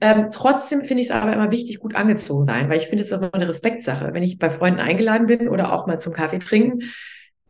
Ähm, 0.00 0.28
trotzdem 0.32 0.84
finde 0.84 1.02
ich 1.02 1.08
es 1.08 1.14
aber 1.14 1.32
immer 1.32 1.50
wichtig, 1.50 1.80
gut 1.80 1.96
angezogen 1.96 2.44
sein, 2.44 2.68
weil 2.68 2.78
ich 2.78 2.86
finde 2.86 3.02
es 3.02 3.10
immer 3.10 3.34
eine 3.34 3.48
Respektsache. 3.48 4.12
Wenn 4.12 4.22
ich 4.22 4.38
bei 4.38 4.50
Freunden 4.50 4.80
eingeladen 4.80 5.26
bin 5.26 5.48
oder 5.48 5.72
auch 5.72 5.86
mal 5.86 5.98
zum 5.98 6.12
Kaffee 6.12 6.38
trinken, 6.38 6.84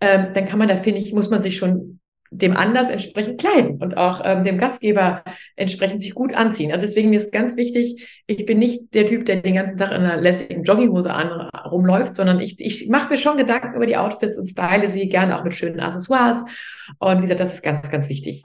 ähm, 0.00 0.28
dann 0.34 0.46
kann 0.46 0.58
man 0.58 0.68
da, 0.68 0.76
finde 0.76 1.00
ich, 1.00 1.12
muss 1.12 1.30
man 1.30 1.42
sich 1.42 1.56
schon 1.56 2.00
dem 2.30 2.56
Anlass 2.56 2.90
entsprechend 2.90 3.40
kleiden 3.40 3.78
und 3.82 3.96
auch 3.96 4.20
ähm, 4.22 4.44
dem 4.44 4.58
Gastgeber 4.58 5.24
entsprechend 5.56 6.02
sich 6.02 6.14
gut 6.14 6.34
anziehen. 6.34 6.72
Also 6.72 6.86
deswegen 6.86 7.10
mir 7.10 7.16
ist 7.16 7.32
ganz 7.32 7.56
wichtig, 7.56 8.06
ich 8.26 8.44
bin 8.44 8.58
nicht 8.58 8.92
der 8.94 9.06
Typ, 9.06 9.24
der 9.24 9.36
den 9.36 9.54
ganzen 9.54 9.78
Tag 9.78 9.92
in 9.92 10.02
einer 10.02 10.20
lässigen 10.20 10.62
Jogginghose 10.62 11.12
an, 11.12 11.48
rumläuft, 11.70 12.14
sondern 12.14 12.40
ich, 12.40 12.60
ich 12.60 12.88
mache 12.88 13.08
mir 13.08 13.18
schon 13.18 13.38
Gedanken 13.38 13.74
über 13.74 13.86
die 13.86 13.96
Outfits 13.96 14.38
und 14.38 14.46
style 14.46 14.88
sie 14.88 15.08
gerne 15.08 15.38
auch 15.38 15.44
mit 15.44 15.54
schönen 15.54 15.80
Accessoires. 15.80 16.44
Und 16.98 17.18
wie 17.18 17.22
gesagt, 17.22 17.40
das 17.40 17.54
ist 17.54 17.62
ganz, 17.62 17.90
ganz 17.90 18.08
wichtig. 18.08 18.44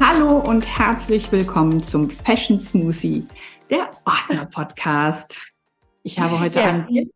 Hallo 0.00 0.38
und 0.38 0.78
herzlich 0.78 1.32
willkommen 1.32 1.82
zum 1.82 2.08
Fashion 2.08 2.60
Smoothie, 2.60 3.26
der 3.68 3.90
Ordner 4.04 4.46
Podcast. 4.46 5.52
Ich 6.04 6.20
habe 6.20 6.38
heute 6.38 6.60
ja. 6.60 6.66
einen 6.66 7.10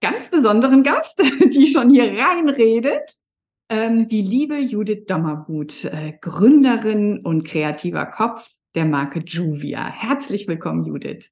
ganz 0.00 0.30
besonderen 0.30 0.84
Gast, 0.84 1.20
die 1.52 1.66
schon 1.66 1.90
hier 1.90 2.12
reinredet. 2.16 3.16
Ähm, 3.68 4.06
die 4.06 4.22
liebe 4.22 4.58
Judith 4.58 5.06
Dommerwut, 5.08 5.84
äh, 5.86 6.14
Gründerin 6.20 7.20
und 7.24 7.44
kreativer 7.44 8.06
Kopf 8.06 8.52
der 8.76 8.84
Marke 8.84 9.24
Juvia. 9.26 9.86
Herzlich 9.88 10.46
willkommen, 10.46 10.84
Judith. 10.84 11.30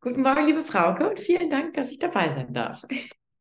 Guten 0.00 0.22
Morgen, 0.22 0.46
liebe 0.46 0.64
Frauke, 0.64 1.10
und 1.10 1.20
vielen 1.20 1.50
Dank, 1.50 1.74
dass 1.74 1.90
ich 1.90 1.98
dabei 1.98 2.34
sein 2.34 2.54
darf. 2.54 2.82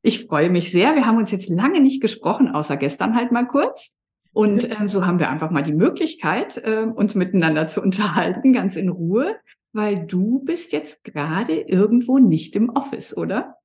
Ich 0.02 0.26
freue 0.26 0.50
mich 0.50 0.72
sehr. 0.72 0.96
Wir 0.96 1.06
haben 1.06 1.18
uns 1.18 1.32
jetzt 1.32 1.50
lange 1.50 1.80
nicht 1.80 2.02
gesprochen, 2.02 2.50
außer 2.50 2.78
gestern 2.78 3.16
halt 3.16 3.32
mal 3.32 3.48
kurz. 3.48 3.97
Und 4.38 4.70
ähm, 4.70 4.88
so 4.88 5.04
haben 5.04 5.18
wir 5.18 5.32
einfach 5.32 5.50
mal 5.50 5.64
die 5.64 5.74
Möglichkeit, 5.74 6.62
äh, 6.64 6.84
uns 6.84 7.16
miteinander 7.16 7.66
zu 7.66 7.82
unterhalten, 7.82 8.54
ganz 8.54 8.76
in 8.76 8.90
Ruhe, 8.90 9.36
weil 9.74 10.06
du 10.06 10.44
bist 10.46 10.74
jetzt 10.74 11.04
gerade 11.04 11.60
irgendwo 11.60 12.20
nicht 12.20 12.56
im 12.56 12.70
Office, 12.70 13.18
oder? 13.18 13.56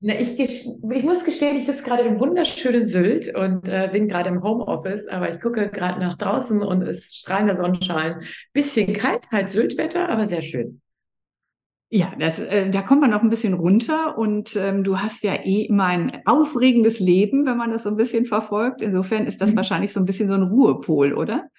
Na, 0.00 0.20
ich, 0.20 0.38
ich 0.38 0.66
muss 1.02 1.24
gestehen, 1.24 1.56
ich 1.56 1.64
sitze 1.64 1.84
gerade 1.84 2.02
im 2.02 2.20
wunderschönen 2.20 2.86
Sylt 2.86 3.34
und 3.34 3.66
äh, 3.66 3.88
bin 3.90 4.06
gerade 4.06 4.28
im 4.28 4.42
Homeoffice, 4.42 5.08
aber 5.08 5.30
ich 5.30 5.40
gucke 5.40 5.70
gerade 5.70 6.00
nach 6.00 6.18
draußen 6.18 6.62
und 6.62 6.82
es 6.82 7.14
strahlender 7.14 7.56
Sonnenschein. 7.56 8.20
Bisschen 8.52 8.92
kalt, 8.92 9.22
halt 9.32 9.50
Syltwetter, 9.50 10.10
aber 10.10 10.26
sehr 10.26 10.42
schön. 10.42 10.82
Ja, 11.96 12.12
das, 12.18 12.40
äh, 12.40 12.70
da 12.70 12.82
kommt 12.82 13.02
man 13.02 13.10
noch 13.10 13.22
ein 13.22 13.30
bisschen 13.30 13.54
runter 13.54 14.18
und 14.18 14.56
ähm, 14.56 14.82
du 14.82 14.98
hast 14.98 15.22
ja 15.22 15.34
eh 15.34 15.66
immer 15.66 15.84
ein 15.84 16.22
aufregendes 16.24 16.98
Leben, 16.98 17.46
wenn 17.46 17.56
man 17.56 17.70
das 17.70 17.84
so 17.84 17.88
ein 17.88 17.94
bisschen 17.94 18.26
verfolgt. 18.26 18.82
Insofern 18.82 19.28
ist 19.28 19.40
das 19.40 19.52
mhm. 19.52 19.58
wahrscheinlich 19.58 19.92
so 19.92 20.00
ein 20.00 20.04
bisschen 20.04 20.28
so 20.28 20.34
ein 20.34 20.42
Ruhepol, 20.42 21.14
oder? 21.14 21.50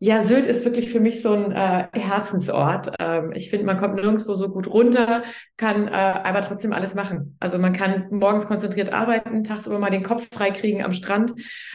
Ja, 0.00 0.22
Sylt 0.22 0.46
ist 0.46 0.64
wirklich 0.64 0.92
für 0.92 1.00
mich 1.00 1.22
so 1.22 1.32
ein 1.32 1.50
äh, 1.50 1.88
Herzensort. 1.92 2.94
Ähm, 3.00 3.32
ich 3.34 3.50
finde, 3.50 3.66
man 3.66 3.78
kommt 3.78 3.96
nirgendwo 3.96 4.34
so 4.34 4.48
gut 4.48 4.68
runter, 4.68 5.24
kann 5.56 5.88
äh, 5.88 5.90
aber 5.90 6.40
trotzdem 6.42 6.72
alles 6.72 6.94
machen. 6.94 7.36
Also 7.40 7.58
man 7.58 7.72
kann 7.72 8.06
morgens 8.10 8.46
konzentriert 8.46 8.92
arbeiten, 8.92 9.42
tagsüber 9.42 9.80
mal 9.80 9.90
den 9.90 10.04
Kopf 10.04 10.28
freikriegen 10.32 10.84
am 10.84 10.92
Strand. 10.92 11.32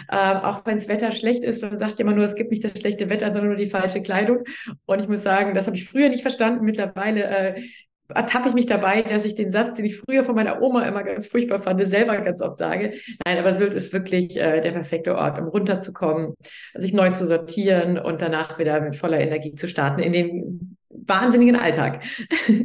Äh, 0.08 0.36
auch 0.36 0.66
wenn 0.66 0.78
das 0.78 0.88
Wetter 0.88 1.12
schlecht 1.12 1.44
ist, 1.44 1.64
man 1.64 1.78
sagt 1.78 2.00
immer 2.00 2.14
nur, 2.14 2.24
es 2.24 2.36
gibt 2.36 2.52
nicht 2.52 2.64
das 2.64 2.80
schlechte 2.80 3.10
Wetter, 3.10 3.30
sondern 3.34 3.50
nur 3.50 3.58
die 3.58 3.68
falsche 3.68 4.02
Kleidung. 4.02 4.46
Und 4.86 5.02
ich 5.02 5.10
muss 5.10 5.22
sagen, 5.22 5.54
das 5.54 5.68
habe 5.68 5.76
ich 5.76 5.90
früher 5.90 6.08
nicht 6.08 6.22
verstanden. 6.22 6.64
Mittlerweile 6.64 7.24
äh, 7.26 7.62
ertappe 8.10 8.50
ich 8.50 8.56
mich 8.56 8.66
dabei, 8.66 9.02
dass 9.02 9.26
ich 9.26 9.36
den 9.36 9.50
Satz, 9.50 9.76
den 9.76 9.86
ich 9.86 9.98
früher 9.98 10.24
von 10.24 10.36
meiner 10.36 10.62
Oma 10.62 10.84
immer 10.84 11.04
ganz 11.04 11.28
furchtbar 11.28 11.62
fand, 11.62 11.86
selber 11.88 12.18
ganz 12.20 12.42
oft 12.42 12.58
sage. 12.58 12.94
Nein, 13.26 13.38
aber 13.38 13.54
Sylt 13.54 13.74
ist 13.74 13.94
wirklich 13.94 14.38
äh, 14.38 14.62
der 14.62 14.72
perfekte 14.72 15.16
Ort, 15.16 15.40
um 15.40 15.48
runterzukommen, 15.48 16.34
sich 16.76 16.94
neu 16.94 17.12
zu 17.12 17.26
sortieren 17.26 17.98
und 17.98 18.22
danach 18.22 18.60
wieder 18.60 18.82
mit 18.82 18.96
voller 18.96 19.20
Energie 19.20 19.56
zu 19.56 19.68
starten 19.68 20.02
in 20.02 20.14
den 20.14 20.78
wahnsinnigen 20.90 21.56
Alltag. 21.56 22.04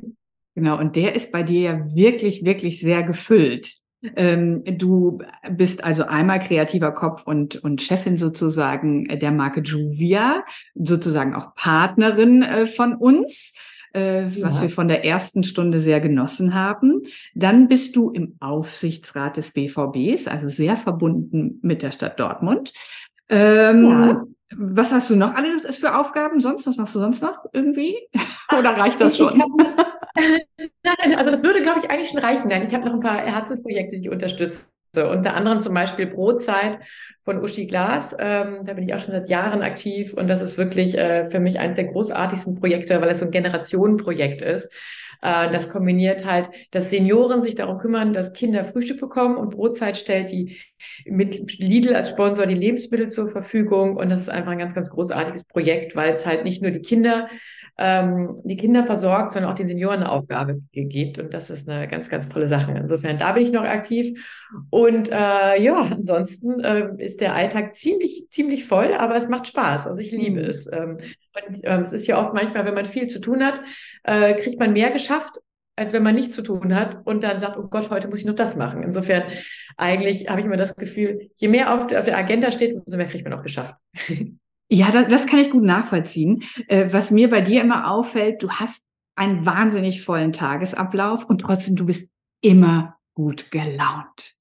Genau, 0.55 0.77
und 0.77 0.97
der 0.97 1.15
ist 1.15 1.31
bei 1.31 1.45
dir 1.45 1.61
ja 1.61 1.95
wirklich, 1.95 2.45
wirklich 2.45 2.81
sehr 2.81 3.05
gefüllt. 3.05 3.71
Ähm, 4.17 4.65
du 4.65 5.21
bist 5.53 5.85
also 5.85 6.03
einmal 6.03 6.41
kreativer 6.41 6.91
Kopf 6.91 7.29
und, 7.29 7.63
und 7.63 7.81
Chefin 7.81 8.17
sozusagen 8.17 9.07
der 9.07 9.31
Marke 9.31 9.61
Juvia, 9.61 10.45
sozusagen 10.75 11.37
auch 11.37 11.55
Partnerin 11.55 12.43
äh, 12.43 12.67
von 12.67 12.97
uns 12.97 13.55
äh, 13.99 14.43
was 14.43 14.57
ja. 14.57 14.63
wir 14.63 14.69
von 14.69 14.89
der 14.89 15.05
ersten 15.05 15.43
Stunde 15.43 15.81
sehr 15.81 16.01
genossen 16.01 16.55
haben. 16.55 17.03
Dann 17.35 17.69
bist 17.69 17.97
du 17.97 18.11
im 18.11 18.37
Aufsichtsrat 18.41 19.37
des 19.37 19.53
BVBs, 19.53 20.29
also 20.29 20.49
sehr 20.49 20.77
verbunden 20.77 21.59
mit 21.63 21.83
der 21.83 21.91
Stadt 21.91 22.19
Dortmund. 22.21 22.73
Ähm, 23.29 23.85
ja. 23.85 24.25
Was 24.57 24.93
hast 24.93 25.11
du 25.11 25.17
noch 25.17 25.35
alles 25.35 25.79
für 25.79 25.95
Aufgaben 25.95 26.41
sonst? 26.41 26.67
Was 26.67 26.77
machst 26.77 26.95
du 26.95 27.01
sonst 27.01 27.23
noch 27.23 27.45
irgendwie? 27.53 27.97
Oder 28.59 28.71
reicht 28.71 29.01
das 29.01 29.19
schon? 29.19 29.37
Nein, 30.17 31.15
also 31.17 31.31
das 31.31 31.43
würde, 31.43 31.63
glaube 31.63 31.81
ich, 31.81 31.91
eigentlich 31.91 32.09
schon 32.09 32.21
reichen. 32.21 32.49
Denn 32.49 32.63
ich 32.63 32.73
habe 32.73 32.87
noch 32.87 32.95
ein 32.95 33.01
paar 33.01 33.19
Herzensprojekte, 33.19 33.97
die 33.97 34.07
ich 34.07 34.11
unterstütze. 34.11 34.73
Unter 35.07 35.35
anderem 35.35 35.61
zum 35.61 35.75
Beispiel 35.75 36.07
Brotzeit 36.07 36.79
von 37.25 37.43
Uschi 37.43 37.67
Glas. 37.67 38.17
Ähm, 38.19 38.65
da 38.65 38.73
bin 38.73 38.89
ich 38.89 38.95
auch 38.95 39.01
schon 39.01 39.13
seit 39.13 39.29
Jahren 39.29 39.63
aktiv 39.63 40.15
und 40.15 40.29
das 40.29 40.41
ist 40.41 40.57
wirklich 40.57 40.97
äh, 40.97 41.29
für 41.29 41.41
mich 41.41 41.59
eines 41.59 41.77
der 41.77 41.85
großartigsten 41.85 42.55
Projekte, 42.55 43.01
weil 43.01 43.11
es 43.11 43.19
so 43.19 43.27
ein 43.27 43.31
Generationenprojekt 43.31 44.41
ist. 44.41 44.71
Äh, 45.21 45.51
das 45.53 45.69
kombiniert 45.69 46.25
halt, 46.25 46.49
dass 46.71 46.91
Senioren 46.91 47.43
sich 47.43 47.55
darum 47.55 47.79
kümmern, 47.79 48.13
dass 48.13 48.33
Kinder 48.33 48.65
Frühstück 48.65 49.01
bekommen 49.01 49.37
und 49.37 49.51
Brotzeit 49.51 49.97
stellt 49.97 50.31
die 50.31 50.57
mit 51.05 51.59
Lidl 51.59 51.95
als 51.95 52.11
Sponsor 52.11 52.47
die 52.47 52.55
Lebensmittel 52.55 53.09
zur 53.09 53.29
Verfügung 53.29 53.97
und 53.97 54.11
das 54.11 54.23
ist 54.23 54.31
einfach 54.31 54.53
ein 54.53 54.59
ganz, 54.59 54.75
ganz 54.75 54.91
großartiges 54.91 55.45
Projekt, 55.45 55.97
weil 55.97 56.13
es 56.13 56.25
halt 56.25 56.45
nicht 56.45 56.63
nur 56.63 56.71
die 56.71 56.81
Kinder 56.81 57.29
ähm, 57.79 58.37
die 58.45 58.57
Kinder 58.57 58.85
versorgt, 58.85 59.33
sondern 59.33 59.53
auch 59.53 59.57
den 59.57 59.69
Senioren 59.69 60.01
eine 60.01 60.11
Aufgabe 60.11 60.61
gibt. 60.73 61.19
Und 61.19 61.33
das 61.33 61.49
ist 61.49 61.69
eine 61.69 61.87
ganz, 61.87 62.09
ganz 62.09 62.29
tolle 62.29 62.49
Sache. 62.49 62.73
Insofern, 62.73 63.19
da 63.19 63.33
bin 63.33 63.45
ich 63.45 63.53
noch 63.53 63.63
aktiv. 63.63 64.21
Und 64.71 65.11
äh, 65.11 65.63
ja, 65.63 65.83
ansonsten 65.83 66.61
äh, 66.61 66.91
ist 66.99 67.21
der 67.21 67.35
Alltag 67.35 67.77
ziemlich, 67.77 68.27
ziemlich 68.29 68.65
voll, 68.65 68.95
aber 68.95 69.17
es 69.17 69.29
macht 69.29 69.47
Spaß. 69.47 69.87
Also 69.87 70.01
ich 70.01 70.11
liebe 70.11 70.43
mhm. 70.43 70.49
es. 70.49 70.69
Ähm, 70.73 70.99
und 70.99 71.61
ähm, 71.63 71.83
es 71.83 71.93
ist 71.93 72.09
ja 72.09 72.21
oft 72.21 72.35
manchmal, 72.35 72.65
wenn 72.65 72.75
man 72.75 72.85
viel 72.85 73.07
zu 73.07 73.21
tun 73.21 73.45
hat, 73.45 73.63
äh, 74.03 74.35
kriegt 74.35 74.59
man 74.59 74.73
mehr 74.73 74.91
geschafft, 74.91 75.39
als 75.77 75.93
wenn 75.93 76.03
man 76.03 76.17
nichts 76.17 76.35
zu 76.35 76.43
tun 76.43 76.75
hat 76.75 76.99
und 77.05 77.23
dann 77.23 77.39
sagt, 77.39 77.57
oh 77.57 77.69
Gott, 77.69 77.91
heute 77.91 78.09
muss 78.09 78.21
ich 78.21 78.27
noch 78.27 78.35
das 78.35 78.57
machen. 78.57 78.83
Insofern, 78.83 79.23
eigentlich 79.77 80.29
habe 80.29 80.41
ich 80.41 80.47
immer 80.47 80.57
das 80.57 80.75
Gefühl, 80.75 81.31
je 81.37 81.47
mehr 81.47 81.73
auf 81.73 81.87
der, 81.87 82.01
auf 82.01 82.05
der 82.07 82.19
Agenda 82.19 82.51
steht, 82.51 82.75
umso 82.75 82.97
mehr 82.97 83.07
kriegt 83.07 83.23
man 83.25 83.39
auch 83.39 83.45
geschafft. 83.45 83.75
Ja, 84.69 84.91
das, 84.91 85.09
das 85.09 85.27
kann 85.27 85.39
ich 85.39 85.51
gut 85.51 85.65
nachvollziehen. 85.65 86.43
Äh, 86.69 86.93
was 86.93 87.11
mir 87.11 87.31
bei 87.31 87.41
dir 87.41 87.63
immer 87.63 87.91
auffällt, 87.91 88.43
du 88.43 88.51
hast 88.51 88.85
einen 89.17 89.45
wahnsinnig 89.45 90.03
vollen 90.03 90.33
Tagesablauf 90.33 91.25
und 91.25 91.41
trotzdem 91.41 91.77
du 91.77 91.87
bist 91.87 92.11
immer 92.41 92.97
gut 93.15 93.51
gelaunt. 93.51 94.37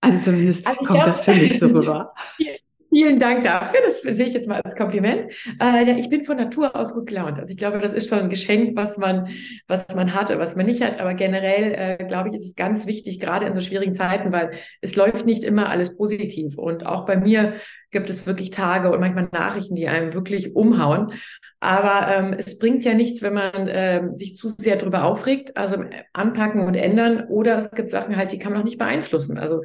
Also 0.00 0.20
zumindest 0.20 0.66
also 0.66 0.80
kommt 0.84 1.06
das 1.06 1.24
für 1.24 1.34
mich 1.34 1.58
so 1.58 1.68
rüber. 1.68 2.14
Vielen 2.98 3.20
Dank 3.20 3.44
dafür. 3.44 3.78
Das 3.86 4.00
sehe 4.00 4.26
ich 4.26 4.32
jetzt 4.32 4.48
mal 4.48 4.60
als 4.60 4.74
Kompliment. 4.74 5.32
Äh, 5.62 5.96
ich 6.00 6.10
bin 6.10 6.24
von 6.24 6.36
Natur 6.36 6.74
aus 6.74 6.94
gut 6.94 7.06
gelaunt. 7.06 7.38
Also 7.38 7.52
ich 7.52 7.56
glaube, 7.56 7.78
das 7.78 7.92
ist 7.92 8.08
schon 8.08 8.18
ein 8.18 8.28
Geschenk, 8.28 8.76
was 8.76 8.98
man, 8.98 9.28
was 9.68 9.86
man 9.94 10.14
hat 10.14 10.30
oder 10.30 10.40
was 10.40 10.56
man 10.56 10.66
nicht 10.66 10.82
hat. 10.82 10.98
Aber 10.98 11.14
generell, 11.14 11.74
äh, 12.00 12.04
glaube 12.04 12.28
ich, 12.28 12.34
ist 12.34 12.44
es 12.44 12.56
ganz 12.56 12.88
wichtig, 12.88 13.20
gerade 13.20 13.46
in 13.46 13.54
so 13.54 13.60
schwierigen 13.60 13.94
Zeiten, 13.94 14.32
weil 14.32 14.50
es 14.80 14.96
läuft 14.96 15.26
nicht 15.26 15.44
immer 15.44 15.68
alles 15.68 15.96
positiv. 15.96 16.58
Und 16.58 16.86
auch 16.86 17.06
bei 17.06 17.16
mir 17.16 17.54
gibt 17.92 18.10
es 18.10 18.26
wirklich 18.26 18.50
Tage 18.50 18.90
und 18.90 18.98
manchmal 18.98 19.28
Nachrichten, 19.30 19.76
die 19.76 19.86
einem 19.86 20.12
wirklich 20.12 20.56
umhauen. 20.56 21.12
Aber 21.60 22.12
ähm, 22.12 22.34
es 22.36 22.58
bringt 22.58 22.84
ja 22.84 22.94
nichts, 22.94 23.22
wenn 23.22 23.34
man 23.34 23.68
ähm, 23.68 24.16
sich 24.16 24.34
zu 24.34 24.48
sehr 24.48 24.74
darüber 24.74 25.04
aufregt, 25.04 25.56
also 25.56 25.84
anpacken 26.12 26.66
und 26.66 26.74
ändern. 26.74 27.28
Oder 27.28 27.58
es 27.58 27.70
gibt 27.70 27.90
Sachen 27.90 28.16
halt, 28.16 28.32
die 28.32 28.40
kann 28.40 28.52
man 28.52 28.62
auch 28.62 28.66
nicht 28.66 28.78
beeinflussen. 28.78 29.38
Also 29.38 29.62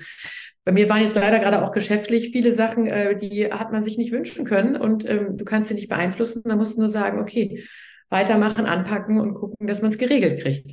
bei 0.66 0.72
mir 0.72 0.90
waren 0.90 1.02
jetzt 1.02 1.16
leider 1.16 1.40
gerade 1.40 1.62
auch 1.64 1.72
geschäftlich 1.72 2.30
viele 2.32 2.52
Sachen, 2.52 2.88
äh, 2.88 3.18
die 3.18 3.52
hat 3.52 3.72
man 3.72 3.84
sich 3.84 3.98
nicht 3.98 4.12
wünschen 4.12 4.46
können 4.46 4.76
und 4.76 5.08
ähm, 5.10 5.38
du 5.38 5.46
kannst 5.46 5.70
sie 5.70 5.76
nicht 5.76 5.90
beeinflussen. 5.90 6.44
Da 6.46 6.56
musst 6.56 6.78
du 6.78 6.82
nur 6.82 6.90
sagen, 6.90 7.20
okay, 7.20 7.64
weitermachen, 8.10 8.66
anpacken 8.66 9.20
und 9.20 9.34
gucken, 9.34 9.68
dass 9.68 9.82
man 9.82 9.92
es 9.92 9.98
geregelt 9.98 10.42
kriegt. 10.42 10.72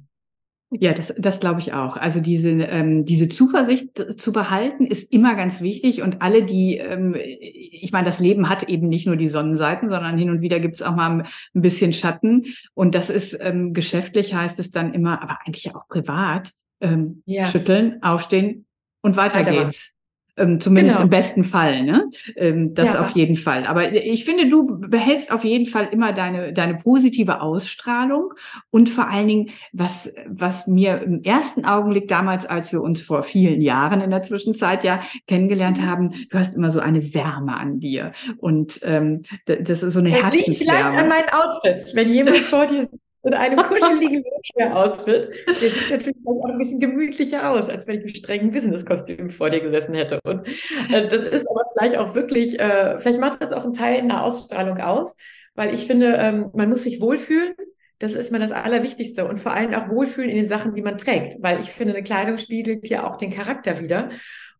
Ja, 0.72 0.92
das, 0.92 1.12
das 1.18 1.40
glaube 1.40 1.58
ich 1.58 1.72
auch. 1.72 1.96
Also 1.96 2.20
diese, 2.20 2.50
ähm, 2.50 3.04
diese 3.04 3.28
Zuversicht 3.28 4.20
zu 4.20 4.32
behalten 4.32 4.86
ist 4.86 5.12
immer 5.12 5.34
ganz 5.34 5.60
wichtig. 5.60 6.00
Und 6.02 6.22
alle, 6.22 6.44
die, 6.44 6.76
ähm, 6.76 7.16
ich 7.18 7.90
meine, 7.90 8.06
das 8.06 8.20
Leben 8.20 8.48
hat 8.48 8.68
eben 8.68 8.88
nicht 8.88 9.08
nur 9.08 9.16
die 9.16 9.26
Sonnenseiten, 9.26 9.90
sondern 9.90 10.16
hin 10.16 10.30
und 10.30 10.42
wieder 10.42 10.60
gibt 10.60 10.76
es 10.76 10.82
auch 10.82 10.94
mal 10.94 11.24
ein 11.54 11.62
bisschen 11.62 11.92
Schatten. 11.92 12.44
Und 12.74 12.94
das 12.94 13.10
ist 13.10 13.36
ähm, 13.40 13.72
geschäftlich 13.72 14.32
heißt 14.32 14.60
es 14.60 14.70
dann 14.70 14.94
immer, 14.94 15.20
aber 15.20 15.38
eigentlich 15.44 15.74
auch 15.74 15.88
privat, 15.88 16.52
ähm, 16.80 17.24
ja. 17.26 17.44
schütteln, 17.44 18.00
aufstehen 18.04 18.64
und 19.02 19.16
weiter 19.16 19.42
geht's. 19.44 19.92
Ähm, 20.36 20.60
zumindest 20.60 20.96
genau. 20.96 21.04
im 21.04 21.10
besten 21.10 21.44
Fall, 21.44 21.82
ne? 21.82 22.08
Ähm, 22.36 22.72
das 22.74 22.94
ja. 22.94 23.00
auf 23.00 23.10
jeden 23.10 23.34
Fall. 23.34 23.66
Aber 23.66 23.92
ich 23.92 24.24
finde, 24.24 24.48
du 24.48 24.64
behältst 24.80 25.32
auf 25.32 25.44
jeden 25.44 25.66
Fall 25.66 25.88
immer 25.90 26.12
deine, 26.12 26.52
deine 26.52 26.76
positive 26.76 27.40
Ausstrahlung 27.40 28.32
und 28.70 28.88
vor 28.88 29.08
allen 29.08 29.26
Dingen, 29.26 29.50
was, 29.72 30.12
was 30.26 30.66
mir 30.66 31.02
im 31.02 31.22
ersten 31.22 31.64
Augenblick 31.64 32.08
damals, 32.08 32.46
als 32.46 32.72
wir 32.72 32.80
uns 32.80 33.02
vor 33.02 33.22
vielen 33.22 33.60
Jahren 33.60 34.00
in 34.00 34.10
der 34.10 34.22
Zwischenzeit 34.22 34.82
ja 34.84 35.02
kennengelernt 35.26 35.80
mhm. 35.80 35.86
haben, 35.86 36.10
du 36.30 36.38
hast 36.38 36.54
immer 36.54 36.70
so 36.70 36.80
eine 36.80 37.12
Wärme 37.12 37.56
an 37.56 37.80
dir. 37.80 38.12
Und 38.38 38.80
ähm, 38.84 39.22
das 39.44 39.82
ist 39.82 39.92
so 39.92 40.00
eine 40.00 40.10
das 40.10 40.22
Herzenswärme. 40.22 40.50
Liegt 40.50 40.62
vielleicht 40.62 40.98
an 40.98 41.08
meinen 41.08 41.28
Outfits, 41.30 41.94
wenn 41.94 42.08
jemand 42.08 42.36
vor 42.38 42.66
dir 42.66 42.88
in 43.22 43.34
einem 43.34 43.58
kuscheligen 43.58 44.24
Loungewear-Outfit. 44.24 45.30
Der 45.46 45.54
sieht 45.54 45.90
natürlich 45.90 46.16
auch 46.26 46.44
ein 46.44 46.58
bisschen 46.58 46.80
gemütlicher 46.80 47.50
aus, 47.50 47.68
als 47.68 47.86
wenn 47.86 47.98
ich 47.98 48.02
im 48.02 48.08
strengen 48.08 48.50
Business-Kostüm 48.52 49.30
vor 49.30 49.50
dir 49.50 49.60
gesessen 49.60 49.94
hätte. 49.94 50.20
Und 50.24 50.46
äh, 50.92 51.08
das 51.08 51.22
ist 51.24 51.46
aber 51.48 51.64
vielleicht 51.72 51.96
auch 51.98 52.14
wirklich, 52.14 52.58
äh, 52.58 52.98
vielleicht 52.98 53.20
macht 53.20 53.42
das 53.42 53.52
auch 53.52 53.64
einen 53.64 53.74
Teil 53.74 53.98
in 53.98 54.08
der 54.08 54.22
Ausstrahlung 54.22 54.78
aus, 54.78 55.16
weil 55.54 55.74
ich 55.74 55.86
finde, 55.86 56.14
ähm, 56.18 56.50
man 56.54 56.68
muss 56.68 56.84
sich 56.84 57.00
wohlfühlen. 57.00 57.54
Das 57.98 58.14
ist 58.14 58.32
mir 58.32 58.38
das 58.38 58.52
Allerwichtigste 58.52 59.28
und 59.28 59.38
vor 59.38 59.52
allem 59.52 59.74
auch 59.74 59.90
wohlfühlen 59.90 60.30
in 60.30 60.36
den 60.36 60.46
Sachen, 60.46 60.74
die 60.74 60.80
man 60.80 60.96
trägt, 60.96 61.42
weil 61.42 61.60
ich 61.60 61.70
finde, 61.70 61.92
eine 61.92 62.02
Kleidung 62.02 62.38
spiegelt 62.38 62.88
ja 62.88 63.06
auch 63.06 63.18
den 63.18 63.30
Charakter 63.30 63.78
wieder. 63.78 64.08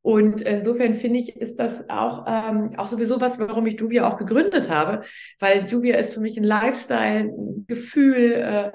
Und 0.03 0.41
insofern 0.41 0.95
finde 0.95 1.19
ich, 1.19 1.37
ist 1.37 1.59
das 1.59 1.89
auch, 1.91 2.25
ähm, 2.27 2.71
auch 2.79 2.87
sowieso 2.87 3.21
was, 3.21 3.39
warum 3.39 3.67
ich 3.67 3.79
Juvia 3.79 4.09
auch 4.09 4.17
gegründet 4.17 4.71
habe, 4.71 5.05
weil 5.39 5.67
Juvia 5.67 5.97
ist 5.97 6.15
für 6.15 6.21
mich 6.21 6.39
ein 6.39 6.45
Lifestyle, 6.45 7.31
ein 7.31 7.67
Gefühl, 7.69 8.33
äh, 8.33 8.73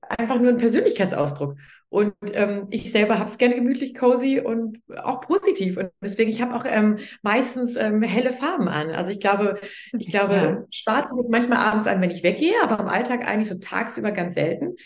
einfach 0.00 0.40
nur 0.40 0.50
ein 0.50 0.58
Persönlichkeitsausdruck. 0.58 1.56
Und 1.92 2.14
ähm, 2.32 2.68
ich 2.70 2.90
selber 2.90 3.18
habe 3.18 3.28
es 3.28 3.36
gerne 3.36 3.54
gemütlich, 3.54 3.94
cozy 3.94 4.40
und 4.40 4.78
auch 5.02 5.20
positiv. 5.20 5.76
Und 5.76 5.90
deswegen, 6.02 6.30
ich 6.30 6.40
habe 6.40 6.54
auch 6.54 6.64
ähm, 6.66 6.98
meistens 7.20 7.76
ähm, 7.76 8.00
helle 8.02 8.32
Farben 8.32 8.66
an. 8.66 8.92
Also 8.92 9.10
ich 9.10 9.20
glaube, 9.20 9.60
ich 9.98 10.08
glaube, 10.10 10.34
ja. 10.34 10.64
schwarz 10.70 11.10
habe 11.10 11.20
ich 11.22 11.28
manchmal 11.28 11.58
abends 11.58 11.86
an, 11.86 12.00
wenn 12.00 12.10
ich 12.10 12.22
weggehe, 12.22 12.54
aber 12.62 12.82
im 12.82 12.88
Alltag 12.88 13.28
eigentlich 13.28 13.48
so 13.48 13.56
tagsüber 13.56 14.10
ganz 14.10 14.34
selten. 14.34 14.76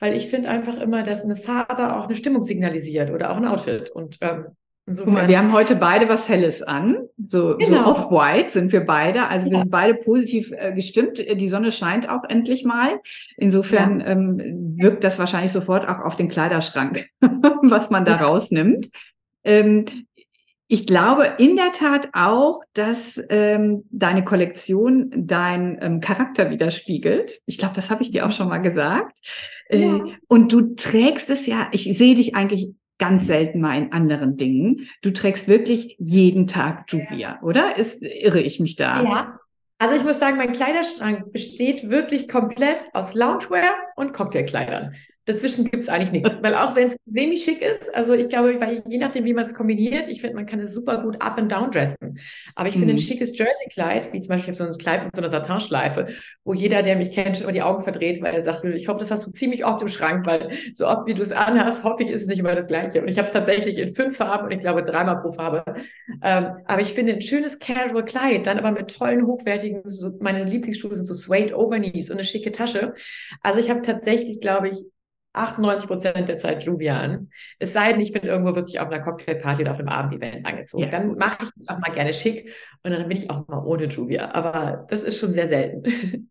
Weil 0.00 0.14
ich 0.14 0.28
finde 0.28 0.48
einfach 0.48 0.78
immer, 0.80 1.02
dass 1.02 1.22
eine 1.22 1.36
Farbe 1.36 1.96
auch 1.96 2.06
eine 2.06 2.16
Stimmung 2.16 2.42
signalisiert 2.42 3.10
oder 3.10 3.30
auch 3.30 3.36
ein 3.36 3.46
Outfit. 3.46 3.90
Und 3.90 4.16
ähm, 4.22 4.46
Insofern. 4.86 5.14
Guck 5.14 5.22
mal, 5.22 5.28
wir 5.28 5.38
haben 5.38 5.52
heute 5.52 5.76
beide 5.76 6.08
was 6.10 6.28
Helles 6.28 6.62
an. 6.62 7.08
So, 7.24 7.56
genau. 7.56 7.66
so 7.66 7.90
off-white 7.90 8.50
sind 8.50 8.70
wir 8.72 8.84
beide. 8.84 9.28
Also 9.28 9.46
ja. 9.46 9.52
wir 9.52 9.58
sind 9.60 9.70
beide 9.70 9.94
positiv 9.94 10.52
äh, 10.56 10.74
gestimmt. 10.74 11.18
Die 11.18 11.48
Sonne 11.48 11.72
scheint 11.72 12.08
auch 12.08 12.24
endlich 12.28 12.64
mal. 12.64 13.00
Insofern 13.38 14.00
ja. 14.00 14.08
ähm, 14.08 14.76
wirkt 14.76 15.02
das 15.02 15.18
wahrscheinlich 15.18 15.52
sofort 15.52 15.88
auch 15.88 16.00
auf 16.00 16.16
den 16.16 16.28
Kleiderschrank, 16.28 17.06
was 17.62 17.88
man 17.88 18.04
da 18.04 18.16
ja. 18.16 18.26
rausnimmt. 18.26 18.90
Ähm, 19.42 19.86
ich 20.66 20.86
glaube 20.86 21.34
in 21.38 21.56
der 21.56 21.72
Tat 21.72 22.08
auch, 22.12 22.62
dass 22.74 23.20
ähm, 23.30 23.84
deine 23.90 24.24
Kollektion 24.24 25.10
deinen 25.14 25.78
ähm, 25.80 26.00
Charakter 26.00 26.50
widerspiegelt. 26.50 27.40
Ich 27.46 27.58
glaube, 27.58 27.74
das 27.74 27.90
habe 27.90 28.02
ich 28.02 28.10
dir 28.10 28.26
auch 28.26 28.32
schon 28.32 28.48
mal 28.48 28.58
gesagt. 28.58 29.18
Äh, 29.68 30.00
und 30.28 30.52
du 30.52 30.74
trägst 30.74 31.30
es 31.30 31.46
ja, 31.46 31.68
ich 31.72 31.84
sehe 31.96 32.14
dich 32.14 32.34
eigentlich 32.34 32.70
ganz 32.98 33.26
selten 33.26 33.60
mal 33.60 33.76
in 33.76 33.92
anderen 33.92 34.36
Dingen. 34.36 34.88
Du 35.02 35.10
trägst 35.10 35.48
wirklich 35.48 35.96
jeden 35.98 36.46
Tag 36.46 36.84
Juvia, 36.88 37.40
oder? 37.42 37.76
Ist, 37.76 38.02
irre 38.02 38.40
ich 38.40 38.60
mich 38.60 38.76
da? 38.76 39.02
Ja. 39.02 39.38
Also 39.78 39.96
ich 39.96 40.04
muss 40.04 40.20
sagen, 40.20 40.36
mein 40.36 40.52
Kleiderschrank 40.52 41.32
besteht 41.32 41.90
wirklich 41.90 42.28
komplett 42.28 42.84
aus 42.92 43.14
Loungewear 43.14 43.74
und 43.96 44.12
Cocktailkleidern. 44.12 44.94
Dazwischen 45.26 45.70
gibt 45.70 45.84
es 45.84 45.88
eigentlich 45.88 46.12
nichts. 46.12 46.38
Weil 46.42 46.54
auch 46.54 46.76
wenn 46.76 46.88
es 46.88 46.96
semi-schick 47.06 47.62
ist, 47.62 47.94
also 47.94 48.12
ich 48.14 48.28
glaube, 48.28 48.60
weil 48.60 48.82
je 48.86 48.98
nachdem, 48.98 49.24
wie 49.24 49.32
man 49.32 49.44
es 49.44 49.54
kombiniert, 49.54 50.08
ich 50.08 50.20
finde, 50.20 50.36
man 50.36 50.46
kann 50.46 50.60
es 50.60 50.74
super 50.74 51.02
gut 51.02 51.20
up 51.22 51.38
and 51.38 51.50
down 51.50 51.70
dressen. 51.70 52.18
Aber 52.54 52.68
ich 52.68 52.74
finde 52.74 52.92
ein 52.92 52.96
mhm. 52.96 53.00
schickes 53.00 53.36
Jersey-Kleid, 53.36 54.12
wie 54.12 54.20
zum 54.20 54.28
Beispiel 54.28 54.54
so 54.54 54.64
ein 54.64 54.72
Kleid 54.74 55.04
mit 55.04 55.14
so 55.14 55.22
einer 55.22 55.30
Satinschleife, 55.30 56.08
wo 56.44 56.52
jeder, 56.52 56.82
der 56.82 56.96
mich 56.96 57.10
kennt, 57.10 57.36
schon 57.36 57.44
immer 57.44 57.52
die 57.52 57.62
Augen 57.62 57.82
verdreht, 57.82 58.22
weil 58.22 58.34
er 58.34 58.42
sagt, 58.42 58.64
ich 58.64 58.88
hoffe, 58.88 59.00
das 59.00 59.10
hast 59.10 59.26
du 59.26 59.30
ziemlich 59.30 59.64
oft 59.64 59.80
im 59.82 59.88
Schrank, 59.88 60.26
weil 60.26 60.50
so 60.74 60.86
oft 60.86 61.06
wie 61.06 61.14
du 61.14 61.22
es 61.22 61.32
anhast, 61.32 61.84
hoffe 61.84 62.02
ich, 62.02 62.10
ist 62.10 62.22
es 62.22 62.28
nicht 62.28 62.38
immer 62.38 62.54
das 62.54 62.68
Gleiche. 62.68 63.00
Und 63.00 63.08
ich 63.08 63.18
habe 63.18 63.26
es 63.26 63.32
tatsächlich 63.32 63.78
in 63.78 63.94
fünf 63.94 64.16
Farben 64.16 64.46
und 64.46 64.52
ich 64.52 64.60
glaube 64.60 64.82
dreimal 64.82 65.20
pro 65.20 65.32
Farbe. 65.32 65.64
Ähm, 66.22 66.56
aber 66.66 66.82
ich 66.82 66.92
finde 66.92 67.14
ein 67.14 67.22
schönes 67.22 67.58
Casual-Kleid, 67.58 68.46
dann 68.46 68.58
aber 68.58 68.72
mit 68.72 68.94
tollen, 68.94 69.26
hochwertigen, 69.26 69.82
so, 69.86 70.12
meine 70.20 70.44
Lieblingsschuhe 70.44 70.94
sind 70.94 71.06
so 71.06 71.14
Suede 71.14 71.56
Overknees 71.56 72.10
und 72.10 72.16
eine 72.16 72.24
schicke 72.24 72.52
Tasche. 72.52 72.94
Also 73.42 73.60
ich 73.60 73.70
habe 73.70 73.82
tatsächlich, 73.82 74.40
glaube 74.40 74.68
ich, 74.68 74.76
98 75.34 75.88
Prozent 75.88 76.28
der 76.28 76.38
Zeit 76.38 76.64
Juvia 76.64 76.98
an. 76.98 77.30
Es 77.58 77.72
sei 77.72 77.92
denn, 77.92 78.00
ich 78.00 78.12
bin 78.12 78.22
irgendwo 78.22 78.54
wirklich 78.54 78.80
auf 78.80 78.88
einer 78.88 79.02
Cocktailparty 79.02 79.62
oder 79.62 79.72
auf 79.72 79.78
einem 79.78 79.88
Abendevent 79.88 80.46
angezogen. 80.46 80.84
Ja. 80.84 80.90
Dann 80.90 81.16
mache 81.16 81.44
ich 81.44 81.56
mich 81.56 81.68
auch 81.68 81.78
mal 81.78 81.92
gerne 81.92 82.14
schick 82.14 82.52
und 82.82 82.92
dann 82.92 83.08
bin 83.08 83.16
ich 83.16 83.30
auch 83.30 83.46
mal 83.48 83.64
ohne 83.64 83.86
Juvia. 83.86 84.32
Aber 84.32 84.86
das 84.88 85.02
ist 85.02 85.18
schon 85.18 85.34
sehr 85.34 85.48
selten. 85.48 86.30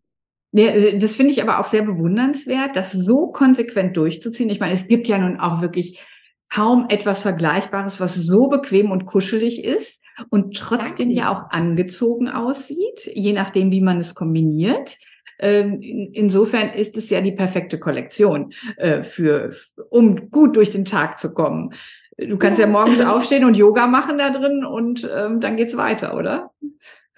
Ja, 0.56 0.68
äh, 0.68 0.96
das 0.98 1.16
finde 1.16 1.32
ich 1.32 1.42
aber 1.42 1.58
auch 1.58 1.64
sehr 1.64 1.82
bewundernswert, 1.82 2.76
das 2.76 2.92
so 2.92 3.32
konsequent 3.32 3.96
durchzuziehen. 3.96 4.48
Ich 4.50 4.60
meine, 4.60 4.72
es 4.72 4.86
gibt 4.86 5.08
ja 5.08 5.18
nun 5.18 5.40
auch 5.40 5.62
wirklich 5.62 6.06
kaum 6.48 6.86
etwas 6.88 7.22
Vergleichbares, 7.22 7.98
was 7.98 8.14
so 8.14 8.48
bequem 8.48 8.92
und 8.92 9.04
kuschelig 9.04 9.64
ist 9.64 10.00
und 10.30 10.56
trotzdem 10.56 11.10
ja 11.10 11.32
auch 11.32 11.50
angezogen 11.50 12.28
aussieht, 12.28 13.10
je 13.12 13.32
nachdem, 13.32 13.72
wie 13.72 13.80
man 13.80 13.98
es 13.98 14.14
kombiniert. 14.14 14.96
Ähm, 15.38 15.80
insofern 15.80 16.70
ist 16.70 16.96
es 16.96 17.10
ja 17.10 17.20
die 17.20 17.32
perfekte 17.32 17.78
Kollektion 17.78 18.52
äh, 18.76 19.02
für, 19.02 19.52
um 19.90 20.30
gut 20.30 20.56
durch 20.56 20.70
den 20.70 20.84
Tag 20.84 21.18
zu 21.18 21.34
kommen. 21.34 21.74
Du 22.16 22.36
kannst 22.38 22.60
ja 22.60 22.66
morgens 22.66 23.00
aufstehen 23.04 23.44
und 23.44 23.56
Yoga 23.56 23.86
machen 23.86 24.18
da 24.18 24.30
drin 24.30 24.64
und 24.64 25.08
ähm, 25.14 25.40
dann 25.40 25.56
geht's 25.56 25.76
weiter, 25.76 26.16
oder? 26.16 26.50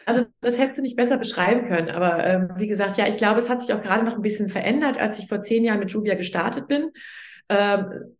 Also 0.06 0.24
das 0.40 0.58
hättest 0.58 0.78
du 0.78 0.82
nicht 0.82 0.96
besser 0.96 1.18
beschreiben 1.18 1.68
können. 1.68 1.90
Aber 1.90 2.24
ähm, 2.24 2.50
wie 2.56 2.68
gesagt, 2.68 2.96
ja, 2.96 3.08
ich 3.08 3.18
glaube, 3.18 3.40
es 3.40 3.50
hat 3.50 3.60
sich 3.60 3.72
auch 3.72 3.82
gerade 3.82 4.04
noch 4.04 4.14
ein 4.14 4.22
bisschen 4.22 4.48
verändert, 4.48 4.98
als 4.98 5.18
ich 5.18 5.26
vor 5.26 5.42
zehn 5.42 5.64
Jahren 5.64 5.80
mit 5.80 5.90
Juvia 5.90 6.14
gestartet 6.14 6.68
bin. 6.68 6.92
Ähm, 7.48 8.16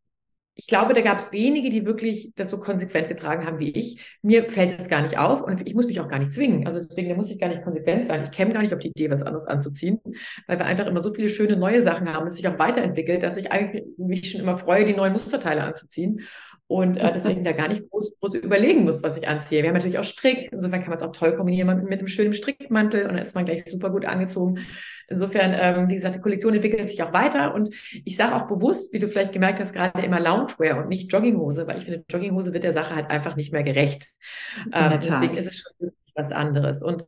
ich 0.59 0.67
glaube, 0.67 0.95
da 0.95 1.03
gab 1.03 1.19
es 1.19 1.33
wenige, 1.33 1.69
die 1.69 1.85
wirklich 1.85 2.33
das 2.35 2.49
so 2.49 2.59
konsequent 2.59 3.09
getragen 3.09 3.47
haben 3.47 3.59
wie 3.59 3.71
ich. 3.73 4.01
Mir 4.23 4.51
fällt 4.51 4.81
es 4.81 4.89
gar 4.89 5.03
nicht 5.03 5.19
auf 5.19 5.43
und 5.43 5.67
ich 5.69 5.75
muss 5.75 5.87
mich 5.87 6.01
auch 6.01 6.09
gar 6.09 6.19
nicht 6.19 6.33
zwingen. 6.33 6.67
Also 6.67 6.81
deswegen, 6.81 7.15
muss 7.15 7.31
ich 7.31 7.39
gar 7.39 7.49
nicht 7.49 7.63
konsequent 7.63 8.07
sein. 8.07 8.23
Ich 8.25 8.31
käme 8.31 8.55
gar 8.55 8.63
nicht 8.63 8.73
auf 8.73 8.81
die 8.81 8.89
Idee, 8.89 9.11
was 9.11 9.21
anderes 9.21 9.47
anzuziehen, 9.47 10.01
weil 10.47 10.59
wir 10.59 10.65
einfach 10.65 10.87
immer 10.87 11.01
so 11.01 11.13
viele 11.13 11.29
schöne 11.29 11.59
neue 11.59 11.83
Sachen 11.83 12.11
haben, 12.11 12.27
es 12.27 12.37
sich 12.37 12.49
auch 12.49 12.59
weiterentwickelt, 12.59 13.23
dass 13.23 13.37
ich 13.37 13.53
eigentlich 13.53 13.85
mich 13.99 14.31
schon 14.31 14.41
immer 14.41 14.57
freue, 14.57 14.87
die 14.87 14.95
neuen 14.95 15.13
Musterteile 15.13 15.63
anzuziehen 15.63 16.23
und 16.69 16.97
äh, 16.97 17.13
deswegen 17.13 17.45
da 17.45 17.53
gar 17.53 17.69
nicht 17.69 17.89
groß, 17.91 18.19
groß 18.19 18.37
überlegen 18.37 18.85
muss, 18.85 19.03
was 19.03 19.17
ich 19.17 19.29
anziehe. 19.29 19.63
Wir 19.63 19.69
haben 19.69 19.77
natürlich 19.77 19.99
auch 19.99 20.05
Strick, 20.05 20.51
insofern 20.53 20.81
kann 20.81 20.91
man 20.91 20.99
es 20.99 21.03
auch 21.03 21.13
toll 21.13 21.37
kombinieren 21.37 21.85
mit 21.85 22.01
einem 22.01 22.09
schönen 22.09 22.35
Strickmantel 22.35 23.03
und 23.03 23.11
dann 23.11 23.19
ist 23.19 23.35
man 23.35 23.45
gleich 23.45 23.65
super 23.67 23.91
gut 23.91 24.05
angezogen. 24.05 24.59
Insofern, 25.09 25.55
ähm, 25.55 25.89
wie 25.89 25.95
gesagt, 25.95 26.17
die 26.17 26.21
Kollektion 26.21 26.55
entwickelt 26.55 26.91
sich 26.91 27.03
auch 27.03 27.13
weiter 27.13 27.55
und 27.55 27.75
ich 28.05 28.17
sage 28.17 28.35
auch 28.35 28.49
bewusst, 28.49 28.93
wie 28.93 28.99
du 28.99 29.09
vielleicht 29.09 29.33
gemerkt 29.33 29.61
hast, 29.61 29.73
gerade 29.73 30.03
immer 30.03 30.21
Loungewear 30.21 30.79
und 30.79 30.89
nicht 30.89 31.13
Jogginghose, 31.13 31.67
weil 31.67 31.79
ich 31.79 31.85
finde, 31.85 32.05
Jogginghose 32.09 32.53
wird 32.53 32.65
der 32.65 32.73
Sache 32.73 32.95
halt 32.95 33.11
einfach 33.11 33.37
nicht 33.37 33.53
mehr 33.53 33.63
gerecht. 33.63 34.09
Ähm, 34.73 34.99
deswegen 35.01 35.33
ist 35.33 35.47
es 35.47 35.59
schon 35.59 35.93
was 36.17 36.33
anderes. 36.33 36.83
Und 36.83 37.07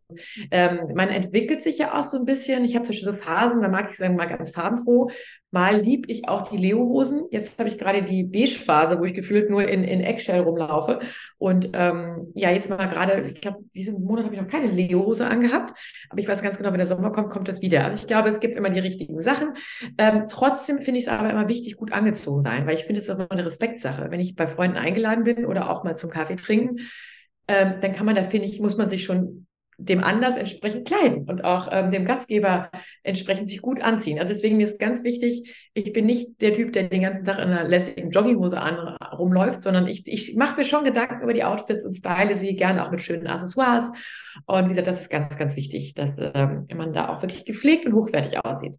ähm, 0.51 0.93
man 0.95 1.09
entwickelt 1.09 1.63
sich 1.63 1.79
ja 1.79 1.99
auch 1.99 2.05
so 2.05 2.19
ein 2.19 2.25
bisschen. 2.25 2.65
Ich 2.65 2.75
habe 2.75 2.85
zum 2.85 2.93
Beispiel 2.93 3.13
so 3.13 3.19
Phasen, 3.19 3.63
da 3.63 3.69
mag 3.69 3.91
ich 3.91 3.97
sagen, 3.97 4.17
mal 4.17 4.27
ganz 4.27 4.51
farbenfroh. 4.51 5.11
Mal 5.51 5.81
lieb 5.81 6.05
ich 6.09 6.29
auch 6.29 6.51
die 6.51 6.59
Leo-Hosen. 6.59 7.27
Jetzt 7.31 7.59
habe 7.59 7.71
ich 7.71 7.79
gerade 7.79 8.03
die 8.03 8.23
Beige-Phase, 8.23 9.01
wo 9.01 9.05
ich 9.05 9.15
gefühlt 9.15 9.49
nur 9.49 9.67
in, 9.67 9.83
in 9.83 10.01
Eggshell 10.01 10.41
rumlaufe. 10.41 11.01
Und 11.39 11.71
ähm, 11.73 12.31
ja, 12.35 12.51
jetzt 12.51 12.69
mal 12.69 12.87
gerade, 12.87 13.23
ich 13.23 13.41
glaube, 13.41 13.61
diesen 13.75 14.05
Monat 14.05 14.27
habe 14.27 14.35
ich 14.35 14.41
noch 14.41 14.49
keine 14.49 14.71
Leo-Hose 14.71 15.27
angehabt. 15.27 15.79
Aber 16.11 16.21
ich 16.21 16.29
weiß 16.29 16.43
ganz 16.43 16.59
genau, 16.59 16.71
wenn 16.71 16.79
der 16.79 16.87
Sommer 16.87 17.13
kommt, 17.13 17.31
kommt 17.31 17.49
das 17.49 17.63
wieder. 17.63 17.85
Also 17.85 18.03
ich 18.03 18.07
glaube, 18.07 18.29
es 18.29 18.41
gibt 18.41 18.59
immer 18.59 18.69
die 18.69 18.81
richtigen 18.81 19.23
Sachen. 19.23 19.55
Ähm, 19.97 20.27
trotzdem 20.29 20.83
finde 20.83 20.99
ich 20.99 21.07
es 21.07 21.13
aber 21.13 21.31
immer 21.31 21.49
wichtig, 21.49 21.77
gut 21.77 21.93
angezogen 21.93 22.43
sein, 22.43 22.67
weil 22.67 22.75
ich 22.75 22.85
finde, 22.85 23.01
es 23.01 23.09
ist 23.09 23.15
immer 23.15 23.31
eine 23.31 23.47
Respektsache. 23.47 24.11
Wenn 24.11 24.21
ich 24.21 24.37
bei 24.37 24.47
Freunden 24.47 24.77
eingeladen 24.77 25.25
bin 25.25 25.47
oder 25.47 25.71
auch 25.71 25.83
mal 25.83 25.97
zum 25.97 26.11
Kaffee 26.11 26.37
trinken, 26.37 26.81
ähm, 27.49 27.81
dann 27.81 27.95
kann 27.95 28.05
man 28.05 28.15
da, 28.15 28.23
finde 28.23 28.47
ich, 28.47 28.61
muss 28.61 28.77
man 28.77 28.91
sich 28.91 29.05
schon 29.05 29.48
dem 29.81 30.03
Anlass 30.03 30.37
entsprechend 30.37 30.89
kleiden 30.89 31.29
und 31.29 31.45
auch 31.45 31.69
ähm, 31.71 31.93
dem 31.93 32.05
Gastgeber 32.05 32.71
entsprechend 33.05 33.49
sich 33.49 33.63
gut 33.63 33.81
anziehen. 33.81 34.19
Also 34.19 34.35
deswegen 34.35 34.61
ist 34.61 34.81
ganz 34.81 35.05
wichtig, 35.05 35.55
ich 35.73 35.93
bin 35.93 36.05
nicht 36.05 36.41
der 36.41 36.53
Typ, 36.53 36.73
der 36.73 36.89
den 36.89 37.03
ganzen 37.03 37.25
Tag 37.25 37.39
in 37.39 37.45
einer 37.45 37.67
lässigen 37.67 38.11
Jogginghose 38.11 38.61
an, 38.61 38.97
rumläuft, 39.17 39.63
sondern 39.63 39.87
ich, 39.87 40.03
ich 40.07 40.35
mache 40.35 40.57
mir 40.57 40.65
schon 40.65 40.85
Gedanken 40.85 41.23
über 41.23 41.33
die 41.33 41.45
Outfits 41.45 41.87
und 41.87 41.95
style 41.95 42.35
sie 42.35 42.57
gerne 42.57 42.85
auch 42.85 42.91
mit 42.91 43.03
schönen 43.03 43.29
Accessoires. 43.29 43.93
Und 44.47 44.65
wie 44.65 44.71
gesagt, 44.71 44.89
das 44.89 45.03
ist 45.03 45.11
ganz, 45.11 45.39
ganz 45.39 45.55
wichtig, 45.55 45.95
dass 45.95 46.19
ähm, 46.19 46.67
man 46.75 46.93
da 46.93 47.09
auch 47.09 47.23
wirklich 47.23 47.45
gepflegt 47.45 47.87
und 47.87 47.95
hochwertig 47.95 48.45
aussieht. 48.45 48.79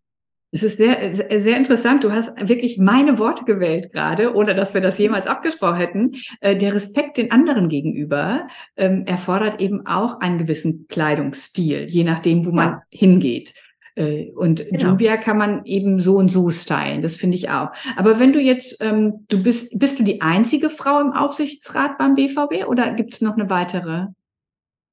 Es 0.51 0.63
ist 0.63 0.77
sehr, 0.77 1.13
sehr 1.13 1.57
interessant. 1.57 2.03
Du 2.03 2.11
hast 2.11 2.47
wirklich 2.47 2.79
meine 2.79 3.19
Worte 3.19 3.43
gewählt 3.43 3.93
gerade, 3.93 4.33
ohne 4.33 4.55
dass 4.55 4.73
wir 4.73 4.81
das 4.81 4.97
jemals 4.97 5.27
abgesprochen 5.27 5.77
hätten. 5.77 6.11
Äh, 6.41 6.55
der 6.55 6.73
Respekt 6.73 7.17
den 7.17 7.31
anderen 7.31 7.69
gegenüber 7.69 8.47
ähm, 8.75 9.03
erfordert 9.05 9.59
eben 9.61 9.85
auch 9.85 10.19
einen 10.21 10.39
gewissen 10.39 10.87
Kleidungsstil, 10.87 11.85
je 11.87 12.03
nachdem, 12.03 12.45
wo 12.47 12.51
man 12.51 12.81
hingeht. 12.89 13.53
Äh, 13.95 14.31
und 14.31 14.65
genau. 14.65 14.91
Juvia 14.91 15.17
kann 15.17 15.37
man 15.37 15.65
eben 15.65 15.99
so 15.99 16.15
und 16.15 16.29
so 16.29 16.49
stylen. 16.49 17.01
Das 17.01 17.17
finde 17.17 17.37
ich 17.37 17.49
auch. 17.51 17.69
Aber 17.95 18.19
wenn 18.19 18.33
du 18.33 18.39
jetzt, 18.39 18.83
ähm, 18.83 19.25
du 19.27 19.43
bist, 19.43 19.77
bist 19.77 19.99
du 19.99 20.03
die 20.03 20.21
einzige 20.21 20.71
Frau 20.71 20.99
im 20.99 21.11
Aufsichtsrat 21.11 21.99
beim 21.99 22.15
BVB 22.15 22.67
oder 22.67 22.93
gibt 22.93 23.13
es 23.13 23.21
noch 23.21 23.37
eine 23.37 23.51
weitere? 23.51 24.07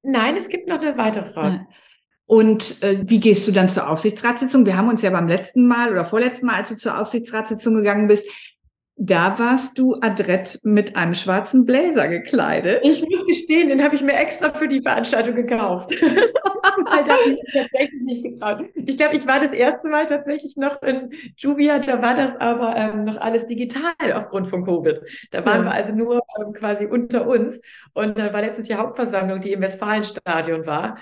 Nein, 0.02 0.36
es 0.36 0.50
gibt 0.50 0.68
noch 0.68 0.80
eine 0.80 0.98
weitere 0.98 1.30
Frau. 1.30 1.48
Ja. 1.48 1.66
Und 2.26 2.82
äh, 2.82 2.98
wie 3.06 3.20
gehst 3.20 3.46
du 3.46 3.52
dann 3.52 3.68
zur 3.68 3.88
Aufsichtsratssitzung? 3.88 4.66
Wir 4.66 4.76
haben 4.76 4.88
uns 4.88 5.02
ja 5.02 5.10
beim 5.10 5.28
letzten 5.28 5.66
Mal 5.66 5.92
oder 5.92 6.04
vorletzten 6.04 6.46
Mal, 6.46 6.56
als 6.56 6.70
du 6.70 6.76
zur 6.76 7.00
Aufsichtsratssitzung 7.00 7.74
gegangen 7.74 8.08
bist, 8.08 8.28
da 8.98 9.38
warst 9.38 9.78
du 9.78 9.94
adrett 10.00 10.58
mit 10.62 10.96
einem 10.96 11.12
schwarzen 11.12 11.66
Blazer 11.66 12.08
gekleidet. 12.08 12.80
Ich 12.82 13.02
muss 13.02 13.26
gestehen, 13.26 13.68
den 13.68 13.84
habe 13.84 13.94
ich 13.94 14.02
mir 14.02 14.14
extra 14.14 14.54
für 14.54 14.68
die 14.68 14.80
Veranstaltung 14.80 15.34
gekauft. 15.34 15.90
Weil 16.00 17.04
da 17.04 17.14
ich 17.26 17.36
tatsächlich 17.52 18.02
nicht 18.02 18.24
getraut. 18.24 18.64
Ich 18.74 18.96
glaube, 18.96 19.16
ich 19.16 19.26
war 19.26 19.38
das 19.38 19.52
erste 19.52 19.88
Mal 19.88 20.06
tatsächlich 20.06 20.56
noch 20.56 20.80
in 20.82 21.10
Juvia, 21.36 21.78
da 21.78 22.00
war 22.00 22.16
das 22.16 22.36
aber 22.36 22.74
ähm, 22.76 23.04
noch 23.04 23.20
alles 23.20 23.46
digital 23.46 24.12
aufgrund 24.14 24.48
von 24.48 24.64
Covid. 24.64 25.02
Da 25.30 25.44
waren 25.44 25.64
ja. 25.64 25.70
wir 25.70 25.74
also 25.74 25.94
nur 25.94 26.22
ähm, 26.40 26.54
quasi 26.54 26.86
unter 26.86 27.26
uns. 27.26 27.60
Und 27.92 28.18
dann 28.18 28.32
war 28.32 28.40
letztes 28.40 28.66
Jahr 28.68 28.80
Hauptversammlung, 28.80 29.42
die 29.42 29.52
im 29.52 29.60
Westfalenstadion 29.60 30.66
war. 30.66 30.96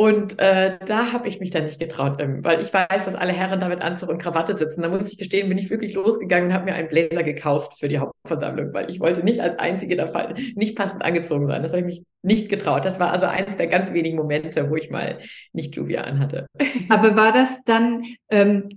Und 0.00 0.38
äh, 0.38 0.78
da 0.86 1.12
habe 1.12 1.28
ich 1.28 1.40
mich 1.40 1.50
dann 1.50 1.64
nicht 1.64 1.78
getraut, 1.78 2.22
ähm, 2.22 2.42
weil 2.42 2.62
ich 2.62 2.72
weiß, 2.72 3.04
dass 3.04 3.14
alle 3.14 3.34
Herren 3.34 3.60
da 3.60 3.68
mit 3.68 3.82
Anzug 3.82 4.08
und 4.08 4.16
Krawatte 4.16 4.56
sitzen. 4.56 4.80
Da 4.80 4.88
muss 4.88 5.12
ich 5.12 5.18
gestehen, 5.18 5.50
bin 5.50 5.58
ich 5.58 5.68
wirklich 5.68 5.92
losgegangen 5.92 6.48
und 6.48 6.54
habe 6.54 6.64
mir 6.64 6.74
einen 6.74 6.88
Blazer 6.88 7.22
gekauft 7.22 7.78
für 7.78 7.86
die 7.86 7.98
Hauptversammlung, 7.98 8.72
weil 8.72 8.88
ich 8.88 8.98
wollte 8.98 9.22
nicht 9.22 9.40
als 9.40 9.58
Einzige 9.58 9.96
da 9.96 10.32
nicht 10.54 10.74
passend 10.74 11.04
angezogen 11.04 11.48
sein. 11.48 11.62
Das 11.62 11.72
habe 11.72 11.80
ich 11.80 11.86
mich 11.86 12.02
nicht 12.22 12.48
getraut. 12.48 12.86
Das 12.86 12.98
war 12.98 13.12
also 13.12 13.26
eines 13.26 13.58
der 13.58 13.66
ganz 13.66 13.92
wenigen 13.92 14.16
Momente, 14.16 14.70
wo 14.70 14.76
ich 14.76 14.88
mal 14.88 15.18
nicht 15.52 15.76
Juvia 15.76 16.00
anhatte. 16.00 16.46
Aber 16.88 17.14
war 17.14 17.34
das 17.34 17.62
dann 17.64 18.04
ähm, 18.30 18.70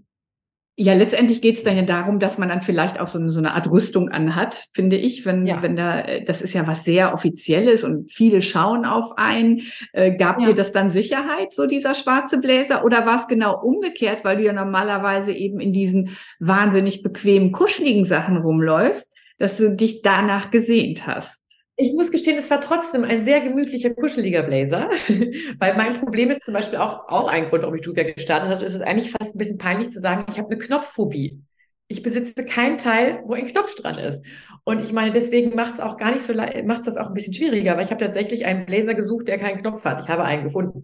ja, 0.75 0.96
letztendlich 0.96 1.42
geht 1.42 1.58
es 1.58 1.63
dann 1.63 1.77
ja 1.77 1.84
darum, 1.84 2.20
dass 2.20 2.39
man 2.39 2.50
dann 2.50 2.63
vielleicht 2.63 3.00
auch 3.00 3.06
so 3.06 3.20
eine, 3.20 3.32
so 3.32 3.38
eine 3.38 3.53
Art 3.53 3.70
Rüstung 3.70 4.10
anhat, 4.10 4.70
finde 4.74 4.96
ich, 4.96 5.24
wenn, 5.24 5.46
ja. 5.46 5.62
wenn 5.62 5.75
da, 5.75 6.01
äh, 6.01 6.25
das 6.25 6.42
ist 6.42 6.53
ja 6.53 6.65
was 6.65 6.84
sehr 6.84 7.13
Offizielles 7.13 7.84
und 7.84 8.12
viele 8.12 8.42
schauen 8.42 8.84
auf 8.84 9.15
einen. 9.18 9.62
Äh, 9.92 10.18
gab 10.18 10.39
ja. 10.39 10.48
dir 10.48 10.56
das 10.56 10.72
dann 10.72 10.89
Sicherheit, 10.89 11.53
so 11.53 11.68
dieser 11.68 11.94
schwarze 11.94 12.39
Bläser, 12.39 12.84
oder 12.84 13.06
war 13.06 13.18
es 13.18 13.27
genau 13.27 13.62
umgekehrt, 13.62 14.25
weil 14.25 14.38
du 14.38 14.44
ja 14.44 14.53
normalerweise 14.53 15.32
eben 15.32 15.60
in 15.60 15.74
diesen 15.74 16.10
wahnsinnig 16.39 17.03
bequemen, 17.03 17.51
kuscheligen 17.51 18.06
Sachen 18.06 18.38
rumläufst, 18.38 19.13
dass 19.38 19.58
du 19.58 19.70
dich 19.70 20.01
danach 20.01 20.50
gesehnt 20.50 21.06
hast? 21.06 21.43
Ich 21.84 21.92
muss 21.94 22.12
gestehen, 22.12 22.38
es 22.38 22.50
war 22.50 22.62
trotzdem 22.62 23.04
ein 23.04 23.25
sehr 23.25 23.42
gemütlicher, 23.42 23.90
kuscheliger 23.90 24.44
Blazer, 24.44 24.90
weil 25.60 25.75
mein 25.75 26.00
Problem 26.00 26.32
ist 26.32 26.44
zum 26.44 26.54
Beispiel 26.54 26.80
auch, 26.80 27.10
auch 27.10 27.28
ein 27.28 27.50
Grund, 27.50 27.63
warum 27.63 27.75
ich 27.75 27.86
Julia 27.86 28.10
gestartet 28.10 28.50
habe, 28.50 28.63
ist 28.63 28.74
es 28.74 28.80
eigentlich 28.80 29.12
fast 29.12 29.36
ein 29.36 29.38
bisschen 29.38 29.58
peinlich 29.58 29.90
zu 29.90 30.00
sagen, 30.00 30.25
ich 30.30 30.38
habe 30.38 30.50
eine 30.50 30.60
Knopfphobie 30.60 31.42
ich 31.94 32.02
besitze 32.02 32.44
keinen 32.44 32.80
Teil, 32.80 33.22
wo 33.26 33.34
ein 33.34 33.46
Knopf 33.46 33.76
dran 33.76 34.00
ist. 34.00 34.24
Und 34.66 34.82
ich 34.82 34.94
meine, 34.94 35.12
deswegen 35.12 35.56
macht 35.56 35.76
es 35.76 35.80
auch 35.80 35.98
gar 35.98 36.12
nicht 36.12 36.24
so 36.24 36.34
macht 36.34 36.88
das 36.88 36.96
auch 36.96 37.08
ein 37.08 37.14
bisschen 37.14 37.34
schwieriger, 37.34 37.76
weil 37.76 37.84
ich 37.84 37.92
habe 37.92 38.04
tatsächlich 38.04 38.46
einen 38.46 38.66
Blazer 38.66 38.94
gesucht, 38.94 39.28
der 39.28 39.38
keinen 39.38 39.60
Knopf 39.60 39.84
hat. 39.84 40.02
Ich 40.02 40.10
habe 40.10 40.24
einen 40.24 40.44
gefunden. 40.44 40.84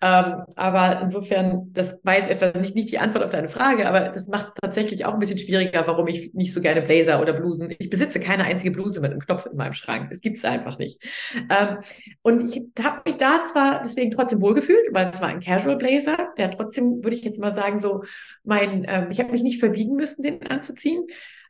Ähm, 0.00 0.44
aber 0.56 1.02
insofern, 1.02 1.70
das 1.72 1.98
war 2.02 2.16
jetzt 2.16 2.30
etwa 2.30 2.58
nicht, 2.58 2.74
nicht 2.74 2.90
die 2.90 2.98
Antwort 2.98 3.24
auf 3.24 3.30
deine 3.30 3.50
Frage, 3.50 3.86
aber 3.86 4.08
das 4.08 4.28
macht 4.28 4.52
tatsächlich 4.60 5.04
auch 5.04 5.12
ein 5.12 5.20
bisschen 5.20 5.38
schwieriger, 5.38 5.86
warum 5.86 6.06
ich 6.08 6.32
nicht 6.32 6.54
so 6.54 6.60
gerne 6.60 6.82
Blazer 6.82 7.20
oder 7.20 7.34
Blusen. 7.34 7.72
Ich 7.78 7.90
besitze 7.90 8.18
keine 8.18 8.44
einzige 8.44 8.70
Bluse 8.70 9.00
mit 9.00 9.12
einem 9.12 9.20
Knopf 9.20 9.46
in 9.46 9.56
meinem 9.56 9.74
Schrank. 9.74 10.08
Das 10.10 10.20
gibt 10.20 10.38
es 10.38 10.44
einfach 10.44 10.78
nicht. 10.78 11.00
Ähm, 11.36 11.78
und 12.22 12.50
ich 12.50 12.62
habe 12.82 13.02
mich 13.04 13.16
da 13.16 13.42
zwar 13.44 13.82
deswegen 13.82 14.10
trotzdem 14.10 14.40
wohlgefühlt, 14.40 14.88
weil 14.92 15.06
es 15.06 15.20
war 15.20 15.28
ein 15.28 15.40
Casual 15.40 15.76
Blazer, 15.76 16.30
der 16.38 16.50
trotzdem, 16.50 17.04
würde 17.04 17.14
ich 17.14 17.24
jetzt 17.24 17.38
mal 17.38 17.52
sagen, 17.52 17.78
so 17.78 18.04
mein, 18.42 18.86
ähm, 18.88 19.08
ich 19.10 19.20
habe 19.20 19.32
mich 19.32 19.42
nicht 19.42 19.60
verbiegen 19.60 19.94
müssen, 19.96 20.22
den 20.22 20.47
anzuziehen. 20.50 21.06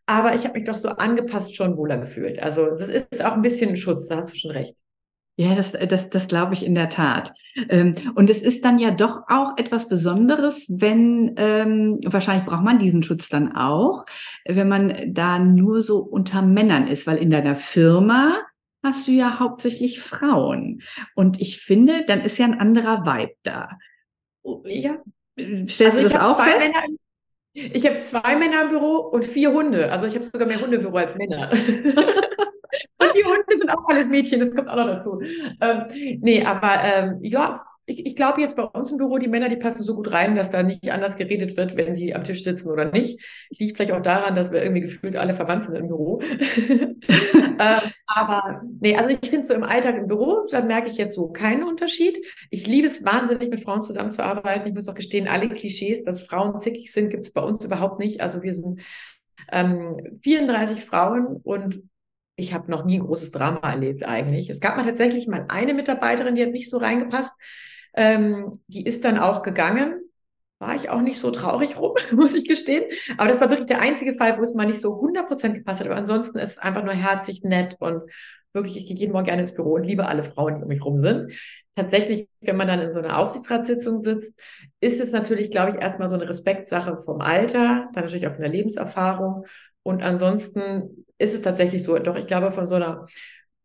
Aber 0.07 0.35
ich 0.35 0.45
habe 0.45 0.59
mich 0.59 0.67
doch 0.67 0.77
so 0.77 0.89
angepasst 0.89 1.55
schon 1.55 1.77
wohler 1.77 1.99
gefühlt. 1.99 2.39
Also 2.39 2.71
das 2.71 2.89
ist 2.89 3.25
auch 3.25 3.35
ein 3.35 3.43
bisschen 3.43 3.71
ein 3.71 3.77
Schutz, 3.77 4.09
da 4.09 4.17
hast 4.17 4.33
du 4.33 4.39
schon 4.39 4.53
recht. 4.53 4.75
Ja, 5.41 5.55
das, 5.55 5.71
das, 5.71 6.11
das 6.11 6.27
glaube 6.27 6.55
ich 6.55 6.67
in 6.67 6.75
der 6.75 6.89
Tat. 6.89 7.33
Ähm, 7.69 7.95
und 8.17 8.29
es 8.29 8.43
ist 8.43 8.65
dann 8.65 8.81
ja 8.81 8.91
doch 8.91 9.21
auch 9.29 9.57
etwas 9.57 9.89
Besonderes, 9.89 10.67
wenn, 10.69 11.35
ähm, 11.37 12.01
wahrscheinlich 12.05 12.45
braucht 12.45 12.65
man 12.65 12.81
diesen 12.81 13.05
Schutz 13.05 13.29
dann 13.29 13.55
auch, 13.55 14.05
wenn 14.47 14.69
man 14.69 15.15
da 15.15 15.39
nur 15.39 15.85
so 15.85 15.99
unter 15.99 16.43
Männern 16.43 16.89
ist, 16.89 17.07
weil 17.07 17.19
in 17.19 17.31
deiner 17.31 17.55
Firma 17.55 18.41
hast 18.83 19.07
du 19.07 19.13
ja 19.13 19.39
hauptsächlich 19.39 20.01
Frauen. 20.01 20.83
Und 21.15 21.41
ich 21.41 21.61
finde, 21.61 22.05
dann 22.07 22.23
ist 22.23 22.39
ja 22.39 22.47
ein 22.47 22.59
anderer 22.59 23.07
Vibe 23.07 23.35
da. 23.45 23.79
Ja. 24.65 24.97
Stellst 25.37 25.81
also 25.81 26.03
du 26.03 26.09
das 26.09 26.21
auch 26.21 26.43
fest? 26.43 26.59
Männer, 26.59 26.99
ich 27.73 27.87
habe 27.87 27.99
zwei 28.01 28.37
Männer 28.37 28.63
im 28.63 28.71
Büro 28.71 28.97
und 28.97 29.25
vier 29.25 29.53
Hunde. 29.53 29.91
Also 29.91 30.07
ich 30.07 30.15
habe 30.15 30.25
sogar 30.25 30.47
mehr 30.47 30.61
Hunde 30.61 30.77
im 30.77 30.83
Büro 30.83 30.97
als 30.97 31.17
Männer. 31.17 31.51
und 31.53 31.61
die 33.15 33.25
Hunde 33.25 33.59
sind 33.59 33.71
auch 33.71 33.89
alles 33.89 34.07
Mädchen, 34.07 34.41
das 34.41 34.55
kommt 34.55 34.69
auch 34.69 34.77
noch 34.77 34.87
dazu. 34.87 35.21
Ähm, 35.61 36.19
nee, 36.21 36.45
aber 36.45 36.83
ähm, 36.83 37.19
ja, 37.23 37.61
ich, 37.89 38.05
ich 38.05 38.17
glaube 38.17 38.43
jetzt 38.43 38.55
bei 38.55 38.65
uns 38.65 38.91
im 38.91 38.99
Büro, 38.99 39.17
die 39.17 39.29
Männer, 39.29 39.49
die 39.49 39.57
passen 39.57 39.83
so 39.83 39.97
gut 39.97 40.13
rein, 40.13 40.37
dass 40.37 40.51
da 40.51 40.63
nicht 40.63 40.91
anders 40.93 41.17
geredet 41.17 41.57
wird, 41.57 41.75
wenn 41.77 41.95
die 41.95 42.15
am 42.15 42.23
Tisch 42.23 42.45
sitzen 42.45 42.69
oder 42.69 42.85
nicht. 42.85 43.19
Liegt 43.49 43.77
vielleicht 43.77 43.93
auch 43.93 44.03
daran, 44.03 44.37
dass 44.37 44.53
wir 44.53 44.63
irgendwie 44.63 44.83
gefühlt 44.83 45.17
alle 45.17 45.33
verwandt 45.33 45.65
sind 45.65 45.75
im 45.75 45.89
Büro. 45.89 46.21
ähm, 46.69 47.91
aber 48.07 48.63
nee, 48.81 48.95
also 48.95 49.09
ich 49.09 49.31
finde 49.31 49.47
so 49.47 49.55
im 49.55 49.63
Alltag 49.63 49.97
im 49.97 50.07
Büro, 50.07 50.47
da 50.51 50.61
merke 50.61 50.89
ich 50.89 50.99
jetzt 50.99 51.15
so 51.15 51.29
keinen 51.29 51.63
Unterschied. 51.63 52.19
Ich 52.51 52.67
liebe 52.67 52.87
es 52.87 53.05
wahnsinnig, 53.07 53.49
mit 53.49 53.63
Frauen 53.63 53.83
zusammenzuarbeiten. 53.83 54.69
Ich 54.69 54.75
muss 54.75 54.89
auch 54.89 54.95
gestehen, 54.95 55.27
alle 55.27 55.49
Klischees, 55.49 56.05
dass 56.05 56.25
Frauen 56.25 56.61
zickig 56.61 56.93
sind, 56.93 57.09
gibt 57.09 57.25
es 57.25 57.33
bei 57.33 57.41
uns 57.41 57.65
überhaupt 57.65 58.01
nicht. 58.01 58.21
Also 58.21 58.43
wir 58.43 58.55
sind 58.55 58.83
ähm, 59.51 59.97
34 60.21 60.85
Frauen 60.85 61.41
und 61.43 61.83
ich 62.37 62.53
habe 62.53 62.71
noch 62.71 62.85
nie 62.85 62.99
ein 62.99 63.07
großes 63.07 63.31
Drama 63.31 63.61
erlebt 63.61 64.05
eigentlich. 64.05 64.51
Es 64.51 64.61
gab 64.61 64.77
mal 64.77 64.85
tatsächlich 64.85 65.27
mal 65.27 65.47
eine 65.49 65.73
Mitarbeiterin, 65.73 66.35
die 66.35 66.43
hat 66.43 66.53
nicht 66.53 66.69
so 66.69 66.77
reingepasst. 66.77 67.33
Ähm, 67.99 68.61
die 68.69 68.87
ist 68.87 69.05
dann 69.05 69.19
auch 69.19 69.43
gegangen. 69.43 70.01
War 70.61 70.77
ich 70.77 70.89
auch 70.89 71.01
nicht 71.01 71.19
so 71.19 71.33
traurig 71.33 71.79
rum, 71.79 71.95
muss 72.13 72.35
ich 72.35 72.47
gestehen. 72.47 72.85
Aber 73.17 73.29
das 73.29 73.41
war 73.41 73.51
wirklich 73.51 73.67
der 73.67 73.81
einzige 73.81 74.15
Fall, 74.15 74.39
wo 74.39 74.43
es 74.43 74.55
mal 74.55 74.67
nicht 74.67 74.81
so 74.81 75.01
100% 75.01 75.55
gepasst 75.55 75.81
hat. 75.81 75.89
Aber 75.89 75.97
ansonsten 75.97 76.39
ist 76.39 76.53
es 76.53 76.59
einfach 76.59 76.85
nur 76.85 76.95
herzlich, 76.95 77.43
nett 77.43 77.77
und 77.81 78.03
wirklich, 78.53 78.77
ich 78.77 78.87
gehe 78.87 78.97
jeden 78.97 79.13
Morgen 79.13 79.27
gerne 79.27 79.43
ins 79.43 79.55
Büro 79.55 79.75
und 79.75 79.83
liebe 79.83 80.07
alle 80.07 80.23
Frauen, 80.23 80.57
die 80.57 80.63
um 80.63 80.69
mich 80.69 80.85
rum 80.85 81.01
sind. 81.01 81.33
Tatsächlich, 81.75 82.29
wenn 82.41 82.57
man 82.57 82.69
dann 82.69 82.81
in 82.81 82.93
so 82.93 83.01
einer 83.01 83.19
Aufsichtsratssitzung 83.19 83.99
sitzt, 83.99 84.33
ist 84.81 85.01
es 85.01 85.11
natürlich, 85.11 85.51
glaube 85.51 85.73
ich, 85.73 85.83
erstmal 85.83 86.09
so 86.09 86.15
eine 86.15 86.29
Respektsache 86.29 86.99
vom 86.99 87.21
Alter, 87.21 87.89
dann 87.93 88.05
natürlich 88.05 88.29
auch 88.29 88.33
von 88.33 88.43
der 88.43 88.51
Lebenserfahrung. 88.51 89.45
Und 89.83 90.03
ansonsten 90.03 91.05
ist 91.19 91.35
es 91.35 91.43
tatsächlich 91.43 91.83
so, 91.83 91.99
doch 91.99 92.17
ich 92.17 92.29
glaube, 92.29 92.53
von 92.53 92.67
so 92.69 92.77
einer 92.77 93.07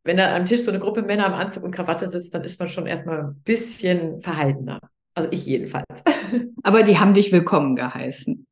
wenn 0.04 0.18
da 0.18 0.36
am 0.36 0.46
Tisch 0.46 0.62
so 0.62 0.72
eine 0.72 0.80
Gruppe 0.80 1.02
Männer 1.02 1.28
im 1.28 1.34
Anzug 1.34 1.64
und 1.64 1.72
Krawatte 1.72 2.08
sitzt, 2.08 2.34
dann 2.34 2.44
ist 2.44 2.60
man 2.60 2.70
schon 2.70 2.88
erstmal 2.88 3.20
ein 3.20 3.42
bisschen 3.44 4.22
verhaltener. 4.22 4.80
Also 5.14 5.30
ich 5.32 5.46
jedenfalls. 5.46 6.04
Aber 6.64 6.84
die 6.84 6.98
haben 6.98 7.14
dich 7.14 7.32
willkommen 7.32 7.76
geheißen. 7.76 8.46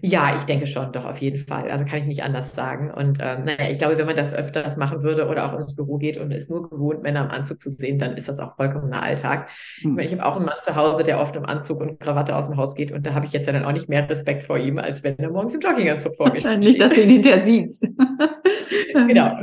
Ja, 0.00 0.34
ich 0.36 0.42
denke 0.44 0.66
schon, 0.66 0.92
doch 0.92 1.04
auf 1.04 1.18
jeden 1.18 1.38
Fall. 1.38 1.70
Also 1.70 1.84
kann 1.84 2.00
ich 2.00 2.06
nicht 2.06 2.22
anders 2.22 2.54
sagen. 2.54 2.90
Und 2.90 3.18
ähm, 3.20 3.44
naja, 3.44 3.70
ich 3.70 3.78
glaube, 3.78 3.98
wenn 3.98 4.06
man 4.06 4.16
das 4.16 4.34
öfters 4.34 4.76
machen 4.76 5.02
würde 5.02 5.28
oder 5.28 5.46
auch 5.46 5.58
ins 5.58 5.74
Büro 5.74 5.98
geht 5.98 6.16
und 6.16 6.30
ist 6.30 6.50
nur 6.50 6.68
gewohnt, 6.68 7.02
Männer 7.02 7.24
im 7.24 7.30
Anzug 7.30 7.60
zu 7.60 7.70
sehen, 7.70 7.98
dann 7.98 8.16
ist 8.16 8.28
das 8.28 8.38
auch 8.40 8.56
vollkommen 8.56 8.92
ein 8.92 9.00
Alltag. 9.00 9.48
Mhm. 9.82 9.90
Ich, 9.90 9.96
meine, 9.96 10.04
ich 10.04 10.12
habe 10.12 10.24
auch 10.24 10.36
einen 10.36 10.46
Mann 10.46 10.56
zu 10.60 10.76
Hause, 10.76 11.04
der 11.04 11.20
oft 11.20 11.34
im 11.36 11.44
Anzug 11.44 11.80
und 11.80 12.00
Krawatte 12.00 12.34
aus 12.36 12.46
dem 12.46 12.56
Haus 12.56 12.74
geht 12.74 12.92
und 12.92 13.06
da 13.06 13.14
habe 13.14 13.26
ich 13.26 13.32
jetzt 13.32 13.46
ja 13.46 13.52
dann 13.52 13.64
auch 13.64 13.72
nicht 13.72 13.88
mehr 13.88 14.08
Respekt 14.08 14.44
vor 14.44 14.58
ihm, 14.58 14.78
als 14.78 15.02
wenn 15.02 15.18
er 15.18 15.30
morgens 15.30 15.54
im 15.54 15.60
Jogginganzug 15.60 16.14
vor 16.16 16.32
mir 16.32 16.40
steht. 16.40 16.58
Nicht, 16.58 16.80
dass 16.80 16.94
du 16.94 17.02
ihn 17.02 17.10
hinterher 17.10 17.42
siehst. 17.42 17.82
genau. 18.92 19.36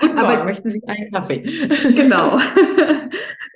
Guten 0.00 0.18
Aber, 0.18 0.34
Morgen, 0.34 0.44
möchten 0.44 0.70
Sie 0.70 0.82
einen 0.86 1.10
Kaffee? 1.12 1.42
genau. 1.94 2.38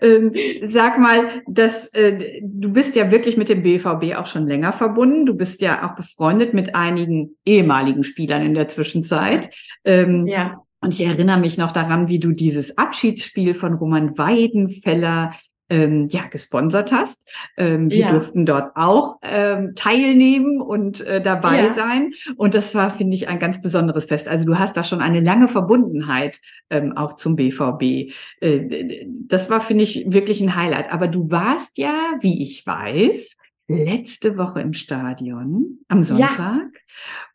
Ähm, 0.03 0.33
sag 0.65 0.99
mal, 0.99 1.43
dass 1.47 1.95
äh, 1.95 2.41
du 2.43 2.73
bist 2.73 2.97
ja 2.97 3.13
wirklich 3.13 3.37
mit 3.37 3.49
dem 3.49 3.63
BVB 3.63 4.17
auch 4.17 4.27
schon 4.27 4.49
länger 4.49 4.73
verbunden. 4.73 5.27
Du 5.27 5.35
bist 5.35 5.63
ja 5.63 5.89
auch 5.89 5.92
befreundet 5.97 6.55
mit 6.55 6.75
einigen 6.75 7.37
ehemaligen 7.45 8.05
Spielern 8.05 8.45
in 8.45 8.55
der 8.55 8.69
Zwischenzeit. 8.69 9.55
Ähm, 9.85 10.27
ja. 10.27 10.63
Und 10.81 10.93
ich 10.93 11.07
erinnere 11.07 11.39
mich 11.39 11.59
noch 11.59 11.73
daran, 11.73 12.09
wie 12.09 12.19
du 12.19 12.33
dieses 12.33 12.77
Abschiedsspiel 12.77 13.55
von 13.55 13.75
Roman 13.75 14.19
Weidenfeller 14.19 15.33
ähm, 15.73 16.07
ja, 16.11 16.27
gesponsert 16.27 16.93
hast. 16.93 17.31
Ähm, 17.57 17.91
wir 17.91 17.99
ja. 17.99 18.11
durften 18.11 18.45
dort 18.45 18.77
auch 18.77 19.17
ähm, 19.23 19.73
teilnehmen 19.75 20.61
und 20.61 21.01
äh, 21.07 21.23
dabei 21.23 21.63
ja. 21.63 21.69
sein. 21.71 22.13
Und 22.37 22.55
das 22.55 22.75
war, 22.75 22.91
finde 22.91 23.15
ich, 23.15 23.29
ein 23.29 23.39
ganz 23.39 23.63
besonderes 23.63 24.07
Fest. 24.07 24.29
Also 24.29 24.45
du 24.45 24.59
hast 24.59 24.77
da 24.77 24.85
schon 24.85 25.01
eine 25.01 25.21
lange 25.21 25.49
Verbundenheit 25.49 26.41
ähm, 26.69 26.95
auch 26.95 27.15
zum 27.15 27.37
BVB. 27.37 28.13
Äh, 28.41 29.07
das 29.27 29.49
war, 29.49 29.63
finde 29.63 29.85
ich, 29.85 30.05
wirklich 30.07 30.43
ein 30.43 30.57
Highlight. 30.57 30.93
Aber 30.93 31.09
du 31.09 31.31
warst 31.31 31.79
ja, 31.79 31.95
wie 32.21 32.43
ich 32.43 32.67
weiß, 32.67 33.37
letzte 33.69 34.37
Woche 34.37 34.61
im 34.61 34.73
Stadion 34.73 35.79
am 35.89 36.03
Sonntag. 36.03 36.39
Ja, 36.39 36.61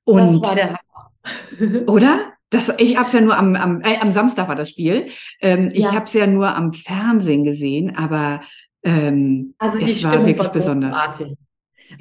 und 0.04 0.46
oder? 1.88 2.34
Das, 2.50 2.74
ich 2.78 2.96
habe 2.96 3.08
es 3.08 3.14
ja 3.14 3.20
nur 3.20 3.38
am, 3.38 3.56
am, 3.56 3.82
äh, 3.82 4.00
am 4.00 4.12
Samstag 4.12 4.48
war 4.48 4.56
das 4.56 4.70
Spiel. 4.70 5.10
Ähm, 5.42 5.70
ich 5.74 5.84
ja. 5.84 5.94
habe 5.94 6.06
es 6.06 6.14
ja 6.14 6.28
nur 6.28 6.56
am 6.56 6.72
Fernsehen 6.72 7.44
gesehen, 7.44 7.94
aber 7.98 8.42
ähm, 8.84 9.54
also 9.58 9.80
es 9.80 10.02
war 10.04 10.14
wirklich 10.14 10.38
war 10.40 10.52
besonders. 10.52 10.92
Großartig. 10.92 11.38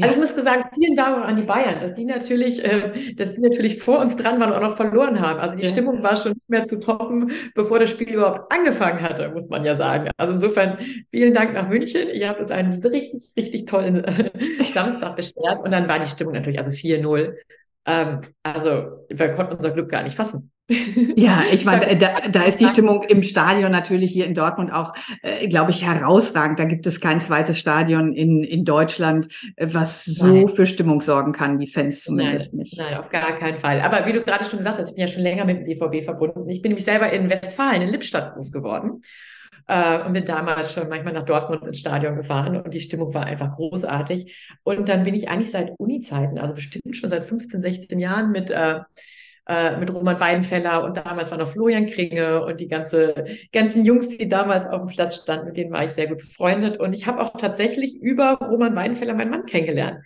Also 0.01 0.15
ich 0.15 0.19
muss 0.19 0.35
sagen, 0.35 0.65
vielen 0.75 0.97
Dank 0.97 1.25
an 1.25 1.37
die 1.37 1.43
Bayern, 1.43 1.81
dass 1.81 1.95
die 1.95 2.05
natürlich, 2.05 2.65
äh, 2.65 3.15
dass 3.15 3.35
die 3.35 3.41
natürlich 3.41 3.79
vor 3.79 4.01
uns 4.01 4.17
dran 4.17 4.41
waren 4.41 4.51
und 4.51 4.57
auch 4.57 4.71
noch 4.71 4.77
verloren 4.77 5.21
haben. 5.21 5.39
Also 5.39 5.57
die 5.57 5.65
ja. 5.65 5.71
Stimmung 5.71 6.03
war 6.03 6.17
schon 6.17 6.33
nicht 6.33 6.51
mehr 6.51 6.65
zu 6.65 6.79
toppen, 6.79 7.31
bevor 7.55 7.79
das 7.79 7.91
Spiel 7.91 8.09
überhaupt 8.15 8.53
angefangen 8.53 9.01
hatte, 9.01 9.29
muss 9.31 9.49
man 9.49 9.65
ja 9.65 9.77
sagen. 9.77 10.11
Also 10.17 10.35
insofern 10.35 10.79
vielen 11.11 11.35
Dank 11.35 11.55
nach 11.55 11.69
München. 11.69 12.09
Ihr 12.09 12.29
habt 12.29 12.41
uns 12.41 12.51
einen 12.51 12.73
richtig, 12.73 13.33
richtig 13.37 13.67
tollen 13.67 14.05
äh, 14.05 14.31
Samstag 14.63 15.17
beschert 15.17 15.61
und 15.63 15.71
dann 15.71 15.89
war 15.89 15.99
die 15.99 16.09
Stimmung 16.09 16.35
natürlich 16.35 16.59
also 16.59 16.71
4-0. 16.71 17.35
Ähm, 17.87 18.23
also 18.43 19.05
wir 19.09 19.29
konnten 19.31 19.55
unser 19.55 19.71
Glück 19.71 19.91
gar 19.91 20.03
nicht 20.03 20.17
fassen. 20.17 20.51
Ja, 21.17 21.43
ich 21.51 21.65
meine, 21.65 21.97
da, 21.97 22.29
da 22.29 22.43
ist 22.43 22.61
die 22.61 22.67
Stimmung 22.67 23.05
im 23.05 23.23
Stadion 23.23 23.71
natürlich 23.71 24.13
hier 24.13 24.27
in 24.27 24.35
Dortmund 24.35 24.73
auch, 24.73 24.93
äh, 25.23 25.47
glaube 25.49 25.71
ich, 25.71 25.87
herausragend. 25.87 26.59
Da 26.59 26.65
gibt 26.65 26.87
es 26.87 27.01
kein 27.01 27.21
zweites 27.21 27.59
Stadion 27.59 28.13
in, 28.13 28.43
in 28.43 28.65
Deutschland, 28.65 29.29
äh, 29.57 29.69
was 29.71 30.05
so 30.05 30.27
nein. 30.27 30.49
für 30.49 30.67
Stimmung 30.67 31.01
sorgen 31.01 31.33
kann, 31.33 31.59
die 31.59 31.67
Fans 31.67 32.03
zumindest 32.03 32.53
nein, 32.53 32.59
nicht. 32.63 32.79
Nein, 32.79 32.99
auf 32.99 33.09
gar 33.11 33.39
keinen 33.39 33.57
Fall. 33.57 33.81
Aber 33.81 34.07
wie 34.07 34.13
du 34.13 34.23
gerade 34.23 34.45
schon 34.45 34.59
gesagt 34.59 34.79
hast, 34.79 34.89
ich 34.89 34.95
bin 34.95 35.07
ja 35.07 35.09
schon 35.09 35.23
länger 35.23 35.45
mit 35.45 35.59
dem 35.59 35.65
BVB 35.65 36.05
verbunden. 36.05 36.49
Ich 36.49 36.63
bin 36.63 36.71
nämlich 36.71 36.85
selber 36.85 37.11
in 37.13 37.31
Westfalen, 37.31 37.83
in 37.83 37.89
Lippstadt 37.89 38.35
groß 38.35 38.53
geworden. 38.53 39.03
Äh, 39.69 40.05
und 40.05 40.13
bin 40.13 40.25
damals 40.25 40.73
schon 40.73 40.89
manchmal 40.89 41.13
nach 41.13 41.25
Dortmund 41.25 41.65
ins 41.65 41.81
Stadion 41.81 42.17
gefahren 42.17 42.61
und 42.61 42.73
die 42.73 42.81
Stimmung 42.81 43.13
war 43.15 43.27
einfach 43.27 43.57
großartig. 43.57 44.57
Und 44.63 44.89
dann 44.89 45.05
bin 45.05 45.15
ich 45.15 45.29
eigentlich 45.29 45.51
seit 45.51 45.73
Uni-Zeiten, 45.79 46.39
also 46.39 46.55
bestimmt 46.55 46.95
schon 46.97 47.11
seit 47.11 47.25
15, 47.25 47.63
16 47.63 47.99
Jahren 47.99 48.31
mit 48.31 48.51
äh, 48.51 48.81
äh, 49.49 49.77
mit 49.77 49.93
Roman 49.93 50.19
Weidenfeller 50.19 50.83
und 50.83 50.97
damals 50.97 51.31
war 51.31 51.39
noch 51.39 51.49
Florian 51.49 51.87
Kringe 51.87 52.45
und 52.45 52.61
die 52.61 52.67
ganze, 52.67 53.27
ganzen 53.53 53.85
Jungs, 53.85 54.19
die 54.19 54.29
damals 54.29 54.67
auf 54.67 54.81
dem 54.81 54.89
Platz 54.89 55.17
standen, 55.23 55.47
mit 55.47 55.57
denen 55.57 55.73
war 55.73 55.85
ich 55.85 55.93
sehr 55.93 56.09
gut 56.09 56.19
befreundet. 56.19 56.79
Und 56.81 56.93
ich 56.93 57.07
habe 57.07 57.21
auch 57.21 57.37
tatsächlich 57.37 57.95
über 58.01 58.39
Roman 58.41 58.75
Weidenfeller 58.75 59.15
meinen 59.15 59.31
Mann 59.31 59.47
kennengelernt. 59.47 60.01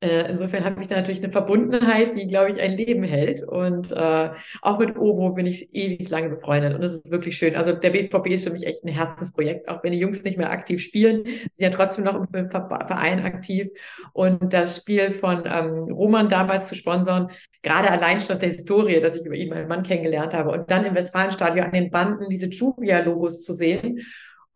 Äh, 0.00 0.30
insofern 0.30 0.64
habe 0.64 0.80
ich 0.80 0.86
da 0.86 0.94
natürlich 0.94 1.22
eine 1.22 1.32
Verbundenheit, 1.32 2.16
die, 2.16 2.28
glaube 2.28 2.52
ich, 2.52 2.60
ein 2.60 2.76
Leben 2.76 3.02
hält. 3.02 3.42
Und 3.42 3.90
äh, 3.90 4.30
auch 4.62 4.78
mit 4.78 4.96
Obo 4.96 5.30
bin 5.30 5.46
ich 5.46 5.74
ewig 5.74 6.08
lange 6.08 6.28
befreundet. 6.28 6.74
Und 6.74 6.82
das 6.82 6.92
ist 6.92 7.10
wirklich 7.10 7.36
schön. 7.36 7.56
Also 7.56 7.72
der 7.72 7.90
BVB 7.90 8.28
ist 8.28 8.44
für 8.44 8.52
mich 8.52 8.64
echt 8.64 8.84
ein 8.84 8.92
Herzensprojekt. 8.92 9.68
Auch 9.68 9.82
wenn 9.82 9.90
die 9.90 9.98
Jungs 9.98 10.22
nicht 10.22 10.38
mehr 10.38 10.50
aktiv 10.50 10.80
spielen, 10.82 11.24
sind 11.24 11.52
ja 11.58 11.70
trotzdem 11.70 12.04
noch 12.04 12.14
im 12.14 12.50
Verein 12.50 13.24
aktiv. 13.24 13.70
Und 14.12 14.52
das 14.52 14.76
Spiel 14.76 15.10
von 15.10 15.42
ähm, 15.46 15.92
Roman 15.92 16.28
damals 16.28 16.68
zu 16.68 16.76
sponsern, 16.76 17.32
gerade 17.62 17.90
allein 17.90 18.20
schon 18.20 18.32
aus 18.32 18.38
der 18.38 18.50
Historie, 18.50 19.00
dass 19.00 19.16
ich 19.16 19.26
über 19.26 19.34
ihn 19.34 19.48
meinen 19.48 19.66
Mann 19.66 19.82
kennengelernt 19.82 20.32
habe. 20.32 20.50
Und 20.50 20.70
dann 20.70 20.84
im 20.84 20.94
Westfalenstadion 20.94 21.66
an 21.66 21.72
den 21.72 21.90
Banden 21.90 22.28
diese 22.28 22.46
Juvia-Logos 22.46 23.42
zu 23.42 23.52
sehen 23.52 24.00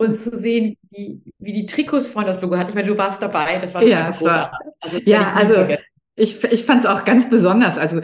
und 0.03 0.17
zu 0.17 0.37
sehen, 0.37 0.77
wie, 0.91 1.21
wie 1.39 1.53
die 1.53 1.67
Trikots 1.67 2.07
vorne 2.07 2.29
das 2.29 2.41
Logo 2.41 2.57
hatten. 2.57 2.71
Ich 2.71 2.75
meine, 2.75 2.89
du 2.89 2.99
warst 2.99 3.23
dabei, 3.23 3.59
das 3.59 3.75
war 3.75 3.83
ja, 3.83 4.11
war, 4.21 4.59
also, 4.81 4.99
ja, 5.05 5.33
also 5.35 5.55
ich, 6.15 6.45
ich 6.45 6.65
fand 6.65 6.85
es 6.85 6.87
auch 6.87 7.05
ganz 7.07 7.31
besonders. 7.31 7.79
Also 7.79 8.01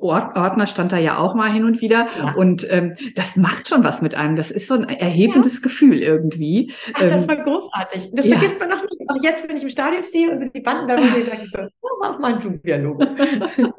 Ordner 0.00 0.66
stand 0.66 0.90
da 0.90 0.98
ja 0.98 1.18
auch 1.18 1.34
mal 1.34 1.52
hin 1.52 1.64
und 1.64 1.80
wieder. 1.80 2.08
Ja. 2.18 2.34
Und 2.34 2.66
ähm, 2.70 2.94
das 3.14 3.36
macht 3.36 3.68
schon 3.68 3.84
was 3.84 4.02
mit 4.02 4.16
einem. 4.16 4.34
Das 4.34 4.50
ist 4.50 4.66
so 4.66 4.74
ein 4.74 4.84
erhebendes 4.84 5.58
ja. 5.58 5.62
Gefühl 5.62 6.00
irgendwie. 6.00 6.72
Ach, 6.94 7.02
das 7.02 7.22
ähm, 7.22 7.28
war 7.28 7.36
großartig. 7.36 8.10
Das 8.12 8.26
ja. 8.26 8.36
vergisst 8.36 8.58
man 8.58 8.70
noch 8.70 8.82
nicht. 8.82 9.00
Auch 9.08 9.22
jetzt, 9.22 9.48
wenn 9.48 9.56
ich 9.56 9.62
im 9.62 9.68
Stadion 9.68 10.02
stehe 10.02 10.30
und 10.30 10.52
die 10.52 10.60
Banden 10.60 10.88
da 10.88 11.00
sind, 11.00 11.26
sage 11.26 11.42
ich 11.42 11.50
so, 11.50 11.58
mach 12.00 12.18
mal 12.18 12.34
ein 12.34 12.40
Juvia-Logo. 12.40 13.04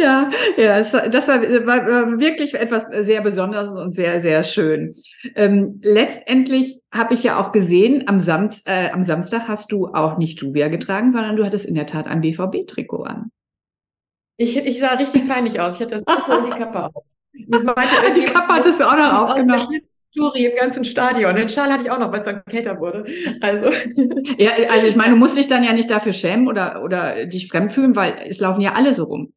ja, 0.00 0.30
ja, 0.56 0.78
das, 0.78 0.94
war, 0.94 1.42
war, 1.66 2.20
wirklich 2.20 2.54
etwas 2.54 2.86
sehr 3.00 3.20
Besonderes 3.20 3.76
und 3.78 3.90
sehr, 3.90 4.20
sehr 4.20 4.42
schön. 4.42 4.92
Ähm, 5.34 5.80
letztendlich 5.82 6.80
habe 6.92 7.14
ich 7.14 7.22
ja 7.22 7.38
auch 7.38 7.52
gesehen, 7.52 8.04
am, 8.06 8.20
Sam 8.20 8.50
äh, 8.66 8.90
am 8.90 9.02
Samstag 9.02 9.48
hast 9.48 9.72
du 9.72 9.88
auch 9.88 10.18
nicht 10.18 10.40
Juvia 10.40 10.68
getragen, 10.68 11.10
sondern 11.10 11.36
du 11.36 11.44
hattest 11.44 11.66
in 11.66 11.74
der 11.74 11.86
Tat 11.86 12.06
ein 12.06 12.20
BVB-Trikot 12.20 13.04
an. 13.04 13.30
Ich, 14.36 14.56
ich 14.56 14.78
sah 14.78 14.94
richtig 14.94 15.28
peinlich 15.28 15.60
aus. 15.60 15.74
Ich 15.74 15.80
hatte 15.80 15.96
das 15.96 16.04
Trikot 16.04 16.38
und 16.38 16.46
die 16.46 16.58
Kappe 16.58 16.84
auf. 16.86 17.04
Meinte, 17.46 18.12
die 18.14 18.24
Kappe 18.24 18.48
hattest 18.48 18.80
du 18.80 18.84
auch 18.84 18.96
noch 18.96 19.30
aufgenommen. 19.30 19.68
Story 19.88 20.46
im 20.46 20.56
ganzen 20.56 20.84
Stadion. 20.84 21.36
Den 21.36 21.48
Schal 21.48 21.72
hatte 21.72 21.84
ich 21.84 21.90
auch 21.90 21.98
noch, 21.98 22.10
weil 22.10 22.20
es 22.20 22.26
dann 22.26 22.44
kälter 22.44 22.78
wurde. 22.80 23.04
Also. 23.40 23.70
Ja, 24.38 24.52
also 24.70 24.86
ich 24.86 24.94
meine, 24.94 25.14
du 25.14 25.16
musst 25.16 25.36
dich 25.36 25.48
dann 25.48 25.64
ja 25.64 25.72
nicht 25.72 25.90
dafür 25.90 26.12
schämen 26.12 26.46
oder, 26.48 26.82
oder 26.84 27.26
dich 27.26 27.48
fremd 27.48 27.72
fühlen, 27.72 27.96
weil 27.96 28.24
es 28.28 28.40
laufen 28.40 28.60
ja 28.60 28.74
alle 28.74 28.94
so 28.94 29.04
rum. 29.04 29.32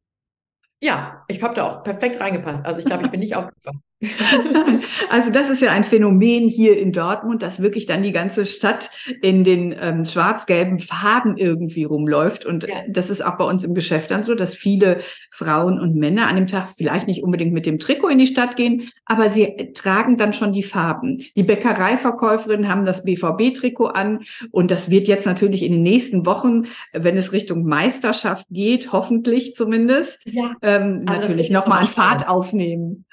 Ja, 0.80 1.24
ich 1.28 1.42
habe 1.42 1.54
da 1.54 1.66
auch 1.66 1.82
perfekt 1.82 2.20
reingepasst. 2.20 2.64
Also 2.64 2.78
ich 2.78 2.84
glaube, 2.84 3.04
ich 3.04 3.10
bin 3.10 3.20
nicht 3.20 3.34
aufgefallen. 3.36 3.82
also 5.10 5.30
das 5.30 5.50
ist 5.50 5.62
ja 5.62 5.70
ein 5.70 5.84
Phänomen 5.84 6.48
hier 6.48 6.78
in 6.78 6.92
Dortmund, 6.92 7.42
dass 7.42 7.62
wirklich 7.62 7.86
dann 7.86 8.02
die 8.02 8.12
ganze 8.12 8.46
Stadt 8.46 8.90
in 9.20 9.44
den 9.44 9.74
ähm, 9.80 10.04
schwarz-gelben 10.04 10.80
Farben 10.80 11.36
irgendwie 11.36 11.84
rumläuft. 11.84 12.44
Und 12.44 12.68
ja. 12.68 12.76
das 12.88 13.10
ist 13.10 13.24
auch 13.24 13.36
bei 13.36 13.44
uns 13.44 13.64
im 13.64 13.74
Geschäft 13.74 14.10
dann 14.10 14.22
so, 14.22 14.34
dass 14.34 14.54
viele 14.54 15.00
Frauen 15.30 15.80
und 15.80 15.94
Männer 15.94 16.28
an 16.28 16.36
dem 16.36 16.46
Tag 16.46 16.68
vielleicht 16.68 17.06
nicht 17.06 17.22
unbedingt 17.22 17.52
mit 17.52 17.66
dem 17.66 17.78
Trikot 17.78 18.08
in 18.08 18.18
die 18.18 18.26
Stadt 18.26 18.56
gehen, 18.56 18.90
aber 19.04 19.30
sie 19.30 19.72
tragen 19.74 20.16
dann 20.16 20.32
schon 20.32 20.52
die 20.52 20.62
Farben. 20.62 21.18
Die 21.36 21.42
Bäckereiverkäuferinnen 21.42 22.68
haben 22.68 22.84
das 22.84 23.04
BVB-Trikot 23.04 23.86
an 23.86 24.24
und 24.50 24.70
das 24.70 24.90
wird 24.90 25.08
jetzt 25.08 25.26
natürlich 25.26 25.62
in 25.62 25.72
den 25.72 25.82
nächsten 25.82 26.26
Wochen, 26.26 26.64
wenn 26.92 27.16
es 27.16 27.32
Richtung 27.32 27.64
Meisterschaft 27.64 28.46
geht, 28.50 28.92
hoffentlich 28.92 29.54
zumindest, 29.54 30.26
ja. 30.26 30.52
ähm, 30.62 31.04
also 31.06 31.22
natürlich 31.22 31.50
nochmal 31.50 31.82
an 31.82 31.88
Fahrt 31.88 32.28
aufnehmen. 32.28 33.04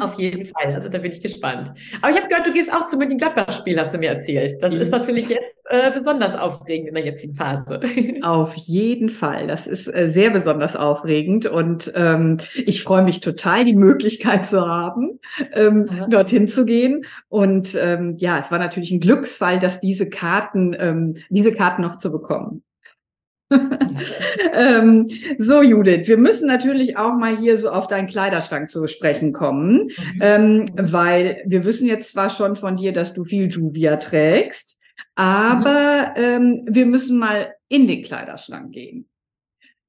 Auf 0.00 0.14
jeden 0.14 0.44
Fall. 0.44 0.74
Also 0.74 0.88
da 0.88 0.98
bin 0.98 1.10
ich 1.10 1.22
gespannt. 1.22 1.72
Aber 2.02 2.12
ich 2.12 2.18
habe 2.18 2.28
gehört, 2.28 2.46
du 2.46 2.52
gehst 2.52 2.72
auch 2.72 2.86
zum 2.86 2.98
Mönchengladbach-Spiel, 2.98 3.80
hast 3.80 3.94
du 3.94 3.98
mir 3.98 4.10
erzählt. 4.10 4.62
Das 4.62 4.74
ist 4.74 4.90
natürlich 4.90 5.28
jetzt 5.28 5.64
äh, 5.70 5.90
besonders 5.90 6.34
aufregend 6.34 6.88
in 6.88 6.94
der 6.94 7.04
jetzigen 7.04 7.34
Phase. 7.34 7.80
Auf 8.22 8.54
jeden 8.54 9.08
Fall. 9.08 9.46
Das 9.46 9.66
ist 9.66 9.86
äh, 9.88 10.08
sehr 10.08 10.30
besonders 10.30 10.76
aufregend 10.76 11.46
und 11.46 11.92
ähm, 11.94 12.38
ich 12.56 12.82
freue 12.82 13.02
mich 13.02 13.20
total, 13.20 13.64
die 13.64 13.74
Möglichkeit 13.74 14.46
zu 14.46 14.66
haben, 14.66 15.20
ähm, 15.52 15.88
ja. 15.90 16.06
dorthin 16.08 16.48
zu 16.48 16.66
gehen. 16.66 17.04
Und 17.28 17.76
ähm, 17.80 18.16
ja, 18.18 18.38
es 18.38 18.50
war 18.50 18.58
natürlich 18.58 18.90
ein 18.90 19.00
Glücksfall, 19.00 19.58
dass 19.58 19.80
diese 19.80 20.08
Karten, 20.08 20.76
ähm, 20.78 21.14
diese 21.30 21.52
Karten 21.52 21.82
noch 21.82 21.96
zu 21.96 22.12
bekommen. 22.12 22.62
ähm, 24.54 25.06
so, 25.38 25.62
Judith, 25.62 26.08
wir 26.08 26.16
müssen 26.16 26.46
natürlich 26.46 26.96
auch 26.96 27.14
mal 27.14 27.36
hier 27.36 27.58
so 27.58 27.70
auf 27.70 27.86
deinen 27.86 28.08
Kleiderschrank 28.08 28.70
zu 28.70 28.86
sprechen 28.86 29.32
kommen, 29.32 29.84
mhm. 29.84 30.20
ähm, 30.20 30.66
weil 30.74 31.42
wir 31.46 31.64
wissen 31.64 31.86
jetzt 31.86 32.12
zwar 32.12 32.30
schon 32.30 32.56
von 32.56 32.76
dir, 32.76 32.92
dass 32.92 33.14
du 33.14 33.24
viel 33.24 33.48
Juvia 33.48 33.96
trägst, 33.96 34.80
aber 35.14 36.14
mhm. 36.16 36.22
ähm, 36.22 36.62
wir 36.68 36.86
müssen 36.86 37.18
mal 37.18 37.54
in 37.68 37.86
den 37.86 38.02
Kleiderschrank 38.02 38.72
gehen. 38.72 39.08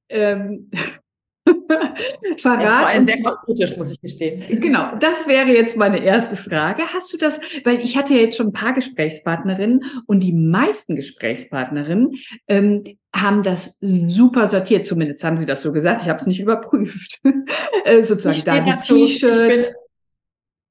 Ähm, 0.08 0.70
Verrat. 2.38 3.06
sehr 3.06 3.36
kritisch, 3.44 3.76
muss 3.76 3.92
ich 3.92 4.00
gestehen. 4.00 4.60
Genau, 4.60 4.96
das 4.98 5.26
wäre 5.26 5.48
jetzt 5.48 5.76
meine 5.76 6.02
erste 6.02 6.36
Frage. 6.36 6.82
Hast 6.92 7.12
du 7.12 7.18
das, 7.18 7.40
weil 7.64 7.78
ich 7.78 7.96
hatte 7.96 8.14
ja 8.14 8.20
jetzt 8.20 8.36
schon 8.36 8.48
ein 8.48 8.52
paar 8.52 8.72
Gesprächspartnerinnen 8.72 9.84
und 10.06 10.22
die 10.22 10.32
meisten 10.32 10.96
Gesprächspartnerinnen 10.96 12.14
ähm, 12.48 12.84
haben 13.20 13.42
das 13.42 13.78
super 13.80 14.46
sortiert, 14.46 14.86
zumindest 14.86 15.24
haben 15.24 15.36
sie 15.36 15.46
das 15.46 15.62
so 15.62 15.72
gesagt. 15.72 16.02
Ich 16.02 16.08
habe 16.08 16.18
es 16.18 16.26
nicht 16.26 16.40
überprüft. 16.40 17.20
äh, 17.84 18.02
sozusagen 18.02 18.42
da 18.44 18.60
die 18.60 18.80
T-Shirts. 18.80 19.74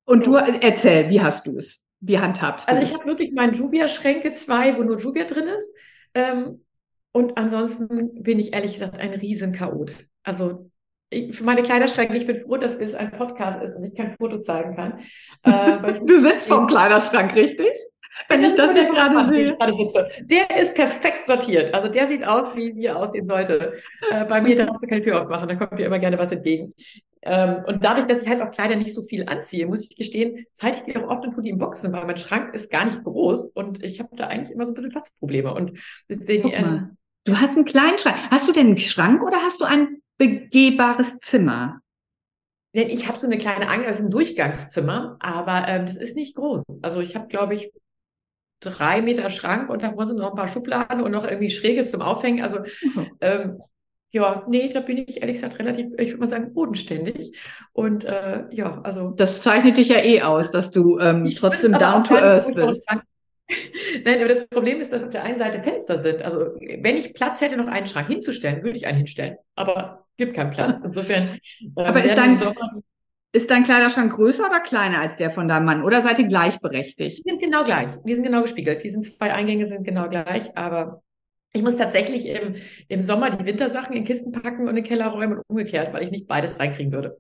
Und 0.05 0.27
du 0.27 0.35
erzähl, 0.35 1.09
wie 1.09 1.21
hast 1.21 1.47
du 1.47 1.57
es? 1.57 1.83
Wie 1.99 2.19
handhabst 2.19 2.67
du 2.67 2.73
Also 2.73 2.83
ich 2.83 2.93
habe 2.93 3.07
wirklich 3.09 3.31
meine 3.33 3.55
Juvia-Schränke, 3.55 4.33
zwei, 4.33 4.77
wo 4.77 4.83
nur 4.83 4.99
Juvia 4.99 5.25
drin 5.25 5.47
ist. 5.47 5.71
Ähm, 6.13 6.61
und 7.11 7.37
ansonsten 7.37 8.21
bin 8.21 8.39
ich 8.39 8.53
ehrlich 8.53 8.73
gesagt 8.73 8.99
ein 8.99 9.13
Riesenchaot. 9.13 9.93
Also 10.23 10.69
ich, 11.09 11.35
für 11.35 11.43
meine 11.43 11.63
Kleiderschränke, 11.63 12.15
ich 12.17 12.27
bin 12.27 12.39
froh, 12.41 12.57
dass 12.57 12.75
es 12.75 12.93
ein 12.93 13.11
Podcast 13.11 13.63
ist 13.63 13.75
und 13.75 13.83
ich 13.83 13.95
kein 13.95 14.15
Foto 14.17 14.39
zeigen 14.41 14.75
kann. 14.75 14.99
Äh, 15.43 15.99
du 16.05 16.19
sitzt 16.19 16.47
vorm 16.47 16.67
Kleiderschrank, 16.67 17.33
richtig? 17.35 17.71
Wenn 18.29 18.43
ich 18.43 18.55
das 18.55 18.73
hier 18.73 18.85
gerade 18.85 19.25
sehe. 19.25 19.57
Der 20.21 20.59
ist 20.59 20.73
perfekt 20.73 21.25
sortiert. 21.25 21.73
Also 21.73 21.89
der 21.89 22.07
sieht 22.07 22.25
aus, 22.25 22.55
wie, 22.55 22.85
er 22.85 22.97
aussehen 22.97 23.27
sollte. 23.27 23.73
Äh, 24.09 24.25
bei 24.25 24.41
mir 24.41 24.55
darfst 24.55 24.83
du 24.83 24.87
keine 24.87 25.03
Tür 25.03 25.21
aufmachen, 25.21 25.47
da 25.47 25.55
kommt 25.55 25.79
dir 25.79 25.85
immer 25.85 25.99
gerne 25.99 26.17
was 26.17 26.31
entgegen. 26.31 26.73
Ähm, 27.21 27.63
und 27.65 27.83
dadurch, 27.83 28.07
dass 28.07 28.21
ich 28.21 28.29
halt 28.29 28.41
auch 28.41 28.51
Kleider 28.51 28.75
nicht 28.75 28.93
so 28.93 29.01
viel 29.01 29.27
anziehe, 29.27 29.65
muss 29.65 29.89
ich 29.89 29.97
gestehen, 29.97 30.45
zeige 30.55 30.77
ich 30.77 30.83
die 30.83 30.95
auch 30.95 31.09
oft 31.09 31.25
und 31.25 31.33
tue 31.33 31.43
die 31.43 31.49
in 31.49 31.57
Boxen, 31.57 31.91
weil 31.91 32.05
mein 32.05 32.17
Schrank 32.17 32.53
ist 32.53 32.69
gar 32.69 32.85
nicht 32.85 33.03
groß 33.03 33.49
und 33.49 33.83
ich 33.83 33.99
habe 33.99 34.15
da 34.15 34.27
eigentlich 34.27 34.53
immer 34.53 34.65
so 34.65 34.71
ein 34.71 34.75
bisschen 34.75 34.91
Platzprobleme. 34.91 35.53
Und 35.53 35.79
deswegen. 36.07 36.51
Ähm, 36.53 36.97
du 37.25 37.39
hast 37.39 37.57
einen 37.57 37.65
kleinen 37.65 37.97
Schrank. 37.97 38.15
Hast 38.29 38.47
du 38.47 38.53
denn 38.53 38.67
einen 38.67 38.77
Schrank 38.77 39.23
oder 39.23 39.37
hast 39.37 39.59
du 39.59 39.65
ein 39.65 40.01
begehbares 40.17 41.17
Zimmer? 41.19 41.81
Ich 42.73 43.07
habe 43.07 43.17
so 43.17 43.25
eine 43.25 43.37
kleine 43.37 43.69
Angel, 43.69 43.87
das 43.87 43.99
ist 43.99 44.05
ein 44.05 44.11
Durchgangszimmer, 44.11 45.15
aber 45.19 45.67
ähm, 45.67 45.85
das 45.85 45.95
ist 45.95 46.15
nicht 46.15 46.35
groß. 46.35 46.63
Also 46.83 46.99
ich 46.99 47.15
habe, 47.15 47.27
glaube 47.27 47.55
ich, 47.55 47.71
drei 48.59 49.01
Meter 49.01 49.29
Schrank 49.29 49.69
und 49.69 49.83
davor 49.83 50.05
sind 50.05 50.17
noch 50.17 50.31
ein 50.31 50.37
paar 50.37 50.47
Schubladen 50.47 51.01
und 51.01 51.11
noch 51.11 51.25
irgendwie 51.25 51.49
Schräge 51.49 51.85
zum 51.85 52.01
Aufhängen. 52.01 52.43
Also 52.43 52.59
mhm. 52.59 53.11
ähm, 53.21 53.61
ja, 54.15 54.45
nee, 54.47 54.69
da 54.69 54.79
bin 54.79 54.97
ich 54.97 55.21
ehrlich 55.21 55.35
gesagt 55.35 55.59
relativ, 55.59 55.87
ich 55.97 56.11
würde 56.11 56.19
mal 56.19 56.27
sagen, 56.27 56.53
bodenständig. 56.53 57.37
Und 57.73 58.05
äh, 58.05 58.43
ja, 58.49 58.79
also. 58.81 59.09
Das 59.09 59.41
zeichnet 59.41 59.75
dich 59.75 59.89
ja 59.89 60.01
eh 60.01 60.21
aus, 60.21 60.51
dass 60.51 60.71
du 60.71 60.99
ähm, 60.99 61.29
trotzdem 61.37 61.73
down 61.73 62.05
to 62.05 62.15
earth 62.15 62.55
bist. 62.55 62.89
Nein, 64.05 64.19
aber 64.19 64.29
das 64.29 64.47
Problem 64.47 64.79
ist, 64.79 64.93
dass 64.93 65.03
auf 65.03 65.09
der 65.09 65.23
einen 65.23 65.37
Seite 65.37 65.61
Fenster 65.61 65.99
sind. 65.99 66.21
Also 66.21 66.39
wenn 66.79 66.95
ich 66.95 67.13
Platz 67.13 67.41
hätte, 67.41 67.57
noch 67.57 67.67
einen 67.67 67.87
Schrank 67.87 68.07
hinzustellen, 68.07 68.63
würde 68.63 68.77
ich 68.77 68.87
einen 68.87 68.99
hinstellen. 68.99 69.35
Aber 69.55 70.05
gibt 70.15 70.33
keinen 70.33 70.51
Platz. 70.51 70.79
Insofern. 70.83 71.37
Aber 71.75 72.03
ist 72.03 72.17
dein, 72.17 72.39
ist 73.35 73.51
dein 73.51 73.63
Kleiderschrank 73.63 74.13
größer 74.13 74.47
oder 74.47 74.61
kleiner 74.61 74.99
als 74.99 75.17
der 75.17 75.29
von 75.29 75.47
deinem 75.47 75.65
Mann? 75.65 75.83
Oder 75.83 76.01
seid 76.01 76.19
ihr 76.19 76.27
gleichberechtigt? 76.27 77.25
Die 77.25 77.29
sind 77.29 77.41
genau 77.41 77.65
gleich. 77.65 77.91
Die 78.05 78.13
sind 78.13 78.23
genau 78.23 78.41
gespiegelt. 78.41 78.81
Die 78.83 78.89
sind 78.89 79.05
zwei 79.05 79.33
Eingänge 79.33 79.65
sind 79.65 79.83
genau 79.83 80.07
gleich, 80.07 80.57
aber 80.57 81.03
ich 81.51 81.61
muss 81.61 81.75
tatsächlich 81.75 82.25
im, 82.27 82.55
im 82.87 83.01
Sommer 83.01 83.31
die 83.31 83.45
Wintersachen 83.45 83.95
in 83.95 84.05
Kisten 84.05 84.31
packen 84.31 84.63
und 84.63 84.69
in 84.69 84.75
den 84.75 84.83
Keller 84.85 85.07
räumen 85.07 85.37
und 85.37 85.43
umgekehrt, 85.47 85.93
weil 85.93 86.03
ich 86.03 86.11
nicht 86.11 86.27
beides 86.27 86.59
reinkriegen 86.59 86.93
würde. 86.93 87.17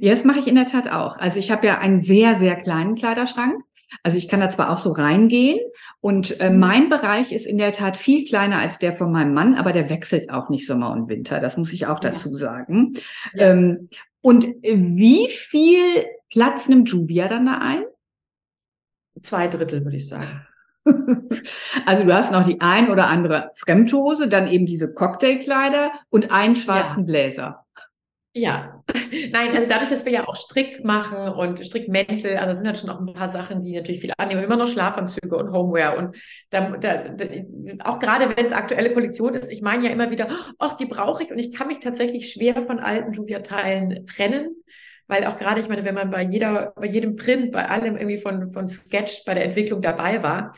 Ja, 0.00 0.10
das 0.10 0.24
mache 0.24 0.40
ich 0.40 0.48
in 0.48 0.56
der 0.56 0.66
Tat 0.66 0.90
auch. 0.90 1.16
Also 1.18 1.38
ich 1.38 1.50
habe 1.50 1.66
ja 1.66 1.78
einen 1.78 2.00
sehr, 2.00 2.36
sehr 2.36 2.56
kleinen 2.56 2.94
Kleiderschrank. 2.94 3.62
Also 4.02 4.18
ich 4.18 4.28
kann 4.28 4.40
da 4.40 4.50
zwar 4.50 4.70
auch 4.70 4.78
so 4.78 4.90
reingehen 4.90 5.60
und 6.00 6.40
äh, 6.40 6.50
mhm. 6.50 6.58
mein 6.58 6.88
Bereich 6.88 7.32
ist 7.32 7.46
in 7.46 7.58
der 7.58 7.72
Tat 7.72 7.96
viel 7.96 8.24
kleiner 8.24 8.58
als 8.58 8.78
der 8.78 8.92
von 8.92 9.12
meinem 9.12 9.34
Mann, 9.34 9.54
aber 9.54 9.72
der 9.72 9.88
wechselt 9.88 10.30
auch 10.30 10.48
nicht 10.48 10.66
Sommer 10.66 10.90
und 10.90 11.08
Winter. 11.08 11.38
Das 11.38 11.56
muss 11.56 11.72
ich 11.72 11.86
auch 11.86 12.00
dazu 12.00 12.34
sagen. 12.34 12.94
Ja. 13.34 13.50
Ähm, 13.50 13.88
und 14.20 14.46
wie 14.62 15.28
viel 15.28 16.06
Platz 16.30 16.68
nimmt 16.68 16.90
Juvia 16.90 17.28
dann 17.28 17.46
da 17.46 17.58
ein? 17.58 17.84
Zwei 19.22 19.48
Drittel, 19.48 19.84
würde 19.84 19.96
ich 19.96 20.08
sagen. 20.08 20.26
Also 21.86 22.04
du 22.04 22.14
hast 22.14 22.30
noch 22.30 22.44
die 22.44 22.60
ein 22.60 22.90
oder 22.90 23.08
andere 23.08 23.50
Fremdhose, 23.54 24.28
dann 24.28 24.48
eben 24.48 24.66
diese 24.66 24.92
Cocktailkleider 24.92 25.92
und 26.10 26.30
einen 26.30 26.56
schwarzen 26.56 27.00
ja. 27.00 27.06
Bläser. 27.06 27.63
Ja, 28.36 28.82
nein, 29.32 29.54
also 29.54 29.68
dadurch, 29.68 29.90
dass 29.90 30.04
wir 30.04 30.10
ja 30.10 30.26
auch 30.26 30.34
Strick 30.34 30.84
machen 30.84 31.28
und 31.28 31.64
Strickmäntel, 31.64 32.36
also 32.36 32.56
sind 32.56 32.66
halt 32.66 32.78
schon 32.78 32.90
auch 32.90 32.98
ein 32.98 33.12
paar 33.12 33.28
Sachen, 33.28 33.62
die 33.62 33.76
natürlich 33.76 34.00
viel 34.00 34.12
annehmen. 34.18 34.42
Immer 34.42 34.56
noch 34.56 34.66
Schlafanzüge 34.66 35.36
und 35.36 35.52
Homeware 35.52 35.96
und 35.96 36.16
da, 36.50 36.70
da, 36.76 37.08
da, 37.10 37.24
auch 37.84 38.00
gerade 38.00 38.36
wenn 38.36 38.44
es 38.44 38.52
aktuelle 38.52 38.92
Kollektion 38.92 39.34
ist, 39.34 39.52
ich 39.52 39.62
meine 39.62 39.84
ja 39.86 39.92
immer 39.92 40.10
wieder, 40.10 40.28
ach, 40.58 40.76
die 40.76 40.86
brauche 40.86 41.22
ich 41.22 41.30
und 41.30 41.38
ich 41.38 41.52
kann 41.52 41.68
mich 41.68 41.78
tatsächlich 41.78 42.32
schwer 42.32 42.60
von 42.64 42.80
alten 42.80 43.12
Julia-Teilen 43.12 44.04
trennen 44.04 44.56
weil 45.06 45.26
auch 45.26 45.38
gerade, 45.38 45.60
ich 45.60 45.68
meine, 45.68 45.84
wenn 45.84 45.94
man 45.94 46.10
bei 46.10 46.22
jeder, 46.22 46.72
bei 46.76 46.86
jedem 46.86 47.16
Print, 47.16 47.52
bei 47.52 47.68
allem 47.68 47.96
irgendwie 47.96 48.16
von, 48.16 48.52
von 48.54 48.68
Sketch 48.68 49.24
bei 49.26 49.34
der 49.34 49.44
Entwicklung 49.44 49.82
dabei 49.82 50.22
war, 50.22 50.54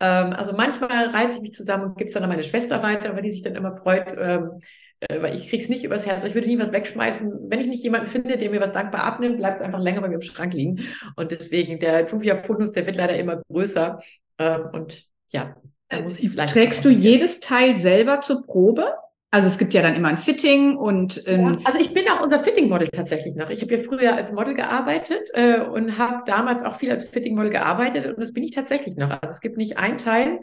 ähm, 0.00 0.32
also 0.32 0.52
manchmal 0.52 1.06
reiße 1.06 1.36
ich 1.36 1.42
mich 1.42 1.54
zusammen 1.54 1.84
und 1.84 1.96
gebe 1.96 2.08
es 2.08 2.14
dann 2.14 2.24
an 2.24 2.28
meine 2.28 2.42
Schwester 2.42 2.82
weiter, 2.82 3.14
weil 3.14 3.22
die 3.22 3.30
sich 3.30 3.42
dann 3.42 3.54
immer 3.54 3.76
freut, 3.76 4.12
ähm, 4.18 4.50
äh, 4.54 4.62
weil 5.08 5.34
ich 5.34 5.48
krieg's 5.48 5.68
nicht 5.68 5.84
übers 5.84 6.06
Herz. 6.06 6.24
Ich 6.26 6.34
würde 6.34 6.46
nie 6.46 6.58
was 6.58 6.72
wegschmeißen. 6.72 7.50
Wenn 7.50 7.60
ich 7.60 7.66
nicht 7.66 7.84
jemanden 7.84 8.06
finde, 8.06 8.36
der 8.36 8.50
mir 8.50 8.60
was 8.60 8.72
dankbar 8.72 9.04
abnimmt, 9.04 9.38
bleibt 9.38 9.60
es 9.60 9.66
einfach 9.66 9.80
länger 9.80 10.00
bei 10.00 10.08
mir 10.08 10.16
im 10.16 10.22
Schrank 10.22 10.54
liegen. 10.54 10.80
Und 11.16 11.30
deswegen, 11.30 11.80
der 11.80 12.06
Juvia-Fundus, 12.06 12.72
der 12.72 12.86
wird 12.86 12.96
leider 12.96 13.16
immer 13.16 13.42
größer. 13.48 14.00
Ähm, 14.38 14.68
und 14.72 15.06
ja, 15.30 15.56
da 15.88 16.00
muss 16.02 16.18
ich 16.18 16.30
vielleicht. 16.30 16.52
Trägst 16.52 16.84
du 16.84 16.90
jedes 16.90 17.40
Teil 17.40 17.76
selber 17.76 18.20
zur 18.20 18.42
Probe? 18.44 18.94
Also 19.34 19.48
es 19.48 19.58
gibt 19.58 19.74
ja 19.74 19.82
dann 19.82 19.96
immer 19.96 20.06
ein 20.06 20.16
Fitting 20.16 20.76
und 20.76 21.20
ähm 21.26 21.40
ja, 21.40 21.58
also 21.64 21.80
ich 21.80 21.92
bin 21.92 22.04
auch 22.08 22.20
unser 22.20 22.38
Fitting-Model 22.38 22.86
tatsächlich 22.86 23.34
noch. 23.34 23.50
Ich 23.50 23.62
habe 23.62 23.74
ja 23.74 23.82
früher 23.82 24.14
als 24.14 24.30
Model 24.30 24.54
gearbeitet 24.54 25.28
äh, 25.32 25.58
und 25.60 25.98
habe 25.98 26.22
damals 26.24 26.62
auch 26.62 26.76
viel 26.76 26.92
als 26.92 27.06
Fitting-Model 27.06 27.50
gearbeitet 27.50 28.06
und 28.06 28.22
das 28.22 28.32
bin 28.32 28.44
ich 28.44 28.52
tatsächlich 28.52 28.94
noch. 28.94 29.10
Also 29.10 29.32
es 29.32 29.40
gibt 29.40 29.56
nicht 29.56 29.76
ein 29.76 29.98
Teil. 29.98 30.38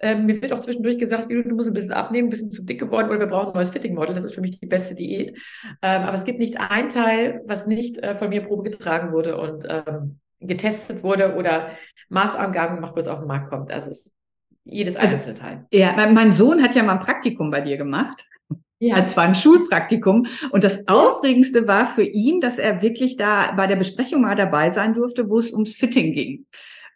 Ähm, 0.00 0.26
mir 0.26 0.40
wird 0.42 0.52
auch 0.52 0.60
zwischendurch 0.60 0.98
gesagt, 0.98 1.30
du 1.30 1.54
musst 1.54 1.68
ein 1.68 1.74
bisschen 1.74 1.92
abnehmen, 1.92 2.28
ein 2.28 2.30
bisschen 2.30 2.50
zu 2.50 2.64
dick 2.64 2.80
geworden 2.80 3.08
oder 3.08 3.20
wir 3.20 3.26
brauchen 3.26 3.48
ein 3.48 3.54
neues 3.54 3.70
Fitting-Model. 3.70 4.14
Das 4.14 4.24
ist 4.24 4.34
für 4.34 4.40
mich 4.40 4.58
die 4.58 4.66
beste 4.66 4.94
Diät. 4.94 5.36
Ähm, 5.82 6.02
aber 6.02 6.16
es 6.16 6.24
gibt 6.24 6.38
nicht 6.38 6.58
ein 6.58 6.88
Teil, 6.88 7.42
was 7.46 7.66
nicht 7.66 7.98
äh, 7.98 8.14
von 8.14 8.28
mir 8.28 8.42
Probe 8.42 8.70
getragen 8.70 9.12
wurde 9.12 9.38
und 9.38 9.64
ähm, 9.68 10.18
getestet 10.40 11.02
wurde 11.02 11.36
oder 11.36 11.70
Maßangaben 12.08 12.76
gemacht, 12.76 12.94
bis 12.94 13.06
es 13.06 13.10
auf 13.10 13.20
den 13.20 13.28
Markt 13.28 13.50
kommt. 13.50 13.72
Also 13.72 13.90
es 13.90 14.12
jedes 14.64 14.96
also, 14.96 15.16
einzelne 15.16 15.34
Teil. 15.34 15.66
Ja, 15.72 15.94
mein 16.10 16.32
Sohn 16.32 16.62
hat 16.62 16.74
ja 16.74 16.82
mal 16.82 16.94
ein 16.94 16.98
Praktikum 16.98 17.50
bei 17.50 17.60
dir 17.60 17.76
gemacht. 17.76 18.24
Ja. 18.78 18.96
Hat 18.96 19.10
zwar 19.10 19.24
ein 19.24 19.34
Schulpraktikum. 19.34 20.26
Und 20.50 20.64
das 20.64 20.88
Aufregendste 20.88 21.68
war 21.68 21.86
für 21.86 22.02
ihn, 22.02 22.40
dass 22.40 22.58
er 22.58 22.82
wirklich 22.82 23.16
da 23.16 23.52
bei 23.52 23.66
der 23.66 23.76
Besprechung 23.76 24.22
mal 24.22 24.34
dabei 24.34 24.70
sein 24.70 24.94
durfte, 24.94 25.28
wo 25.28 25.38
es 25.38 25.52
ums 25.52 25.76
Fitting 25.76 26.12
ging. 26.12 26.46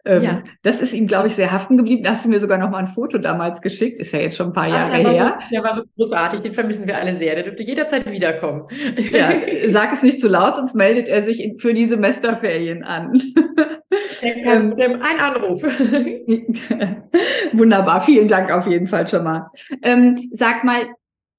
Ähm, 0.04 0.22
ja. 0.22 0.42
Das 0.62 0.80
ist 0.80 0.94
ihm, 0.94 1.06
glaube 1.06 1.28
ich, 1.28 1.34
sehr 1.34 1.52
haften 1.52 1.76
geblieben. 1.76 2.02
Da 2.02 2.10
hast 2.10 2.24
du 2.24 2.28
mir 2.28 2.40
sogar 2.40 2.58
noch 2.58 2.70
mal 2.70 2.78
ein 2.78 2.86
Foto 2.86 3.18
damals 3.18 3.60
geschickt. 3.60 3.98
Ist 3.98 4.12
ja 4.12 4.20
jetzt 4.20 4.36
schon 4.36 4.48
ein 4.48 4.52
paar 4.52 4.64
ah, 4.64 4.68
Jahre 4.68 5.02
der 5.02 5.12
her. 5.12 5.38
So, 5.42 5.54
der 5.54 5.62
war 5.64 5.74
so 5.74 5.82
großartig. 5.96 6.40
Den 6.40 6.54
vermissen 6.54 6.86
wir 6.86 6.96
alle 6.96 7.14
sehr. 7.14 7.34
Der 7.34 7.44
dürfte 7.44 7.62
jederzeit 7.62 8.10
wiederkommen. 8.10 8.66
Ja, 9.12 9.30
sag 9.68 9.92
es 9.92 10.02
nicht 10.02 10.20
zu 10.20 10.28
laut, 10.28 10.56
sonst 10.56 10.74
meldet 10.74 11.08
er 11.08 11.22
sich 11.22 11.54
für 11.58 11.72
die 11.72 11.86
Semesterferien 11.86 12.84
an. 12.84 13.18
Der 14.22 14.42
kann, 14.42 14.74
ähm, 14.78 15.00
ein 15.02 15.18
Anruf. 15.18 15.62
Wunderbar. 17.52 18.00
Vielen 18.00 18.28
Dank 18.28 18.52
auf 18.52 18.66
jeden 18.66 18.86
Fall 18.86 19.08
schon 19.08 19.24
mal. 19.24 19.50
Ähm, 19.82 20.28
sag 20.32 20.64
mal, 20.64 20.80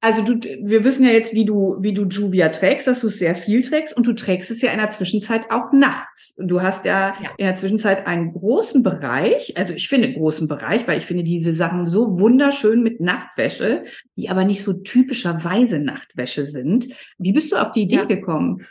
also 0.02 0.22
du, 0.24 0.40
wir 0.64 0.86
wissen 0.86 1.06
ja 1.06 1.12
jetzt, 1.12 1.34
wie 1.34 1.44
du, 1.44 1.76
wie 1.82 1.94
du 1.94 2.06
Juvia 2.06 2.50
trägst, 2.50 2.88
dass 2.88 3.02
du 3.02 3.08
es 3.08 3.20
sehr 3.20 3.36
viel 3.36 3.62
trägst 3.62 3.96
und 3.98 4.08
du 4.08 4.14
trägst 4.14 4.50
es 4.50 4.62
ja 4.62 4.72
in 4.72 4.78
der 4.78 4.92
Zwischenzeit 4.92 5.52
auch 5.52 5.74
nachts. 5.74 6.36
Du 6.38 6.62
hast 6.62 6.86
ja, 6.86 7.16
ja, 7.22 7.32
in 7.38 7.46
der 7.46 7.56
Zwischenzeit 7.56 8.08
einen 8.08 8.32
großen 8.32 8.82
Bereich, 8.82 9.58
also 9.58 9.74
ich 9.74 9.90
finde 9.90 10.14
großen 10.14 10.48
Bereich, 10.48 10.88
weil 10.88 11.00
ich 11.00 11.06
finde 11.06 11.26
diese 11.26 11.54
Sachen 11.54 11.86
so 11.86 12.18
wunderschön 12.18 12.82
mit 12.82 13.02
Nachtwäsche, 13.02 13.84
die 14.16 14.30
aber 14.30 14.46
nicht 14.46 14.64
so 14.64 14.74
typischerweise 14.74 15.80
Nachtwäsche 15.80 16.46
sind. 16.46 16.88
Wie 17.18 17.34
bist 17.34 17.52
du 17.52 17.58
auf 17.58 17.74
die 17.74 17.82
Idee 17.82 17.96
ja. 17.96 18.06
gekommen? 18.06 18.66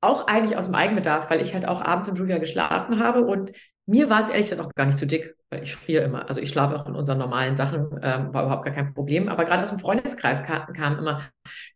Auch 0.00 0.26
eigentlich 0.26 0.58
aus 0.58 0.66
dem 0.66 0.74
Eigenbedarf, 0.74 1.30
weil 1.30 1.42
ich 1.42 1.54
halt 1.54 1.66
auch 1.66 1.80
abends 1.80 2.08
in 2.08 2.16
Julia 2.16 2.38
geschlafen 2.38 2.98
habe 2.98 3.24
und 3.24 3.52
mir 3.86 4.08
war 4.08 4.22
es 4.22 4.28
ehrlich 4.28 4.48
gesagt 4.48 4.66
auch 4.66 4.74
gar 4.74 4.86
nicht 4.86 4.98
zu 4.98 5.06
dick, 5.06 5.36
weil 5.50 5.62
ich 5.62 5.76
friere 5.76 6.04
immer. 6.04 6.28
Also 6.28 6.40
ich 6.40 6.48
schlafe 6.48 6.74
auch 6.74 6.86
in 6.86 6.94
unseren 6.94 7.18
normalen 7.18 7.54
Sachen, 7.54 7.90
ähm, 8.02 8.32
war 8.32 8.44
überhaupt 8.44 8.64
gar 8.64 8.74
kein 8.74 8.92
Problem. 8.92 9.28
Aber 9.28 9.44
gerade 9.44 9.62
aus 9.62 9.68
dem 9.68 9.78
Freundeskreis 9.78 10.42
kam, 10.42 10.72
kam, 10.72 10.98
immer, 10.98 11.22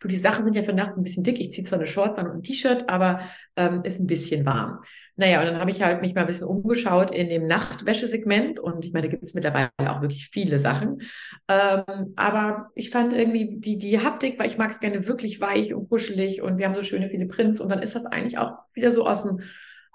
du, 0.01 0.09
die 0.09 0.17
Sachen 0.17 0.45
sind 0.45 0.55
ja 0.55 0.63
für 0.63 0.73
nachts 0.73 0.97
ein 0.97 1.05
bisschen 1.05 1.23
dick. 1.23 1.39
Ich 1.39 1.53
ziehe 1.53 1.67
zwar 1.67 1.79
eine 1.79 1.87
Shorts 1.87 2.19
an 2.19 2.27
und 2.27 2.37
ein 2.37 2.43
T-Shirt, 2.43 2.89
aber 2.89 3.21
ähm, 3.57 3.83
ist 3.85 4.01
ein 4.01 4.07
bisschen 4.07 4.47
warm. 4.47 4.81
Naja, 5.17 5.41
und 5.41 5.47
dann 5.47 5.59
habe 5.59 5.73
ich 5.73 5.83
halt 5.83 6.01
mich 6.01 6.15
mal 6.15 6.21
ein 6.21 6.27
bisschen 6.29 6.47
umgeschaut 6.47 7.11
in 7.11 7.29
dem 7.29 7.49
Nachtwäschesegment 7.49 8.61
und 8.61 8.85
ich 8.85 8.93
meine, 8.93 9.09
da 9.09 9.11
gibt 9.11 9.25
es 9.25 9.35
mittlerweile 9.35 9.71
auch 9.79 10.01
wirklich 10.01 10.29
viele 10.33 10.61
Sachen. 10.61 11.03
Ähm, 11.49 12.13
aber 12.15 12.71
ich 12.77 12.91
fand 12.91 13.13
irgendwie 13.13 13.57
die, 13.59 13.79
die 13.79 13.99
Haptik, 13.99 14.39
weil 14.39 14.47
ich 14.47 14.59
mag 14.59 14.71
es 14.71 14.79
gerne 14.79 15.09
wirklich 15.09 15.41
weich 15.41 15.75
und 15.75 15.89
kuschelig 15.89 16.41
und 16.41 16.57
wir 16.57 16.67
haben 16.67 16.77
so 16.77 16.85
schöne 16.85 17.11
viele 17.11 17.27
Prints 17.27 17.61
und 17.61 17.69
dann 17.69 17.83
ist 17.83 17.97
das 17.97 18.07
eigentlich 18.07 18.39
auch 18.39 18.53
wieder 18.75 18.93
so 18.93 19.07
aus 19.07 19.25
dem 19.25 19.41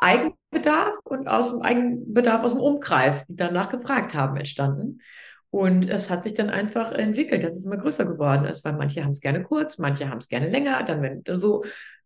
Eigenbedarf 0.03 0.95
und 1.03 1.27
aus 1.27 1.51
dem 1.51 1.61
Eigenbedarf 1.61 2.43
aus 2.43 2.53
dem 2.53 2.61
Umkreis, 2.61 3.25
die 3.25 3.35
danach 3.35 3.69
gefragt 3.69 4.13
haben, 4.13 4.37
entstanden. 4.37 5.01
Und 5.49 5.87
es 5.87 6.09
hat 6.09 6.23
sich 6.23 6.33
dann 6.33 6.49
einfach 6.49 6.91
entwickelt, 6.91 7.43
dass 7.43 7.55
es 7.55 7.65
immer 7.65 7.77
größer 7.77 8.05
geworden 8.05 8.45
ist, 8.45 8.65
weil 8.65 8.73
manche 8.73 9.03
haben 9.03 9.11
es 9.11 9.21
gerne 9.21 9.43
kurz, 9.43 9.77
manche 9.77 10.09
haben 10.09 10.17
es 10.17 10.27
gerne 10.27 10.49
länger. 10.49 10.83
Dann, 10.83 11.01
wenn 11.01 11.23
so 11.37 11.63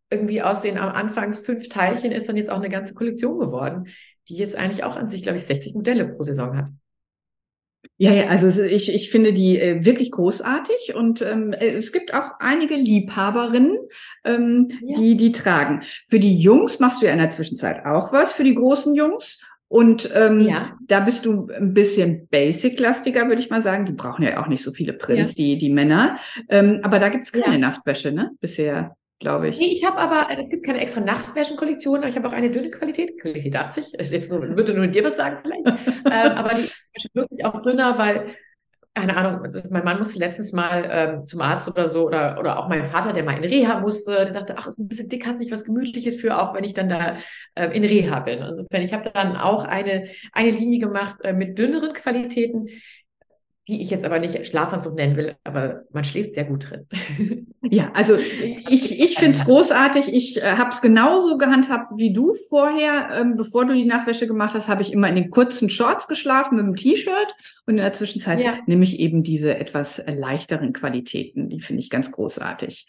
irgendwie 0.09 0.41
aus 0.41 0.61
den 0.61 0.77
am 0.77 0.91
Anfangs 0.91 1.39
fünf 1.39 1.69
Teilchen 1.69 2.11
ist 2.11 2.27
dann 2.29 2.37
jetzt 2.37 2.49
auch 2.49 2.57
eine 2.57 2.69
ganze 2.69 2.93
Kollektion 2.93 3.39
geworden, 3.39 3.87
die 4.27 4.35
jetzt 4.35 4.57
eigentlich 4.57 4.83
auch 4.83 4.97
an 4.97 5.07
sich, 5.07 5.23
glaube 5.23 5.37
ich, 5.37 5.45
60 5.45 5.73
Modelle 5.75 6.07
pro 6.07 6.23
Saison 6.23 6.57
hat. 6.57 6.67
Ja, 7.97 8.11
ja, 8.11 8.27
also 8.27 8.61
ich, 8.61 8.93
ich 8.93 9.09
finde 9.09 9.33
die 9.33 9.59
äh, 9.59 9.85
wirklich 9.85 10.11
großartig 10.11 10.93
und 10.95 11.21
ähm, 11.21 11.53
äh, 11.53 11.67
es 11.69 11.91
gibt 11.91 12.13
auch 12.13 12.31
einige 12.39 12.75
Liebhaberinnen, 12.75 13.77
ähm, 14.23 14.69
ja. 14.83 14.99
die 14.99 15.15
die 15.15 15.31
tragen. 15.31 15.81
Für 16.07 16.19
die 16.19 16.37
Jungs 16.37 16.79
machst 16.79 17.01
du 17.01 17.05
ja 17.05 17.13
in 17.13 17.19
der 17.19 17.29
Zwischenzeit 17.29 17.85
auch 17.85 18.11
was, 18.11 18.33
für 18.33 18.43
die 18.43 18.55
großen 18.55 18.95
Jungs. 18.95 19.41
Und 19.69 20.09
ähm, 20.15 20.41
ja. 20.41 20.77
da 20.87 21.01
bist 21.01 21.25
du 21.25 21.47
ein 21.47 21.73
bisschen 21.73 22.27
basic-lastiger, 22.29 23.27
würde 23.27 23.41
ich 23.41 23.49
mal 23.49 23.61
sagen. 23.61 23.85
Die 23.85 23.91
brauchen 23.91 24.23
ja 24.23 24.41
auch 24.41 24.47
nicht 24.47 24.63
so 24.63 24.71
viele 24.71 24.93
Prints, 24.93 25.31
ja. 25.31 25.43
die, 25.43 25.57
die 25.57 25.69
Männer. 25.69 26.17
Ähm, 26.49 26.79
aber 26.83 26.99
da 26.99 27.09
gibt's 27.09 27.31
keine 27.31 27.59
Nachtwäsche, 27.59 28.11
ne? 28.11 28.31
Bisher 28.39 28.95
glaube 29.19 29.49
ich. 29.49 29.59
Nee, 29.59 29.71
ich 29.71 29.85
habe 29.85 29.97
aber, 29.97 30.27
es 30.39 30.49
gibt 30.49 30.65
keine 30.65 30.79
extra 30.79 31.01
Nachtwäschenkollektion, 31.01 31.99
aber 31.99 32.07
ich 32.07 32.15
habe 32.15 32.27
auch 32.27 32.33
eine 32.33 32.51
dünne 32.51 32.69
Qualität, 32.69 33.19
Qualität 33.19 33.55
80. 33.55 33.93
Ist 33.95 34.11
jetzt 34.11 34.31
nur, 34.31 34.41
würde 34.41 34.73
nur 34.73 34.87
dir 34.87 35.03
was 35.03 35.17
sagen 35.17 35.37
vielleicht. 35.41 35.65
ähm, 36.05 36.31
aber 36.31 36.49
die 36.49 36.61
ist 36.61 37.15
wirklich 37.15 37.45
auch 37.45 37.61
dünner, 37.61 37.97
weil, 37.97 38.35
keine 38.93 39.15
Ahnung, 39.17 39.47
mein 39.69 39.83
Mann 39.83 39.99
musste 39.99 40.19
letztens 40.19 40.53
mal 40.53 40.87
ähm, 40.91 41.25
zum 41.25 41.41
Arzt 41.41 41.67
oder 41.67 41.87
so, 41.87 42.05
oder, 42.05 42.37
oder 42.39 42.59
auch 42.59 42.67
mein 42.67 42.85
Vater, 42.85 43.13
der 43.13 43.23
mal 43.23 43.37
in 43.37 43.43
Reha 43.43 43.79
musste, 43.79 44.11
der 44.11 44.33
sagte, 44.33 44.55
ach, 44.57 44.67
ist 44.67 44.79
ein 44.79 44.87
bisschen 44.87 45.09
dick, 45.09 45.25
hast 45.25 45.39
nicht 45.39 45.51
was 45.51 45.65
Gemütliches 45.65 46.19
für, 46.19 46.39
auch 46.39 46.53
wenn 46.53 46.63
ich 46.63 46.73
dann 46.73 46.89
da 46.89 47.17
äh, 47.55 47.75
in 47.75 47.83
Reha 47.83 48.19
bin. 48.19 48.39
Insofern, 48.39 48.81
ich 48.81 48.93
habe 48.93 49.11
dann 49.13 49.35
auch 49.35 49.65
eine, 49.65 50.07
eine 50.31 50.51
Linie 50.51 50.79
gemacht 50.79 51.17
äh, 51.23 51.33
mit 51.33 51.57
dünneren 51.57 51.93
Qualitäten, 51.93 52.67
die 53.67 53.81
ich 53.81 53.89
jetzt 53.89 54.05
aber 54.05 54.19
nicht 54.19 54.45
Schlafanzug 54.45 54.95
nennen 54.95 55.17
will, 55.17 55.35
aber 55.43 55.81
man 55.91 56.03
schläft 56.03 56.35
sehr 56.35 56.45
gut 56.45 56.69
drin. 56.69 56.87
Ja, 57.63 57.91
also 57.93 58.17
ich, 58.17 58.99
ich 58.99 59.17
finde 59.17 59.31
es 59.31 59.45
großartig. 59.45 60.13
Ich 60.13 60.41
äh, 60.41 60.55
habe 60.57 60.69
es 60.69 60.81
genauso 60.81 61.37
gehandhabt 61.37 61.91
wie 61.95 62.13
du 62.13 62.33
vorher. 62.49 63.09
Ähm, 63.13 63.35
bevor 63.35 63.65
du 63.65 63.73
die 63.73 63.85
Nachwäsche 63.85 64.27
gemacht 64.27 64.53
hast, 64.53 64.67
habe 64.67 64.83
ich 64.83 64.93
immer 64.93 65.09
in 65.09 65.15
den 65.15 65.29
kurzen 65.29 65.69
Shorts 65.69 66.07
geschlafen 66.07 66.57
mit 66.57 66.65
dem 66.65 66.75
T-Shirt. 66.75 67.35
Und 67.65 67.75
in 67.75 67.77
der 67.77 67.93
Zwischenzeit 67.93 68.41
ja. 68.41 68.53
nehme 68.67 68.83
ich 68.83 68.99
eben 68.99 69.23
diese 69.23 69.57
etwas 69.57 70.01
leichteren 70.05 70.71
Qualitäten. 70.71 71.49
Die 71.49 71.61
finde 71.61 71.81
ich 71.81 71.89
ganz 71.89 72.11
großartig. 72.11 72.85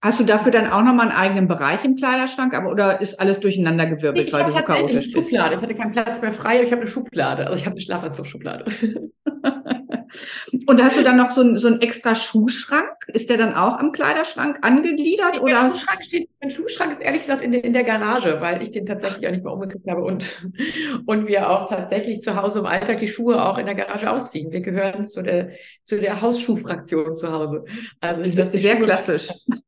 Hast 0.00 0.20
du 0.20 0.24
dafür 0.24 0.52
dann 0.52 0.70
auch 0.70 0.82
nochmal 0.82 1.08
einen 1.08 1.16
eigenen 1.16 1.48
Bereich 1.48 1.82
im 1.82 1.96
Kleiderschrank, 1.96 2.52
aber 2.52 2.70
oder 2.70 3.00
ist 3.00 3.18
alles 3.20 3.40
durcheinander 3.40 3.86
gewirbelt, 3.86 4.26
nee, 4.26 4.32
weil 4.34 4.44
du 4.44 4.50
so 4.50 4.60
chaotisch 4.60 5.12
bist? 5.14 5.30
Schublade. 5.30 5.54
Ich 5.54 5.62
hatte 5.62 5.74
keinen 5.74 5.92
Platz 5.92 6.20
mehr 6.20 6.34
frei, 6.34 6.56
aber 6.56 6.64
ich 6.64 6.72
habe 6.72 6.82
eine 6.82 6.90
Schublade. 6.90 7.46
Also 7.46 7.58
ich 7.58 7.64
habe 7.64 7.72
eine 7.72 7.80
Schlafanzug-Schublade. 7.80 8.66
Und 10.66 10.82
hast 10.82 10.98
du 10.98 11.02
dann 11.02 11.16
noch 11.16 11.30
so, 11.30 11.40
ein, 11.40 11.56
so 11.56 11.68
einen 11.68 11.80
extra 11.80 12.14
Schuhschrank? 12.14 12.93
Ist 13.08 13.28
der 13.30 13.36
dann 13.36 13.54
auch 13.54 13.78
am 13.78 13.92
Kleiderschrank 13.92 14.58
angegliedert? 14.62 15.40
Oder 15.40 15.62
mein, 15.62 15.70
Schuhschrank 15.70 16.04
steht, 16.04 16.30
mein 16.40 16.52
Schuhschrank 16.52 16.92
ist 16.92 17.02
ehrlich 17.02 17.20
gesagt 17.20 17.42
in 17.42 17.52
der, 17.52 17.64
in 17.64 17.72
der 17.72 17.84
Garage, 17.84 18.40
weil 18.40 18.62
ich 18.62 18.70
den 18.70 18.86
tatsächlich 18.86 19.26
auch 19.26 19.32
nicht 19.32 19.44
mehr 19.44 19.52
umgekriegt 19.52 19.88
habe 19.88 20.02
und, 20.02 20.42
und 21.06 21.26
wir 21.26 21.50
auch 21.50 21.68
tatsächlich 21.68 22.20
zu 22.22 22.36
Hause 22.36 22.60
im 22.60 22.66
Alltag 22.66 22.98
die 22.98 23.08
Schuhe 23.08 23.44
auch 23.44 23.58
in 23.58 23.66
der 23.66 23.74
Garage 23.74 24.10
ausziehen. 24.10 24.52
Wir 24.52 24.60
gehören 24.60 25.06
zu 25.06 25.22
der, 25.22 25.50
zu 25.84 26.00
der 26.00 26.20
Hausschuhfraktion 26.20 27.14
zu 27.14 27.32
Hause. 27.32 27.64
Also 28.00 28.22
das 28.22 28.54
ist 28.54 28.62
sehr 28.62 28.76
Schuhe 28.76 28.84
klassisch. 28.84 29.28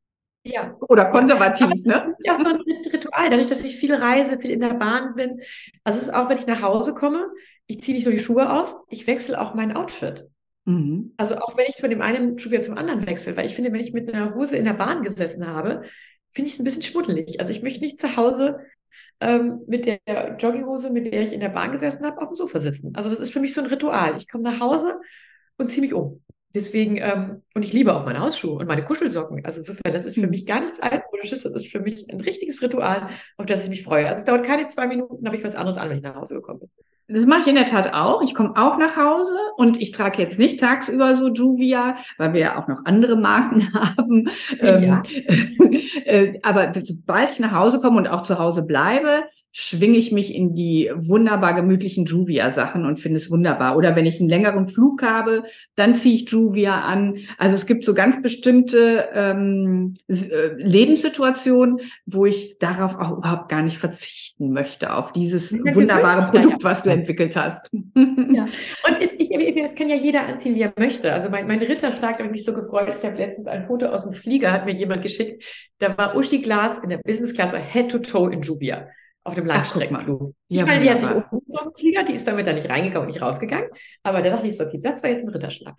Ja. 0.48 0.76
Oder 0.88 1.06
konservativ, 1.06 1.84
ne? 1.84 2.14
Ja, 2.20 2.38
so 2.38 2.48
ein 2.48 2.60
Ritual. 2.92 3.30
Dadurch, 3.30 3.48
dass 3.48 3.64
ich 3.64 3.74
viel 3.74 3.92
reise, 3.92 4.38
viel 4.38 4.52
in 4.52 4.60
der 4.60 4.74
Bahn 4.74 5.16
bin. 5.16 5.40
Also 5.82 5.98
es 5.98 6.04
ist 6.04 6.14
auch, 6.14 6.28
wenn 6.28 6.38
ich 6.38 6.46
nach 6.46 6.62
Hause 6.62 6.94
komme, 6.94 7.26
ich 7.66 7.82
ziehe 7.82 7.96
nicht 7.96 8.04
nur 8.04 8.14
die 8.14 8.20
Schuhe 8.20 8.52
aus, 8.52 8.76
ich 8.88 9.08
wechsle 9.08 9.40
auch 9.40 9.54
mein 9.54 9.76
Outfit. 9.76 10.28
Mhm. 10.66 11.14
Also 11.16 11.36
auch 11.36 11.56
wenn 11.56 11.66
ich 11.68 11.76
von 11.76 11.90
dem 11.90 12.02
einen 12.02 12.38
Schuh 12.38 12.50
wieder 12.50 12.62
zum 12.62 12.76
anderen 12.76 13.06
wechsle, 13.06 13.36
weil 13.36 13.46
ich 13.46 13.54
finde, 13.54 13.72
wenn 13.72 13.80
ich 13.80 13.92
mit 13.92 14.12
einer 14.12 14.34
Hose 14.34 14.56
in 14.56 14.64
der 14.64 14.74
Bahn 14.74 15.02
gesessen 15.02 15.46
habe, 15.46 15.82
finde 16.32 16.48
ich 16.48 16.54
es 16.54 16.60
ein 16.60 16.64
bisschen 16.64 16.82
schmuddelig. 16.82 17.40
Also 17.40 17.52
ich 17.52 17.62
möchte 17.62 17.80
nicht 17.80 17.98
zu 17.98 18.16
Hause 18.16 18.58
ähm, 19.20 19.60
mit 19.66 19.86
der 19.86 20.36
Jogginghose, 20.38 20.90
mit 20.90 21.10
der 21.10 21.22
ich 21.22 21.32
in 21.32 21.40
der 21.40 21.48
Bahn 21.48 21.72
gesessen 21.72 22.04
habe, 22.04 22.20
auf 22.20 22.28
dem 22.28 22.36
Sofa 22.36 22.60
sitzen. 22.60 22.94
Also 22.94 23.08
das 23.08 23.20
ist 23.20 23.32
für 23.32 23.40
mich 23.40 23.54
so 23.54 23.62
ein 23.62 23.68
Ritual. 23.68 24.16
Ich 24.16 24.28
komme 24.28 24.44
nach 24.44 24.60
Hause 24.60 25.00
und 25.56 25.70
ziehe 25.70 25.82
mich 25.82 25.94
um. 25.94 26.22
Deswegen, 26.54 26.96
ähm, 26.96 27.42
und 27.54 27.62
ich 27.62 27.72
liebe 27.72 27.94
auch 27.94 28.04
meine 28.04 28.20
Hausschuhe 28.20 28.58
und 28.58 28.66
meine 28.66 28.84
Kuschelsocken. 28.84 29.44
Also 29.44 29.60
insofern, 29.60 29.92
das 29.92 30.04
ist 30.04 30.14
für 30.14 30.22
hm. 30.22 30.30
mich 30.30 30.46
gar 30.46 30.60
nichts 30.60 30.80
altmodisches. 30.80 31.42
Das 31.42 31.52
ist 31.52 31.70
für 31.70 31.80
mich 31.80 32.10
ein 32.10 32.20
richtiges 32.20 32.60
Ritual, 32.60 33.10
auf 33.36 33.46
das 33.46 33.64
ich 33.64 33.70
mich 33.70 33.84
freue. 33.84 34.08
Also 34.08 34.20
es 34.20 34.24
dauert 34.24 34.44
keine 34.44 34.66
zwei 34.66 34.86
Minuten, 34.86 35.26
habe 35.26 35.36
ich 35.36 35.44
was 35.44 35.54
anderes 35.54 35.76
an, 35.76 35.90
wenn 35.90 35.98
ich 35.98 36.02
nach 36.02 36.16
Hause 36.16 36.34
gekommen 36.34 36.60
bin. 36.60 36.70
Das 37.08 37.26
mache 37.26 37.40
ich 37.40 37.46
in 37.46 37.54
der 37.54 37.66
Tat 37.66 37.94
auch. 37.94 38.20
Ich 38.22 38.34
komme 38.34 38.54
auch 38.56 38.78
nach 38.78 38.96
Hause 38.96 39.38
und 39.56 39.80
ich 39.80 39.92
trage 39.92 40.20
jetzt 40.20 40.38
nicht 40.38 40.58
tagsüber 40.58 41.14
so 41.14 41.28
Juvia, 41.28 41.96
weil 42.18 42.32
wir 42.32 42.40
ja 42.40 42.58
auch 42.60 42.66
noch 42.66 42.84
andere 42.84 43.16
Marken 43.16 43.72
haben. 43.74 44.28
Ja. 44.60 45.02
Ähm, 45.02 45.02
äh, 46.04 46.40
aber 46.42 46.72
sobald 46.82 47.30
ich 47.30 47.38
nach 47.38 47.52
Hause 47.52 47.80
komme 47.80 47.98
und 47.98 48.08
auch 48.08 48.22
zu 48.22 48.38
Hause 48.38 48.62
bleibe, 48.62 49.22
schwinge 49.58 49.96
ich 49.96 50.12
mich 50.12 50.34
in 50.34 50.54
die 50.54 50.90
wunderbar 50.94 51.54
gemütlichen 51.54 52.04
Juvia-Sachen 52.04 52.84
und 52.84 53.00
finde 53.00 53.16
es 53.16 53.30
wunderbar. 53.30 53.78
Oder 53.78 53.96
wenn 53.96 54.04
ich 54.04 54.20
einen 54.20 54.28
längeren 54.28 54.66
Flug 54.66 55.02
habe, 55.02 55.44
dann 55.76 55.94
ziehe 55.94 56.14
ich 56.14 56.28
Juvia 56.28 56.82
an. 56.82 57.20
Also 57.38 57.56
es 57.56 57.64
gibt 57.64 57.86
so 57.86 57.94
ganz 57.94 58.20
bestimmte 58.20 59.08
ähm, 59.14 59.94
äh, 60.08 60.48
Lebenssituationen, 60.58 61.80
wo 62.04 62.26
ich 62.26 62.58
darauf 62.58 62.96
auch 62.96 63.16
überhaupt 63.16 63.48
gar 63.48 63.62
nicht 63.62 63.78
verzichten 63.78 64.52
möchte, 64.52 64.92
auf 64.92 65.12
dieses 65.12 65.52
ja, 65.52 65.74
wunderbare 65.74 66.30
Produkt, 66.30 66.62
was 66.62 66.82
du 66.82 66.90
entwickelt 66.90 67.34
hast. 67.34 67.70
Ja. 67.72 68.42
Und 68.42 69.00
es, 69.00 69.14
ich, 69.18 69.30
das 69.62 69.74
kann 69.74 69.88
ja 69.88 69.96
jeder 69.96 70.26
anziehen, 70.26 70.54
wie 70.54 70.62
er 70.62 70.74
möchte. 70.78 71.10
Also 71.10 71.30
mein, 71.30 71.46
mein 71.46 71.60
Ritterschlag 71.60 72.18
hat 72.18 72.30
mich 72.30 72.44
so 72.44 72.52
gefreut. 72.52 72.92
Ich 72.94 73.04
habe 73.04 73.16
letztens 73.16 73.46
ein 73.46 73.66
Foto 73.66 73.86
aus 73.86 74.02
dem 74.02 74.12
Flieger, 74.12 74.52
hat 74.52 74.66
mir 74.66 74.74
jemand 74.74 75.02
geschickt. 75.02 75.42
Da 75.78 75.96
war 75.96 76.14
Uschi 76.14 76.42
Glas 76.42 76.78
in 76.78 76.90
der 76.90 76.98
Business 76.98 77.32
Class 77.32 77.52
Head 77.72 77.90
to 77.90 77.98
Toe 78.00 78.30
in 78.34 78.42
Juvia 78.42 78.88
auf 79.26 79.34
dem 79.34 79.46
Langstreckenflug. 79.46 80.34
Ich 80.48 80.58
ja, 80.58 80.66
meine, 80.66 80.82
die 80.82 80.90
hat 80.90 81.00
sich 81.00 81.10
umgezogen, 81.10 81.74
Flieger, 81.74 82.04
die 82.04 82.12
ist 82.12 82.26
damit 82.26 82.46
da 82.46 82.52
nicht 82.52 82.68
reingegangen 82.68 83.06
und 83.06 83.12
nicht 83.12 83.20
rausgegangen. 83.20 83.68
Aber 84.02 84.22
da 84.22 84.30
dachte 84.30 84.46
ich 84.46 84.56
so, 84.56 84.64
okay, 84.64 84.78
das 84.80 85.02
war 85.02 85.10
jetzt 85.10 85.24
ein 85.24 85.28
Ritterschlag. 85.28 85.74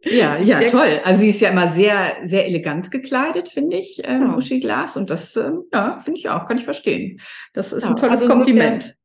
Ja, 0.00 0.36
ja, 0.38 0.58
sehr 0.58 0.68
toll. 0.68 1.00
Also 1.04 1.20
sie 1.20 1.28
ist 1.28 1.40
ja 1.40 1.50
immer 1.50 1.68
sehr, 1.68 2.16
sehr 2.24 2.46
elegant 2.46 2.90
gekleidet, 2.90 3.48
finde 3.48 3.76
ich, 3.76 4.02
ähm, 4.04 4.22
ja. 4.22 4.36
Uschi 4.36 4.60
Glas. 4.60 4.96
Und 4.96 5.10
das, 5.10 5.36
ähm, 5.36 5.62
ja, 5.72 5.98
finde 5.98 6.18
ich 6.18 6.28
auch, 6.28 6.46
kann 6.46 6.58
ich 6.58 6.64
verstehen. 6.64 7.18
Das 7.52 7.72
ist 7.72 7.84
ja, 7.84 7.90
ein 7.90 7.96
tolles 7.96 8.22
also 8.22 8.34
Kompliment. 8.34 8.96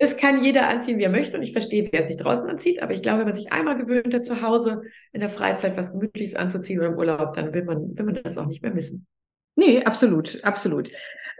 Es 0.00 0.16
kann 0.16 0.42
jeder 0.44 0.68
anziehen, 0.68 0.98
wie 0.98 1.04
er 1.04 1.10
möchte. 1.10 1.36
Und 1.36 1.42
ich 1.42 1.52
verstehe, 1.52 1.88
wer 1.90 2.02
es 2.02 2.08
nicht 2.08 2.22
draußen 2.22 2.48
anzieht. 2.48 2.82
Aber 2.82 2.92
ich 2.92 3.02
glaube, 3.02 3.18
wenn 3.18 3.26
man 3.26 3.36
sich 3.36 3.52
einmal 3.52 3.76
gewöhnt 3.76 4.14
hat, 4.14 4.24
zu 4.24 4.42
Hause 4.42 4.82
in 5.12 5.20
der 5.20 5.28
Freizeit 5.30 5.76
was 5.76 5.92
Gemütliches 5.92 6.36
anzuziehen 6.36 6.78
oder 6.78 6.88
im 6.88 6.96
Urlaub, 6.96 7.34
dann 7.34 7.52
will 7.52 7.64
man, 7.64 7.98
will 7.98 8.04
man 8.04 8.20
das 8.22 8.38
auch 8.38 8.46
nicht 8.46 8.62
mehr 8.62 8.72
missen. 8.72 9.06
Nee, 9.58 9.82
absolut, 9.82 10.44
absolut. 10.44 10.88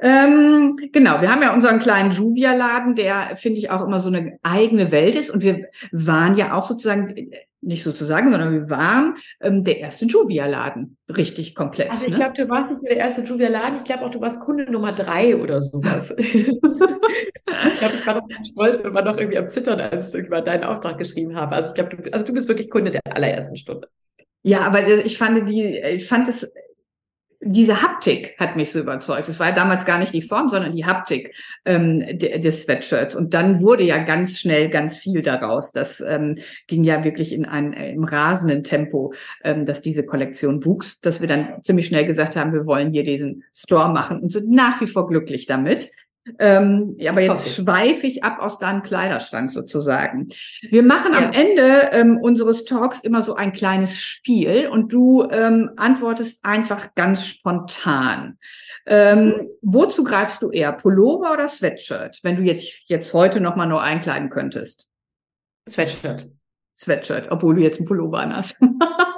Ähm, 0.01 0.79
genau, 0.93 1.21
wir 1.21 1.33
haben 1.33 1.43
ja 1.43 1.53
unseren 1.53 1.81
kleinen 1.81 2.13
Juvia-Laden, 2.13 2.95
der, 2.95 3.37
finde 3.37 3.59
ich, 3.59 3.71
auch 3.71 3.85
immer 3.85 3.99
so 3.99 4.09
eine 4.09 4.39
eigene 4.43 4.93
Welt 4.93 5.17
ist. 5.17 5.31
Und 5.31 5.43
wir 5.43 5.67
waren 5.91 6.37
ja 6.37 6.55
auch 6.55 6.65
sozusagen, 6.65 7.33
nicht 7.61 7.83
sozusagen, 7.83 8.31
sondern 8.31 8.53
wir 8.53 8.71
waren 8.71 9.17
ähm, 9.41 9.65
der 9.65 9.81
erste 9.81 10.07
Juvia-Laden. 10.07 10.97
Richtig 11.09 11.57
komplett. 11.57 11.91
Also 11.91 12.07
ich 12.07 12.13
ne? 12.13 12.19
glaube, 12.19 12.35
du 12.35 12.49
warst 12.49 12.71
nicht 12.71 12.83
mehr 12.83 12.95
der 12.95 13.03
erste 13.03 13.23
Juvia-Laden. 13.23 13.77
Ich 13.79 13.85
glaube 13.85 14.05
auch, 14.05 14.11
du 14.11 14.21
warst 14.21 14.39
Kunde 14.39 14.71
Nummer 14.71 14.93
drei 14.93 15.37
oder 15.37 15.61
sowas. 15.61 16.15
ich 16.19 16.31
glaube, 16.31 16.55
ich 17.47 18.07
war 18.07 18.15
noch 18.15 18.29
stolz 18.53 18.85
und 18.85 18.95
war 18.95 19.05
noch 19.05 19.17
irgendwie 19.17 19.39
am 19.39 19.49
Zittern, 19.51 19.81
als 19.81 20.15
ich 20.15 20.27
über 20.27 20.43
deinen 20.43 20.63
Auftrag 20.63 20.99
geschrieben 20.99 21.35
habe. 21.35 21.57
Also 21.57 21.71
ich 21.71 21.75
glaube, 21.75 21.97
du, 21.97 22.13
also 22.13 22.25
du 22.25 22.33
bist 22.33 22.47
wirklich 22.47 22.71
Kunde 22.71 22.93
der 22.93 23.01
allerersten 23.11 23.57
Stunde. 23.57 23.89
Ja, 24.45 24.61
aber 24.61 24.87
ich 24.87 25.19
fand 25.19 25.49
die, 25.49 25.79
ich 25.79 26.07
fand 26.07 26.29
es 26.29 26.55
diese 27.41 27.83
Haptik 27.83 28.35
hat 28.39 28.57
mich 28.57 28.73
so 28.73 28.81
überzeugt. 28.81 29.29
Es 29.29 29.39
war 29.39 29.53
damals 29.53 29.85
gar 29.85 29.99
nicht 29.99 30.13
die 30.13 30.23
Form, 30.23 30.49
sondern 30.49 30.73
die 30.73 30.87
Haptik 30.87 31.37
ähm, 31.65 32.19
des 32.19 32.63
Sweatshirts. 32.63 33.15
Und 33.15 33.33
dann 33.33 33.63
wurde 33.63 33.85
ja 33.85 33.99
ganz 33.99 34.41
schnell 34.41 34.69
ganz 34.71 34.99
viel 34.99 35.23
daraus. 35.23 35.71
Das 35.71 36.01
ähm, 36.01 36.37
ging 36.67 36.83
ja 36.83 37.05
wirklich 37.05 37.33
in 37.33 37.45
ein 37.45 37.73
im 37.73 38.03
rasenden 38.03 38.65
Tempo, 38.65 39.13
ähm, 39.45 39.67
dass 39.67 39.83
diese 39.83 40.05
Kollektion 40.05 40.65
wuchs, 40.65 41.01
dass 41.01 41.21
wir 41.21 41.29
dann 41.29 41.63
ziemlich 41.63 41.87
schnell 41.87 42.07
gesagt 42.07 42.35
haben, 42.35 42.53
wir 42.53 42.67
wollen 42.67 42.93
hier 42.93 43.05
diesen 43.05 43.45
Store 43.55 43.93
machen 43.93 44.21
und 44.21 44.33
sind 44.33 44.51
nach 44.51 44.81
wie 44.81 44.89
vor 44.89 45.07
glücklich 45.07 45.47
damit. 45.47 45.91
Ähm, 46.39 46.95
ja, 46.99 47.13
aber 47.13 47.23
jetzt 47.23 47.55
schweife 47.55 48.07
ich 48.07 48.25
ab 48.25 48.39
aus 48.41 48.59
deinem 48.59 48.83
Kleiderschrank 48.83 49.51
sozusagen. 49.51 50.29
Wir 50.63 50.83
machen 50.83 51.13
ja. 51.13 51.19
am 51.19 51.31
Ende 51.33 51.91
ähm, 51.93 52.19
unseres 52.19 52.65
Talks 52.65 53.01
immer 53.01 53.23
so 53.23 53.35
ein 53.35 53.53
kleines 53.53 54.01
Spiel 54.01 54.69
und 54.69 54.93
du 54.93 55.29
ähm, 55.31 55.71
antwortest 55.77 56.45
einfach 56.45 56.95
ganz 56.95 57.27
spontan. 57.27 58.39
Ähm, 58.87 59.27
mhm. 59.27 59.51
Wozu 59.63 60.05
greifst 60.05 60.43
du 60.43 60.51
eher, 60.51 60.73
Pullover 60.73 61.33
oder 61.33 61.49
Sweatshirt, 61.49 62.21
wenn 62.23 62.37
du 62.37 62.43
jetzt, 62.43 62.83
jetzt 62.87 63.13
heute 63.15 63.41
nochmal 63.41 63.67
nur 63.67 63.83
einkleiden 63.83 64.31
könntest? 64.31 64.89
Sweatshirt. 65.69 66.29
Sweatshirt, 66.77 67.31
obwohl 67.31 67.57
du 67.57 67.63
jetzt 67.63 67.79
einen 67.79 67.89
Pullover 67.89 68.21
an 68.21 68.37
hast. 68.37 68.57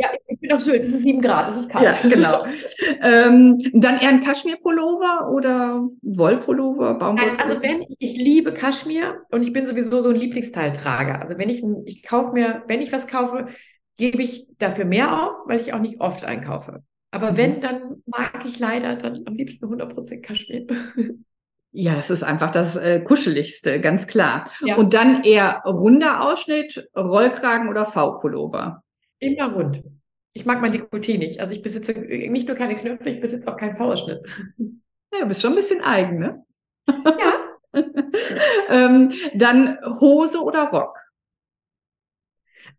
ja, 0.00 0.08
ich 0.26 0.38
bin 0.40 0.52
auf 0.52 0.60
Sylt, 0.60 0.82
es 0.82 0.92
ist 0.92 1.02
sieben 1.02 1.20
Grad, 1.20 1.48
es 1.48 1.56
ist 1.56 1.70
kalt. 1.70 1.84
Ja, 1.84 2.08
genau. 2.08 2.44
ähm, 3.02 3.58
dann 3.72 3.98
eher 3.98 4.10
ein 4.10 4.20
Kaschmir-Pullover 4.20 5.30
oder 5.32 5.88
Wollpullover, 6.02 6.94
Baumwollpullover? 6.94 7.42
Also 7.42 7.62
wenn, 7.62 7.84
ich 7.98 8.16
liebe 8.16 8.52
Kaschmir 8.52 9.22
und 9.30 9.42
ich 9.42 9.52
bin 9.52 9.64
sowieso 9.64 10.00
so 10.00 10.10
ein 10.10 10.16
Lieblingsteiltrager. 10.16 11.20
Also 11.20 11.38
wenn 11.38 11.48
ich, 11.48 11.62
ich 11.86 12.02
kaufe 12.02 12.32
mir, 12.32 12.62
wenn 12.68 12.82
ich 12.82 12.92
was 12.92 13.06
kaufe, 13.06 13.48
gebe 13.96 14.22
ich 14.22 14.46
dafür 14.58 14.84
mehr 14.84 15.22
auf, 15.22 15.34
weil 15.46 15.60
ich 15.60 15.72
auch 15.72 15.80
nicht 15.80 16.00
oft 16.00 16.24
einkaufe. 16.24 16.82
Aber 17.10 17.32
mhm. 17.32 17.36
wenn, 17.36 17.60
dann 17.60 18.02
mag 18.06 18.44
ich 18.44 18.58
leider 18.58 18.96
dann 18.96 19.22
am 19.26 19.34
liebsten 19.34 19.66
100% 19.66 20.20
Kaschmir. 20.20 20.66
Ja, 21.76 21.96
das 21.96 22.08
ist 22.08 22.22
einfach 22.22 22.52
das 22.52 22.76
äh, 22.76 23.00
Kuscheligste, 23.00 23.80
ganz 23.80 24.06
klar. 24.06 24.44
Ja. 24.64 24.76
Und 24.76 24.94
dann 24.94 25.24
eher 25.24 25.60
runder 25.66 26.22
Ausschnitt, 26.22 26.88
Rollkragen 26.96 27.68
oder 27.68 27.84
V-Pullover? 27.84 28.83
Immer 29.24 29.54
rund. 29.54 29.82
Ich 30.34 30.44
mag 30.44 30.60
mein 30.60 30.72
Dekolleté 30.72 31.16
nicht. 31.16 31.40
Also 31.40 31.52
ich 31.52 31.62
besitze 31.62 31.92
nicht 31.92 32.46
nur 32.46 32.56
keine 32.56 32.76
Knöpfe, 32.76 33.08
ich 33.08 33.20
besitze 33.20 33.48
auch 33.48 33.56
keinen 33.56 33.76
V-Ausschnitt. 33.76 34.20
Ja, 35.12 35.20
du 35.20 35.26
bist 35.26 35.40
schon 35.40 35.52
ein 35.52 35.56
bisschen 35.56 35.80
eigen, 35.80 36.18
ne? 36.18 36.44
Ja. 36.88 37.40
ähm, 38.68 39.12
dann 39.34 39.78
Hose 40.00 40.42
oder 40.42 40.68
Rock? 40.70 40.98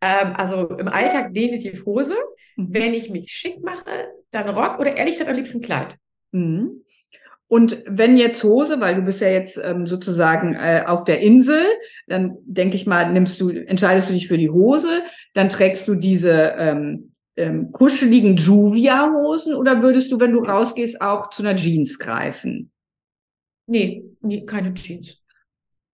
Ähm, 0.02 0.34
also 0.36 0.70
im 0.70 0.88
Alltag 0.88 1.34
definitiv 1.34 1.86
Hose. 1.86 2.16
Mhm. 2.58 2.68
Wenn 2.74 2.94
ich 2.94 3.10
mich 3.10 3.32
schick 3.32 3.64
mache, 3.64 4.12
dann 4.32 4.50
Rock 4.50 4.80
oder 4.80 4.96
ehrlich 4.96 5.16
gesagt 5.16 5.30
am 5.30 5.36
liebsten 5.36 5.62
Kleid. 5.62 5.98
Mhm. 6.32 6.84
Und 7.48 7.84
wenn 7.88 8.18
jetzt 8.18 8.44
Hose, 8.44 8.80
weil 8.80 8.96
du 8.96 9.02
bist 9.04 9.22
ja 9.22 9.30
jetzt 9.30 9.60
ähm, 9.64 9.86
sozusagen 9.86 10.56
äh, 10.56 10.84
auf 10.86 11.04
der 11.04 11.22
Insel, 11.22 11.64
dann 12.08 12.38
denke 12.44 12.76
ich 12.76 12.88
mal, 12.88 13.12
nimmst 13.12 13.40
du, 13.40 13.50
entscheidest 13.50 14.10
du 14.10 14.14
dich 14.14 14.28
für 14.28 14.38
die 14.38 14.50
Hose, 14.50 15.04
dann 15.34 15.50
trägst 15.50 15.88
du 15.88 15.96
diese 15.96 16.56
ähm, 16.58 17.12
ähm, 17.38 17.72
kuscheligen 17.72 18.36
Juvia-Hosen 18.36 19.54
oder 19.54 19.84
würdest 19.84 20.12
du, 20.12 20.20
wenn 20.20 20.32
du 20.32 20.40
rausgehst, 20.40 21.02
auch 21.02 21.30
zu 21.30 21.44
einer 21.44 21.56
Jeans 21.56 22.00
greifen? 22.00 22.72
Nee, 23.68 24.06
nee 24.22 24.46
keine 24.46 24.74
Jeans. 24.74 25.18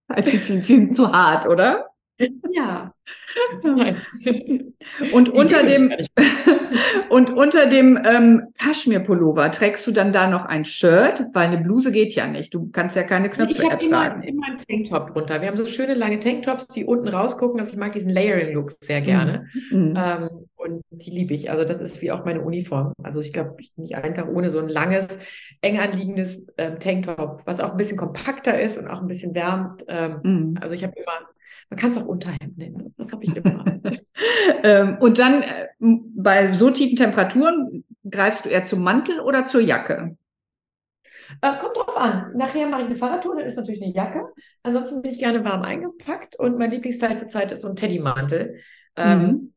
Also 0.08 0.30
die 0.30 0.42
Jeans 0.42 0.68
sind 0.68 0.94
zu 0.94 1.10
hart, 1.10 1.48
oder? 1.48 1.91
Ja. 2.54 2.94
und 5.14 5.30
unter 5.30 5.64
dem 5.64 5.94
und 7.10 7.30
unter 7.32 7.66
dem 7.68 8.00
ähm, 8.04 8.48
Kaschmir-Pullover 8.60 9.52
trägst 9.52 9.86
du 9.88 9.92
dann 9.92 10.14
da 10.14 10.28
noch 10.28 10.46
ein 10.46 10.66
Shirt, 10.66 11.26
weil 11.34 11.48
eine 11.48 11.58
Bluse 11.60 11.92
geht 11.92 12.14
ja 12.14 12.28
nicht. 12.28 12.54
Du 12.54 12.70
kannst 12.72 12.96
ja 12.96 13.04
keine 13.04 13.30
Knöpfe 13.30 13.64
ich 13.64 13.70
ertragen. 13.70 14.24
Ich 14.24 14.30
immer, 14.30 14.46
immer 14.46 14.48
einen 14.48 14.58
Tanktop 14.58 15.14
drunter. 15.14 15.42
Wir 15.42 15.50
haben 15.50 15.58
so 15.58 15.66
schöne 15.66 15.94
lange 15.94 16.20
Tanktops, 16.20 16.68
die 16.68 16.86
unten 16.86 17.08
rausgucken. 17.08 17.60
Also 17.60 17.72
ich 17.72 17.78
mag 17.78 17.94
diesen 17.94 18.12
Layering-Look 18.12 18.72
sehr 18.82 19.02
gerne. 19.02 19.48
Mhm. 19.72 19.94
Ähm, 19.98 20.30
und 20.56 20.84
die 20.92 21.12
liebe 21.12 21.34
ich. 21.34 21.50
Also 21.50 21.66
das 21.66 21.82
ist 21.82 22.02
wie 22.02 22.12
auch 22.12 22.24
meine 22.26 22.42
Uniform. 22.42 22.94
Also 23.04 23.20
ich 23.22 23.34
glaube, 23.34 23.56
ich 23.60 23.74
bin 23.74 23.84
nicht 23.84 23.96
einen 23.96 24.16
Tag 24.16 24.30
ohne 24.30 24.52
so 24.52 24.60
ein 24.60 24.70
langes, 24.70 25.20
eng 25.62 25.80
anliegendes 25.80 26.42
ähm, 26.58 26.80
Tanktop, 26.80 27.42
was 27.46 27.60
auch 27.60 27.72
ein 27.72 27.78
bisschen 27.78 27.98
kompakter 27.98 28.60
ist 28.60 28.78
und 28.78 28.88
auch 28.88 29.02
ein 29.02 29.08
bisschen 29.08 29.34
wärmt. 29.34 29.84
Ähm, 29.88 30.20
mhm. 30.24 30.58
Also 30.62 30.76
ich 30.76 30.84
habe 30.84 30.94
immer 30.96 31.28
man 31.72 31.80
kann 31.80 31.92
es 31.92 31.98
auch 31.98 32.06
Unterhemd 32.06 32.58
nennen. 32.58 32.94
Das 32.98 33.14
habe 33.14 33.24
ich 33.24 33.34
immer. 33.36 33.64
ähm, 34.64 34.98
und 35.00 35.18
dann 35.20 35.42
äh, 35.42 35.68
bei 35.80 36.52
so 36.52 36.70
tiefen 36.70 36.98
Temperaturen 36.98 37.86
greifst 38.10 38.46
du 38.46 38.50
eher 38.50 38.66
zum 38.66 38.84
Mantel 38.84 39.22
oder 39.22 39.46
zur 39.46 39.62
Jacke? 39.62 40.18
Äh, 41.40 41.58
kommt 41.60 41.78
drauf 41.78 41.96
an. 41.96 42.34
Nachher 42.36 42.68
mache 42.68 42.82
ich 42.82 42.88
eine 42.88 42.98
Fahrradtour, 42.98 43.38
dann 43.38 43.46
ist 43.46 43.56
natürlich 43.56 43.82
eine 43.82 43.94
Jacke. 43.94 44.26
Ansonsten 44.64 45.02
bin 45.02 45.12
ich 45.12 45.20
gerne 45.20 45.46
warm 45.46 45.62
eingepackt 45.62 46.36
und 46.36 46.60
mein 46.60 46.72
Lieblingsteil 46.72 47.18
zurzeit 47.18 47.54
ist 47.54 47.62
so 47.62 47.70
ein 47.70 47.78
Teddymantel. 47.78 48.60
Ähm, 48.98 49.22
mhm. 49.22 49.54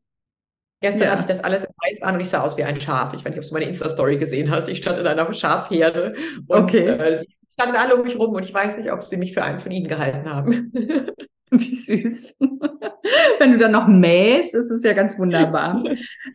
Gestern 0.79 1.03
ja. 1.03 1.11
hatte 1.11 1.21
ich 1.21 1.27
das 1.27 1.43
alles 1.43 1.65
im 1.65 1.71
Weiß 1.71 2.01
an 2.01 2.15
und 2.15 2.21
ich 2.21 2.29
sah 2.29 2.41
aus 2.41 2.55
wie 2.55 2.63
ein 2.63 2.79
Schaf. 2.79 3.13
Ich 3.13 3.25
weiß 3.25 3.35
nicht, 3.35 3.43
ob 3.43 3.45
du 3.45 3.53
meine 3.53 3.65
Insta-Story 3.65 4.17
gesehen 4.17 4.51
hast. 4.51 4.69
Ich 4.69 4.77
stand 4.77 4.99
in 4.99 5.07
einer 5.07 5.33
Schafherde 5.33 6.15
und 6.47 6.63
okay. 6.63 6.87
äh, 6.87 7.25
die 7.25 7.35
standen 7.53 7.75
alle 7.75 7.97
um 7.97 8.03
mich 8.03 8.17
rum 8.17 8.33
und 8.33 8.43
ich 8.43 8.53
weiß 8.53 8.77
nicht, 8.77 8.89
ob 8.89 9.03
sie 9.03 9.17
mich 9.17 9.33
für 9.33 9.43
eins 9.43 9.63
von 9.63 9.73
ihnen 9.73 9.89
gehalten 9.89 10.29
haben. 10.29 10.71
Wie 11.51 11.75
süß. 11.75 12.39
wenn 13.39 13.51
du 13.51 13.57
dann 13.57 13.71
noch 13.71 13.87
mähst, 13.87 14.55
ist 14.55 14.71
es 14.71 14.83
ja 14.83 14.93
ganz 14.93 15.17
wunderbar. 15.19 15.83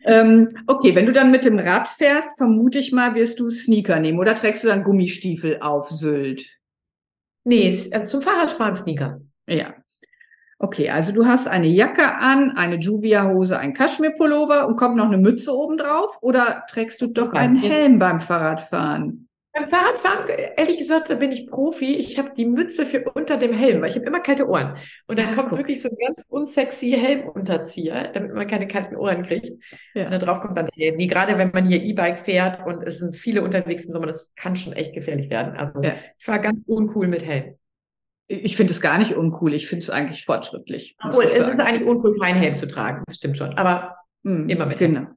ähm, 0.05 0.49
okay, 0.67 0.95
wenn 0.95 1.05
du 1.05 1.11
dann 1.11 1.31
mit 1.31 1.43
dem 1.43 1.59
Rad 1.59 1.87
fährst, 1.87 2.29
vermute 2.37 2.79
ich 2.79 2.91
mal, 2.91 3.13
wirst 3.15 3.39
du 3.39 3.49
Sneaker 3.49 3.99
nehmen 3.99 4.19
oder 4.19 4.35
trägst 4.35 4.63
du 4.63 4.67
dann 4.67 4.83
Gummistiefel 4.83 5.59
auf 5.59 5.89
Sylt? 5.89 6.57
Nee, 7.43 7.67
also 7.91 8.07
zum 8.07 8.21
Fahrradfahren 8.21 8.75
Sneaker. 8.75 9.21
Ja. 9.47 9.73
Okay, 10.59 10.91
also 10.91 11.11
du 11.11 11.25
hast 11.25 11.47
eine 11.47 11.67
Jacke 11.67 12.19
an, 12.19 12.51
eine 12.51 12.75
Juvia-Hose, 12.75 13.57
ein 13.57 13.73
Kaschmir-Pullover 13.73 14.67
und 14.67 14.75
kommt 14.75 14.95
noch 14.95 15.07
eine 15.07 15.17
Mütze 15.17 15.55
oben 15.55 15.75
drauf 15.75 16.19
oder 16.21 16.63
trägst 16.69 17.01
du 17.01 17.07
doch 17.07 17.33
einen 17.33 17.55
Helm 17.55 17.97
beim 17.97 18.21
Fahrradfahren? 18.21 19.27
Beim 19.53 19.67
Fahrradfahren, 19.67 20.29
ehrlich 20.55 20.77
gesagt, 20.77 21.09
da 21.09 21.15
bin 21.15 21.31
ich 21.33 21.45
Profi. 21.45 21.95
Ich 21.95 22.17
habe 22.17 22.31
die 22.35 22.45
Mütze 22.45 22.85
für 22.85 23.03
unter 23.11 23.35
dem 23.35 23.51
Helm, 23.51 23.81
weil 23.81 23.89
ich 23.89 23.95
habe 23.97 24.05
immer 24.05 24.21
kalte 24.21 24.47
Ohren. 24.47 24.77
Und 25.07 25.19
dann 25.19 25.29
ja, 25.29 25.35
kommt 25.35 25.49
guck. 25.49 25.57
wirklich 25.57 25.81
so 25.81 25.89
ein 25.89 25.97
ganz 25.97 26.23
unsexy 26.29 26.91
Helmunterzieher, 26.91 28.11
damit 28.13 28.33
man 28.33 28.47
keine 28.47 28.65
kalten 28.65 28.95
Ohren 28.95 29.23
kriegt. 29.23 29.51
Ja. 29.93 30.05
Und 30.05 30.11
da 30.11 30.19
drauf 30.19 30.39
kommt 30.39 30.57
dann 30.57 30.67
der 30.67 30.85
Helm. 30.85 30.95
Nee, 30.95 31.07
gerade 31.07 31.37
wenn 31.37 31.51
man 31.51 31.67
hier 31.67 31.83
E-Bike 31.83 32.19
fährt 32.19 32.65
und 32.65 32.81
es 32.83 32.99
sind 32.99 33.13
viele 33.13 33.41
unterwegs 33.41 33.83
im 33.85 33.91
Sommer, 33.91 34.07
das 34.07 34.31
kann 34.37 34.55
schon 34.55 34.71
echt 34.71 34.93
gefährlich 34.93 35.29
werden. 35.29 35.57
Also 35.57 35.81
ja. 35.81 35.95
ich 36.17 36.27
war 36.29 36.39
ganz 36.39 36.63
uncool 36.65 37.07
mit 37.07 37.25
Helm. 37.25 37.55
Ich 38.29 38.55
finde 38.55 38.71
es 38.71 38.79
gar 38.79 38.97
nicht 38.99 39.13
uncool. 39.13 39.53
Ich 39.53 39.67
finde 39.67 39.83
es 39.83 39.89
eigentlich 39.89 40.23
fortschrittlich. 40.23 40.95
Obwohl, 41.03 41.25
es 41.25 41.37
ist 41.37 41.59
eigentlich 41.59 41.85
uncool, 41.85 42.17
keinen 42.19 42.39
Helm 42.39 42.55
zu 42.55 42.67
tragen. 42.67 43.03
Das 43.05 43.17
stimmt 43.17 43.37
schon. 43.37 43.57
Aber 43.57 43.97
mm, 44.23 44.47
immer 44.47 44.65
mit 44.65 44.77
Genau. 44.77 45.07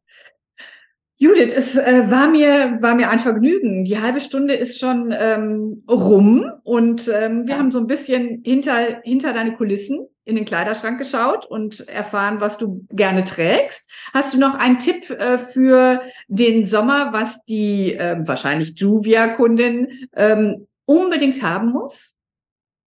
Judith, 1.17 1.53
es 1.55 1.77
äh, 1.77 2.11
war, 2.11 2.29
mir, 2.29 2.79
war 2.81 2.95
mir 2.95 3.09
ein 3.09 3.21
Vergnügen. 3.21 3.85
Die 3.85 4.01
halbe 4.01 4.21
Stunde 4.21 4.55
ist 4.55 4.81
schon 4.81 5.15
ähm, 5.17 5.85
rum 5.89 6.51
und 6.65 7.09
ähm, 7.09 7.47
wir 7.47 7.55
ja. 7.55 7.59
haben 7.59 7.71
so 7.71 7.79
ein 7.79 7.87
bisschen 7.87 8.43
hinter, 8.45 9.01
hinter 9.05 9.33
deine 9.33 9.53
Kulissen 9.53 10.09
in 10.25 10.37
den 10.37 10.45
Kleiderschrank 10.45 10.99
geschaut 10.99 11.47
und 11.47 11.87
erfahren, 11.89 12.41
was 12.41 12.59
du 12.59 12.85
gerne 12.91 13.25
trägst. 13.25 13.91
Hast 14.13 14.35
du 14.35 14.39
noch 14.39 14.55
einen 14.55 14.79
Tipp 14.79 15.11
äh, 15.11 15.39
für 15.39 16.01
den 16.29 16.67
Sommer, 16.67 17.13
was 17.13 17.45
die 17.45 17.95
äh, 17.95 18.17
wahrscheinlich 18.27 18.75
Juvia-Kundin 18.77 20.09
ähm, 20.17 20.67
unbedingt 20.87 21.43
haben 21.43 21.71
muss? 21.73 22.14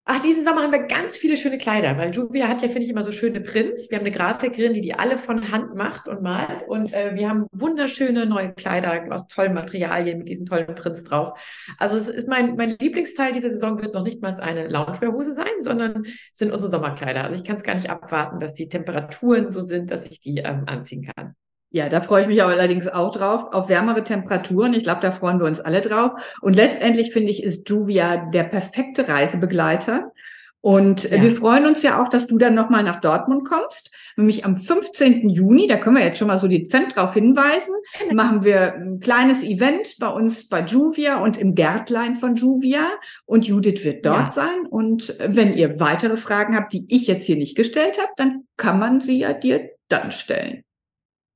Ach, 0.09 0.21
diesen 0.21 0.45
Sommer 0.45 0.63
haben 0.63 0.71
wir 0.71 0.83
ganz 0.83 1.17
viele 1.17 1.35
schöne 1.35 1.57
Kleider, 1.57 1.97
weil 1.97 2.15
Juvia 2.15 2.47
hat 2.47 2.61
ja, 2.61 2.69
finde 2.69 2.83
ich, 2.83 2.89
immer 2.89 3.03
so 3.03 3.11
schöne 3.11 3.41
Prints. 3.41 3.89
Wir 3.89 3.97
haben 3.97 4.05
eine 4.05 4.15
Grafikerin, 4.15 4.71
die 4.71 4.79
die 4.79 4.93
alle 4.93 5.17
von 5.17 5.51
Hand 5.51 5.75
macht 5.75 6.07
und 6.07 6.21
malt. 6.21 6.63
Und 6.65 6.93
äh, 6.93 7.13
wir 7.13 7.27
haben 7.27 7.47
wunderschöne 7.51 8.25
neue 8.25 8.53
Kleider 8.53 9.03
aus 9.13 9.27
tollen 9.27 9.53
Materialien 9.53 10.19
mit 10.19 10.29
diesen 10.29 10.45
tollen 10.45 10.73
Prints 10.75 11.03
drauf. 11.03 11.37
Also 11.77 11.97
es 11.97 12.07
ist 12.07 12.25
mein, 12.25 12.55
mein 12.55 12.77
Lieblingsteil 12.79 13.33
dieser 13.33 13.49
Saison 13.49 13.81
wird 13.81 13.93
noch 13.93 14.03
nicht 14.03 14.21
mal 14.21 14.33
eine 14.39 14.69
Loungewear-Hose 14.69 15.33
sein, 15.33 15.59
sondern 15.59 16.05
sind 16.31 16.53
unsere 16.53 16.71
Sommerkleider. 16.71 17.25
Also 17.25 17.35
ich 17.35 17.45
kann 17.45 17.57
es 17.57 17.63
gar 17.63 17.75
nicht 17.75 17.89
abwarten, 17.89 18.39
dass 18.39 18.53
die 18.53 18.69
Temperaturen 18.69 19.51
so 19.51 19.63
sind, 19.63 19.91
dass 19.91 20.05
ich 20.05 20.21
die 20.21 20.37
ähm, 20.37 20.63
anziehen 20.67 21.11
kann. 21.13 21.35
Ja, 21.77 21.89
da 21.89 22.01
freue 22.01 22.23
ich 22.23 22.27
mich 22.27 22.41
aber 22.41 22.53
allerdings 22.53 22.87
auch 22.87 23.11
drauf, 23.11 23.53
auf 23.53 23.69
wärmere 23.69 24.03
Temperaturen. 24.03 24.73
Ich 24.73 24.83
glaube, 24.83 25.01
da 25.01 25.11
freuen 25.11 25.39
wir 25.39 25.45
uns 25.45 25.59
alle 25.59 25.81
drauf. 25.81 26.13
Und 26.41 26.55
letztendlich 26.55 27.13
finde 27.13 27.29
ich, 27.29 27.43
ist 27.43 27.69
Juvia 27.69 28.31
der 28.31 28.45
perfekte 28.45 29.07
Reisebegleiter. 29.07 30.11
Und 30.59 31.03
ja. 31.03 31.21
wir 31.21 31.35
freuen 31.35 31.67
uns 31.67 31.83
ja 31.83 32.01
auch, 32.01 32.07
dass 32.07 32.25
du 32.25 32.39
dann 32.39 32.55
nochmal 32.55 32.81
nach 32.81 32.99
Dortmund 32.99 33.47
kommst. 33.47 33.93
Nämlich 34.15 34.43
am 34.43 34.57
15. 34.57 35.29
Juni, 35.29 35.67
da 35.67 35.77
können 35.77 35.97
wir 35.97 36.03
jetzt 36.03 36.17
schon 36.17 36.29
mal 36.29 36.39
so 36.39 36.47
dezent 36.47 36.95
drauf 36.95 37.13
hinweisen, 37.13 37.75
machen 38.11 38.43
wir 38.43 38.73
ein 38.73 38.99
kleines 38.99 39.43
Event 39.43 39.97
bei 39.99 40.09
uns 40.09 40.49
bei 40.49 40.65
Juvia 40.65 41.21
und 41.21 41.37
im 41.37 41.53
Gärtlein 41.53 42.15
von 42.15 42.33
Juvia. 42.33 42.89
Und 43.27 43.45
Judith 43.45 43.85
wird 43.85 44.03
dort 44.03 44.17
ja. 44.17 44.29
sein. 44.31 44.65
Und 44.67 45.15
wenn 45.19 45.53
ihr 45.53 45.79
weitere 45.79 46.15
Fragen 46.15 46.55
habt, 46.55 46.73
die 46.73 46.87
ich 46.89 47.05
jetzt 47.05 47.27
hier 47.27 47.37
nicht 47.37 47.55
gestellt 47.55 47.99
habe, 47.99 48.11
dann 48.17 48.45
kann 48.57 48.79
man 48.79 48.99
sie 48.99 49.19
ja 49.19 49.33
dir 49.33 49.69
dann 49.89 50.09
stellen. 50.09 50.63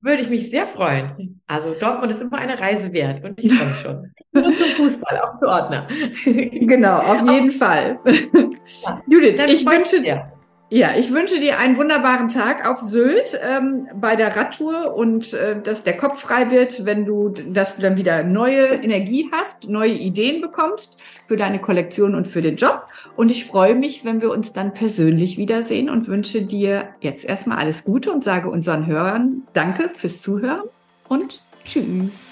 Würde 0.02 0.22
ich 0.22 0.28
mich 0.28 0.50
sehr 0.50 0.66
freuen. 0.66 1.40
Also 1.46 1.74
Dortmund 1.74 2.10
ist 2.10 2.20
immer 2.20 2.38
eine 2.38 2.58
Reise 2.58 2.92
wert 2.92 3.24
und 3.24 3.38
ich 3.38 3.52
mich 3.52 3.80
schon. 3.80 4.12
Und 4.32 4.58
zum 4.58 4.68
Fußball, 4.68 5.20
auch 5.20 5.36
zu 5.36 5.46
Ordner. 5.46 5.86
Genau, 6.24 6.98
auf 6.98 7.20
jeden 7.28 7.50
auch, 7.50 7.54
Fall. 7.54 7.98
Ja, 8.04 9.02
Judith, 9.06 9.40
ich 9.46 9.64
wünsche 9.64 10.02
dir. 10.02 10.32
Ja, 10.70 10.96
ich 10.96 11.12
wünsche 11.12 11.38
dir 11.38 11.58
einen 11.58 11.76
wunderbaren 11.76 12.30
Tag 12.30 12.66
auf 12.66 12.80
Sylt 12.80 13.38
ähm, 13.46 13.88
bei 13.94 14.16
der 14.16 14.34
Radtour 14.34 14.94
und 14.94 15.34
äh, 15.34 15.60
dass 15.60 15.84
der 15.84 15.96
Kopf 15.98 16.20
frei 16.20 16.50
wird, 16.50 16.86
wenn 16.86 17.04
du, 17.04 17.28
dass 17.28 17.76
du 17.76 17.82
dann 17.82 17.98
wieder 17.98 18.24
neue 18.24 18.68
Energie 18.82 19.28
hast, 19.30 19.68
neue 19.68 19.92
Ideen 19.92 20.40
bekommst 20.40 20.98
für 21.32 21.38
deine 21.38 21.62
Kollektion 21.62 22.14
und 22.14 22.28
für 22.28 22.42
den 22.42 22.56
Job. 22.56 22.88
Und 23.16 23.30
ich 23.30 23.46
freue 23.46 23.74
mich, 23.74 24.04
wenn 24.04 24.20
wir 24.20 24.30
uns 24.30 24.52
dann 24.52 24.74
persönlich 24.74 25.38
wiedersehen 25.38 25.88
und 25.88 26.06
wünsche 26.06 26.42
dir 26.42 26.90
jetzt 27.00 27.24
erstmal 27.24 27.56
alles 27.56 27.84
Gute 27.84 28.12
und 28.12 28.22
sage 28.22 28.50
unseren 28.50 28.86
Hörern 28.86 29.44
Danke 29.54 29.88
fürs 29.94 30.20
Zuhören 30.20 30.60
und 31.08 31.42
Tschüss. 31.64 32.31